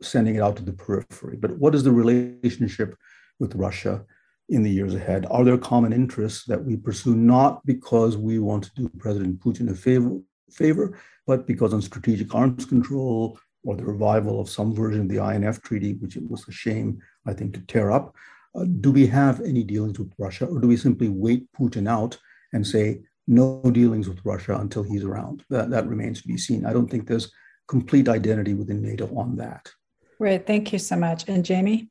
sending 0.00 0.36
it 0.36 0.40
out 0.40 0.56
to 0.56 0.62
the 0.62 0.72
periphery. 0.72 1.36
But 1.36 1.58
what 1.58 1.74
is 1.74 1.82
the 1.82 1.92
relationship 1.92 2.94
with 3.40 3.56
Russia 3.56 4.04
in 4.48 4.62
the 4.62 4.70
years 4.70 4.94
ahead? 4.94 5.26
Are 5.30 5.44
there 5.44 5.58
common 5.58 5.92
interests 5.92 6.44
that 6.46 6.64
we 6.64 6.76
pursue 6.76 7.16
not 7.16 7.66
because 7.66 8.16
we 8.16 8.38
want 8.38 8.64
to 8.64 8.74
do 8.74 8.88
President 8.98 9.40
Putin 9.40 9.70
a 9.70 9.74
favor, 9.74 10.20
favor 10.50 10.98
but 11.26 11.46
because 11.46 11.74
on 11.74 11.82
strategic 11.82 12.34
arms 12.34 12.64
control 12.64 13.38
or 13.64 13.76
the 13.76 13.84
revival 13.84 14.40
of 14.40 14.48
some 14.48 14.72
version 14.72 15.02
of 15.02 15.08
the 15.08 15.22
INF 15.22 15.60
Treaty, 15.60 15.94
which 15.94 16.16
it 16.16 16.28
was 16.30 16.46
a 16.48 16.52
shame, 16.52 17.00
I 17.26 17.34
think, 17.34 17.54
to 17.54 17.60
tear 17.62 17.90
up, 17.90 18.14
Uh, 18.54 18.64
do 18.80 18.90
we 18.90 19.06
have 19.06 19.40
any 19.40 19.62
dealings 19.62 19.98
with 19.98 20.12
Russia, 20.18 20.46
or 20.46 20.60
do 20.60 20.68
we 20.68 20.76
simply 20.76 21.08
wait 21.08 21.46
Putin 21.52 21.88
out 21.88 22.18
and 22.52 22.66
say 22.66 23.00
no 23.26 23.62
dealings 23.72 24.08
with 24.08 24.24
Russia 24.24 24.56
until 24.56 24.82
he's 24.82 25.04
around? 25.04 25.44
That, 25.50 25.70
that 25.70 25.86
remains 25.86 26.22
to 26.22 26.28
be 26.28 26.38
seen. 26.38 26.64
I 26.64 26.72
don't 26.72 26.88
think 26.88 27.06
there's 27.06 27.30
complete 27.68 28.08
identity 28.08 28.54
within 28.54 28.80
NATO 28.80 29.06
on 29.16 29.36
that. 29.36 29.70
Right. 30.18 30.44
Thank 30.44 30.72
you 30.72 30.78
so 30.78 30.96
much. 30.96 31.28
And 31.28 31.44
Jamie? 31.44 31.90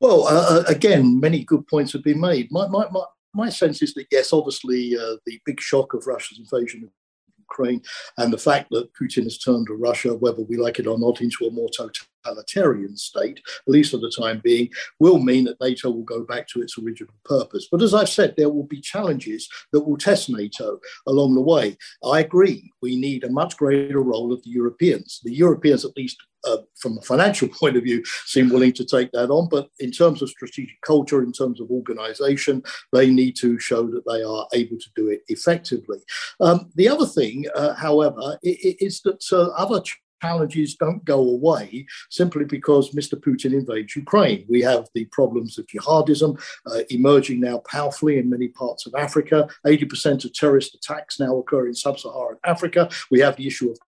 Well, 0.00 0.26
uh, 0.26 0.60
uh, 0.60 0.64
again, 0.66 1.20
many 1.20 1.44
good 1.44 1.66
points 1.66 1.92
have 1.92 2.02
been 2.02 2.20
made. 2.20 2.50
My, 2.50 2.66
my, 2.66 2.86
my, 2.90 3.04
my 3.34 3.48
sense 3.48 3.82
is 3.82 3.94
that, 3.94 4.06
yes, 4.10 4.32
obviously, 4.32 4.96
uh, 4.96 5.16
the 5.26 5.38
big 5.44 5.60
shock 5.60 5.94
of 5.94 6.06
Russia's 6.06 6.38
invasion 6.38 6.82
of 6.84 6.90
Ukraine 7.38 7.82
and 8.18 8.32
the 8.32 8.38
fact 8.38 8.68
that 8.70 8.92
Putin 8.94 9.24
has 9.24 9.38
turned 9.38 9.66
to 9.66 9.74
Russia, 9.74 10.14
whether 10.14 10.42
we 10.42 10.56
like 10.56 10.78
it 10.78 10.86
or 10.86 10.98
not, 10.98 11.20
into 11.20 11.46
a 11.46 11.50
more 11.50 11.68
totalitarian 11.68 12.08
state, 12.96 13.38
at 13.38 13.72
least 13.72 13.90
for 13.90 13.98
the 13.98 14.12
time 14.16 14.40
being, 14.42 14.68
will 14.98 15.18
mean 15.18 15.44
that 15.44 15.60
NATO 15.60 15.90
will 15.90 16.02
go 16.02 16.22
back 16.24 16.48
to 16.48 16.62
its 16.62 16.78
original 16.78 17.14
purpose. 17.24 17.68
But 17.70 17.82
as 17.82 17.94
I've 17.94 18.08
said, 18.08 18.34
there 18.36 18.50
will 18.50 18.64
be 18.64 18.80
challenges 18.80 19.48
that 19.72 19.80
will 19.80 19.96
test 19.96 20.30
NATO 20.30 20.80
along 21.06 21.34
the 21.34 21.40
way. 21.40 21.76
I 22.04 22.20
agree, 22.20 22.70
we 22.82 22.96
need 22.96 23.24
a 23.24 23.30
much 23.30 23.56
greater 23.56 24.00
role 24.00 24.32
of 24.32 24.42
the 24.42 24.50
Europeans. 24.50 25.20
The 25.24 25.34
Europeans, 25.34 25.84
at 25.84 25.96
least 25.96 26.16
uh, 26.46 26.58
from 26.76 26.98
a 26.98 27.02
financial 27.02 27.48
point 27.60 27.76
of 27.76 27.82
view, 27.82 28.04
seem 28.26 28.50
willing 28.50 28.72
to 28.72 28.84
take 28.84 29.10
that 29.12 29.30
on. 29.30 29.48
But 29.48 29.68
in 29.80 29.90
terms 29.90 30.22
of 30.22 30.28
strategic 30.28 30.80
culture, 30.82 31.22
in 31.22 31.32
terms 31.32 31.60
of 31.60 31.70
organization, 31.70 32.62
they 32.92 33.10
need 33.10 33.36
to 33.36 33.58
show 33.58 33.84
that 33.84 34.04
they 34.06 34.22
are 34.22 34.46
able 34.52 34.78
to 34.78 34.90
do 34.94 35.08
it 35.08 35.22
effectively. 35.28 35.98
Um, 36.40 36.70
the 36.74 36.88
other 36.88 37.06
thing, 37.06 37.46
uh, 37.54 37.74
however, 37.74 38.38
is 38.42 39.00
that 39.02 39.24
uh, 39.32 39.48
other 39.56 39.82
challenges 40.22 40.74
don't 40.74 41.04
go 41.04 41.20
away 41.20 41.86
simply 42.10 42.44
because 42.44 42.94
Mr. 42.94 43.14
Putin 43.14 43.52
invades 43.52 43.96
Ukraine. 43.96 44.44
We 44.48 44.60
have 44.62 44.88
the 44.94 45.04
problems 45.06 45.58
of 45.58 45.66
jihadism 45.66 46.40
uh, 46.66 46.80
emerging 46.90 47.40
now 47.40 47.58
powerfully 47.70 48.18
in 48.18 48.30
many 48.30 48.48
parts 48.48 48.86
of 48.86 48.94
Africa. 48.94 49.48
80% 49.66 50.24
of 50.24 50.32
terrorist 50.32 50.74
attacks 50.74 51.20
now 51.20 51.36
occur 51.36 51.66
in 51.66 51.74
sub 51.74 51.98
Saharan 51.98 52.38
Africa. 52.44 52.88
We 53.10 53.20
have 53.20 53.36
the 53.36 53.46
issue 53.46 53.70
of 53.70 53.78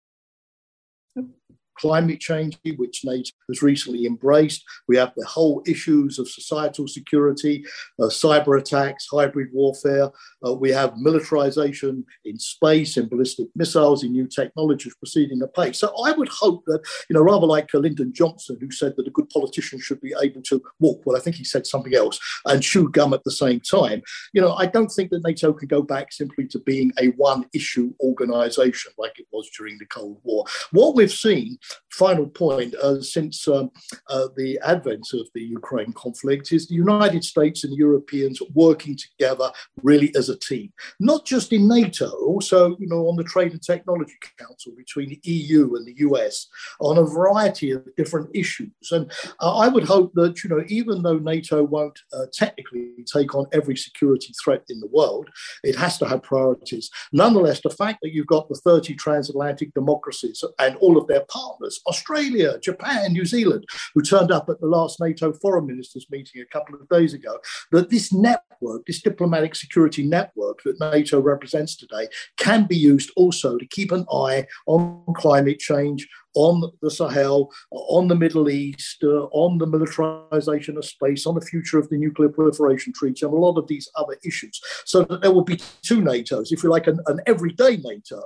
climate 1.78 2.20
change, 2.20 2.58
which 2.76 3.04
NATO 3.04 3.30
has 3.48 3.62
recently 3.62 4.06
embraced. 4.06 4.64
We 4.88 4.96
have 4.96 5.12
the 5.16 5.26
whole 5.26 5.62
issues 5.66 6.18
of 6.18 6.28
societal 6.28 6.88
security, 6.88 7.64
uh, 8.00 8.06
cyber 8.06 8.58
attacks, 8.58 9.06
hybrid 9.10 9.48
warfare. 9.52 10.10
Uh, 10.44 10.54
we 10.54 10.70
have 10.70 10.96
militarization 10.96 12.04
in 12.24 12.38
space, 12.38 12.96
in 12.96 13.08
ballistic 13.08 13.48
missiles, 13.54 14.02
in 14.04 14.12
new 14.12 14.26
technologies 14.26 14.94
proceeding 14.96 15.42
apace. 15.42 15.78
So 15.78 15.92
I 16.04 16.12
would 16.12 16.28
hope 16.28 16.64
that, 16.66 16.80
you 17.08 17.14
know, 17.14 17.22
rather 17.22 17.46
like 17.46 17.72
Lyndon 17.72 18.12
Johnson, 18.12 18.56
who 18.60 18.70
said 18.70 18.94
that 18.96 19.06
a 19.06 19.10
good 19.10 19.28
politician 19.30 19.80
should 19.80 20.00
be 20.00 20.14
able 20.20 20.42
to 20.42 20.62
walk, 20.80 21.02
well, 21.04 21.16
I 21.16 21.20
think 21.20 21.36
he 21.36 21.44
said 21.44 21.66
something 21.66 21.94
else, 21.94 22.18
and 22.44 22.62
chew 22.62 22.88
gum 22.90 23.12
at 23.12 23.24
the 23.24 23.30
same 23.30 23.60
time. 23.60 24.02
You 24.32 24.40
know, 24.40 24.54
I 24.54 24.66
don't 24.66 24.88
think 24.88 25.10
that 25.10 25.24
NATO 25.24 25.52
can 25.52 25.68
go 25.68 25.82
back 25.82 26.12
simply 26.12 26.46
to 26.48 26.58
being 26.60 26.92
a 27.00 27.08
one 27.08 27.46
issue 27.52 27.92
organization 28.00 28.92
like 28.98 29.18
it 29.18 29.26
was 29.32 29.48
during 29.56 29.78
the 29.78 29.86
Cold 29.86 30.18
War. 30.24 30.44
What 30.72 30.94
we've 30.94 31.12
seen 31.12 31.58
final 31.96 32.26
point 32.26 32.74
uh, 32.76 33.00
since 33.00 33.48
um, 33.48 33.70
uh, 34.08 34.28
the 34.36 34.58
advent 34.64 35.06
of 35.14 35.26
the 35.34 35.42
Ukraine 35.42 35.92
conflict 35.94 36.52
is 36.52 36.66
the 36.66 36.74
United 36.74 37.24
States 37.24 37.64
and 37.64 37.74
Europeans 37.74 38.40
working 38.54 38.96
together 38.96 39.50
really 39.82 40.14
as 40.14 40.28
a 40.28 40.38
team, 40.38 40.72
not 41.00 41.24
just 41.24 41.52
in 41.52 41.66
NATO, 41.66 42.10
also 42.26 42.76
you 42.78 42.86
know 42.86 43.08
on 43.08 43.16
the 43.16 43.24
Trade 43.24 43.52
and 43.52 43.62
Technology 43.62 44.14
Council 44.38 44.72
between 44.76 45.08
the 45.08 45.20
EU 45.24 45.74
and 45.76 45.86
the 45.86 45.96
US 45.98 46.46
on 46.80 46.98
a 46.98 47.02
variety 47.02 47.70
of 47.70 47.84
different 47.96 48.28
issues. 48.34 48.70
And 48.90 49.10
uh, 49.40 49.56
I 49.56 49.68
would 49.68 49.84
hope 49.84 50.12
that 50.14 50.44
you 50.44 50.50
know 50.50 50.62
even 50.68 51.02
though 51.02 51.18
NATO 51.18 51.62
won't 51.62 51.98
uh, 52.12 52.26
technically 52.32 52.90
take 53.06 53.34
on 53.34 53.46
every 53.52 53.76
security 53.76 54.32
threat 54.42 54.62
in 54.68 54.80
the 54.80 54.88
world, 54.88 55.28
it 55.64 55.76
has 55.76 55.98
to 55.98 56.06
have 56.06 56.22
priorities. 56.22 56.90
Nonetheless, 57.12 57.60
the 57.62 57.70
fact 57.70 57.98
that 58.02 58.12
you've 58.12 58.26
got 58.26 58.48
the 58.48 58.60
30 58.64 58.94
transatlantic 58.94 59.72
democracies 59.74 60.44
and 60.58 60.76
all 60.76 60.98
of 60.98 61.06
their 61.06 61.24
partners 61.28 61.55
partners, 61.57 61.80
Australia, 61.86 62.59
Japan, 62.61 63.12
New 63.12 63.24
Zealand, 63.24 63.64
who 63.94 64.02
turned 64.02 64.30
up 64.30 64.48
at 64.48 64.61
the 64.61 64.66
last 64.66 65.00
NATO 65.00 65.32
foreign 65.32 65.66
ministers 65.66 66.07
meeting 66.11 66.42
a 66.42 66.52
couple 66.52 66.74
of 66.74 66.88
days 66.88 67.14
ago, 67.14 67.38
that 67.72 67.90
this 67.90 68.12
network, 68.12 68.86
this 68.86 69.02
diplomatic 69.02 69.54
security 69.54 70.07
network 70.07 70.62
that 70.64 70.80
NATO 70.80 71.20
represents 71.20 71.76
today, 71.76 72.09
can 72.38 72.66
be 72.66 72.76
used 72.76 73.11
also 73.16 73.57
to 73.57 73.66
keep 73.66 73.92
an 73.92 74.04
eye 74.12 74.46
on 74.66 75.04
climate 75.16 75.59
change, 75.59 76.07
on 76.34 76.70
the 76.82 76.90
Sahel, 76.90 77.50
on 77.70 78.09
the 78.09 78.14
Middle 78.14 78.50
East, 78.50 79.02
uh, 79.02 79.24
on 79.32 79.57
the 79.57 79.66
militarization 79.66 80.76
of 80.76 80.84
space, 80.84 81.26
on 81.26 81.34
the 81.34 81.40
future 81.40 81.78
of 81.78 81.88
the 81.88 81.96
nuclear 81.96 82.28
proliferation 82.28 82.92
treaty, 82.92 83.24
and 83.24 83.32
a 83.32 83.36
lot 83.36 83.57
of 83.57 83.66
these 83.68 83.88
other 83.96 84.16
issues. 84.22 84.61
So 84.84 85.02
that 85.04 85.22
there 85.22 85.32
will 85.32 85.44
be 85.44 85.61
two 85.82 86.02
NATOs, 86.02 86.48
if 86.52 86.62
you 86.62 86.68
like, 86.68 86.86
an, 86.86 87.00
an 87.07 87.20
everyday 87.26 87.78
NATO. 87.78 88.20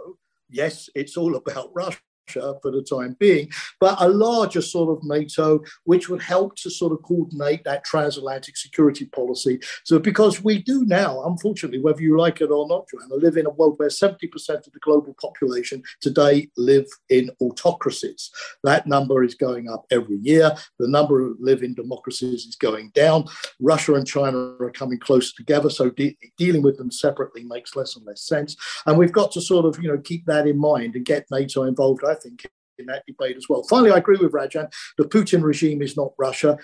Yes, 0.48 0.88
it's 0.96 1.16
all 1.16 1.36
about 1.36 1.70
Russia 1.72 2.00
for 2.34 2.70
the 2.70 2.82
time 2.82 3.16
being, 3.18 3.50
but 3.78 4.00
a 4.00 4.08
larger 4.08 4.62
sort 4.62 4.96
of 4.96 5.04
NATO, 5.04 5.60
which 5.84 6.08
would 6.08 6.22
help 6.22 6.56
to 6.56 6.70
sort 6.70 6.92
of 6.92 7.02
coordinate 7.02 7.64
that 7.64 7.84
transatlantic 7.84 8.56
security 8.56 9.06
policy. 9.06 9.60
So, 9.84 9.98
because 9.98 10.42
we 10.42 10.62
do 10.62 10.84
now, 10.84 11.22
unfortunately, 11.24 11.80
whether 11.80 12.02
you 12.02 12.18
like 12.18 12.40
it 12.40 12.50
or 12.50 12.66
not, 12.68 12.88
Joanna, 12.88 13.14
live 13.14 13.36
in 13.36 13.46
a 13.46 13.50
world 13.50 13.78
where 13.78 13.88
70% 13.88 14.22
of 14.66 14.72
the 14.72 14.78
global 14.80 15.14
population 15.20 15.82
today 16.00 16.50
live 16.56 16.86
in 17.08 17.30
autocracies. 17.40 18.30
That 18.64 18.86
number 18.86 19.22
is 19.22 19.34
going 19.34 19.68
up 19.68 19.86
every 19.90 20.18
year. 20.18 20.52
The 20.78 20.88
number 20.88 21.26
of 21.26 21.36
live 21.40 21.62
in 21.62 21.74
democracies 21.74 22.46
is 22.46 22.56
going 22.56 22.90
down. 22.94 23.26
Russia 23.60 23.94
and 23.94 24.06
China 24.06 24.54
are 24.60 24.70
coming 24.70 24.98
closer 24.98 25.32
together, 25.36 25.70
so 25.70 25.90
de- 25.90 26.16
dealing 26.36 26.62
with 26.62 26.76
them 26.76 26.90
separately 26.90 27.44
makes 27.44 27.76
less 27.76 27.96
and 27.96 28.06
less 28.06 28.22
sense. 28.22 28.56
And 28.86 28.98
we've 28.98 29.12
got 29.12 29.32
to 29.32 29.40
sort 29.40 29.64
of, 29.64 29.82
you 29.82 29.88
know, 29.88 29.98
keep 29.98 30.26
that 30.26 30.46
in 30.46 30.58
mind 30.58 30.94
and 30.94 31.04
get 31.04 31.26
NATO 31.30 31.64
involved. 31.64 32.02
I 32.04 32.14
think, 32.22 32.46
in 32.78 32.86
that 32.86 33.04
debate 33.06 33.36
as 33.36 33.46
well. 33.48 33.62
Finally, 33.64 33.92
I 33.92 33.98
agree 33.98 34.18
with 34.20 34.32
Rajan. 34.32 34.70
The 34.98 35.04
Putin 35.04 35.42
regime 35.42 35.82
is 35.82 35.96
not 35.96 36.12
Russia 36.18 36.58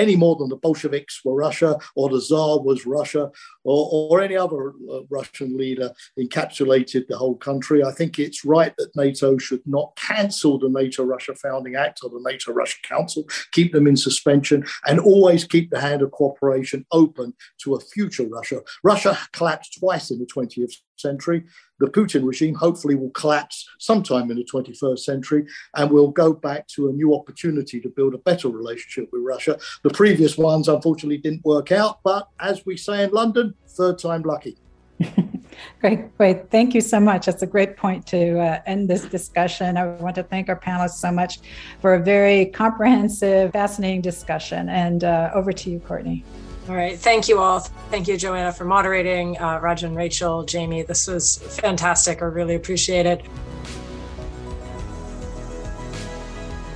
any 0.00 0.16
more 0.16 0.34
than 0.36 0.48
the 0.48 0.56
Bolsheviks 0.56 1.20
were 1.24 1.34
Russia 1.34 1.78
or 1.94 2.08
the 2.08 2.20
Tsar 2.20 2.60
was 2.60 2.86
Russia 2.86 3.30
or, 3.64 3.88
or 3.92 4.20
any 4.22 4.36
other 4.36 4.72
uh, 4.90 5.00
Russian 5.10 5.56
leader 5.56 5.92
encapsulated 6.18 7.06
the 7.06 7.18
whole 7.18 7.36
country. 7.36 7.84
I 7.84 7.92
think 7.92 8.18
it's 8.18 8.44
right 8.44 8.72
that 8.78 8.96
NATO 8.96 9.36
should 9.36 9.62
not 9.66 9.94
cancel 9.96 10.58
the 10.58 10.70
NATO 10.70 11.04
Russia 11.04 11.34
Founding 11.34 11.76
Act 11.76 12.00
or 12.02 12.08
the 12.08 12.22
NATO 12.24 12.52
Russia 12.52 12.78
Council, 12.82 13.24
keep 13.52 13.72
them 13.72 13.86
in 13.86 13.96
suspension, 13.96 14.64
and 14.86 14.98
always 14.98 15.44
keep 15.44 15.70
the 15.70 15.80
hand 15.80 16.00
of 16.00 16.10
cooperation 16.12 16.86
open 16.92 17.34
to 17.62 17.74
a 17.74 17.80
future 17.80 18.26
Russia. 18.26 18.62
Russia 18.82 19.18
collapsed 19.32 19.76
twice 19.78 20.10
in 20.10 20.18
the 20.18 20.26
20th 20.26 20.72
century. 21.00 21.44
The 21.80 21.86
Putin 21.86 22.26
regime 22.26 22.54
hopefully 22.54 22.94
will 22.94 23.10
collapse 23.10 23.66
sometime 23.78 24.30
in 24.30 24.36
the 24.36 24.44
21st 24.44 24.98
century 24.98 25.46
and 25.76 25.90
we'll 25.90 26.10
go 26.10 26.32
back 26.32 26.68
to 26.68 26.88
a 26.88 26.92
new 26.92 27.14
opportunity 27.14 27.80
to 27.80 27.88
build 27.88 28.14
a 28.14 28.18
better 28.18 28.48
relationship 28.48 29.08
with 29.12 29.22
Russia. 29.24 29.58
The 29.82 29.89
the 29.90 29.96
previous 29.96 30.38
ones, 30.38 30.68
unfortunately, 30.68 31.18
didn't 31.18 31.44
work 31.44 31.72
out, 31.72 31.98
but 32.04 32.28
as 32.38 32.64
we 32.64 32.76
say 32.76 33.04
in 33.04 33.10
London, 33.10 33.54
third 33.66 33.98
time 33.98 34.22
lucky. 34.22 34.56
great, 35.80 36.16
great. 36.16 36.48
Thank 36.50 36.74
you 36.74 36.80
so 36.80 37.00
much. 37.00 37.26
That's 37.26 37.42
a 37.42 37.46
great 37.46 37.76
point 37.76 38.06
to 38.08 38.38
uh, 38.38 38.60
end 38.66 38.88
this 38.88 39.04
discussion. 39.04 39.76
I 39.76 39.86
want 39.86 40.14
to 40.14 40.22
thank 40.22 40.48
our 40.48 40.58
panelists 40.58 41.00
so 41.00 41.10
much 41.10 41.40
for 41.80 41.94
a 41.94 41.98
very 41.98 42.46
comprehensive, 42.46 43.50
fascinating 43.52 44.00
discussion. 44.00 44.68
And 44.68 45.02
uh, 45.02 45.32
over 45.34 45.52
to 45.52 45.70
you, 45.70 45.80
Courtney. 45.80 46.24
All 46.68 46.76
right. 46.76 46.96
Thank 46.96 47.28
you 47.28 47.40
all. 47.40 47.58
Thank 47.90 48.06
you, 48.06 48.16
Joanna, 48.16 48.52
for 48.52 48.64
moderating. 48.64 49.38
Uh, 49.38 49.58
Rajan, 49.58 49.96
Rachel, 49.96 50.44
Jamie, 50.44 50.82
this 50.82 51.08
was 51.08 51.38
fantastic. 51.38 52.22
I 52.22 52.26
really 52.26 52.54
appreciate 52.54 53.06
it. 53.06 53.24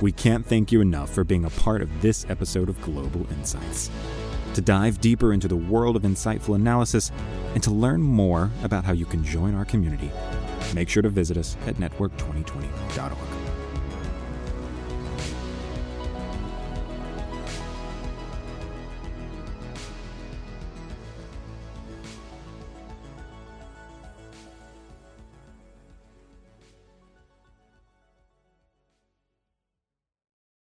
We 0.05 0.11
can't 0.11 0.45
thank 0.45 0.71
you 0.71 0.81
enough 0.81 1.09
for 1.09 1.23
being 1.23 1.45
a 1.45 1.49
part 1.49 1.81
of 1.81 1.89
this 1.99 2.27
episode 2.29 2.69
of 2.69 2.79
Global 2.83 3.25
Insights. 3.31 3.89
To 4.53 4.61
dive 4.61 5.01
deeper 5.01 5.33
into 5.33 5.47
the 5.47 5.55
world 5.55 5.95
of 5.95 6.03
insightful 6.03 6.53
analysis 6.53 7.11
and 7.55 7.63
to 7.63 7.71
learn 7.71 8.03
more 8.03 8.51
about 8.63 8.85
how 8.85 8.93
you 8.93 9.07
can 9.07 9.23
join 9.23 9.55
our 9.55 9.65
community, 9.65 10.11
make 10.75 10.89
sure 10.89 11.01
to 11.01 11.09
visit 11.09 11.37
us 11.37 11.57
at 11.65 11.77
network2020.org. 11.77 13.24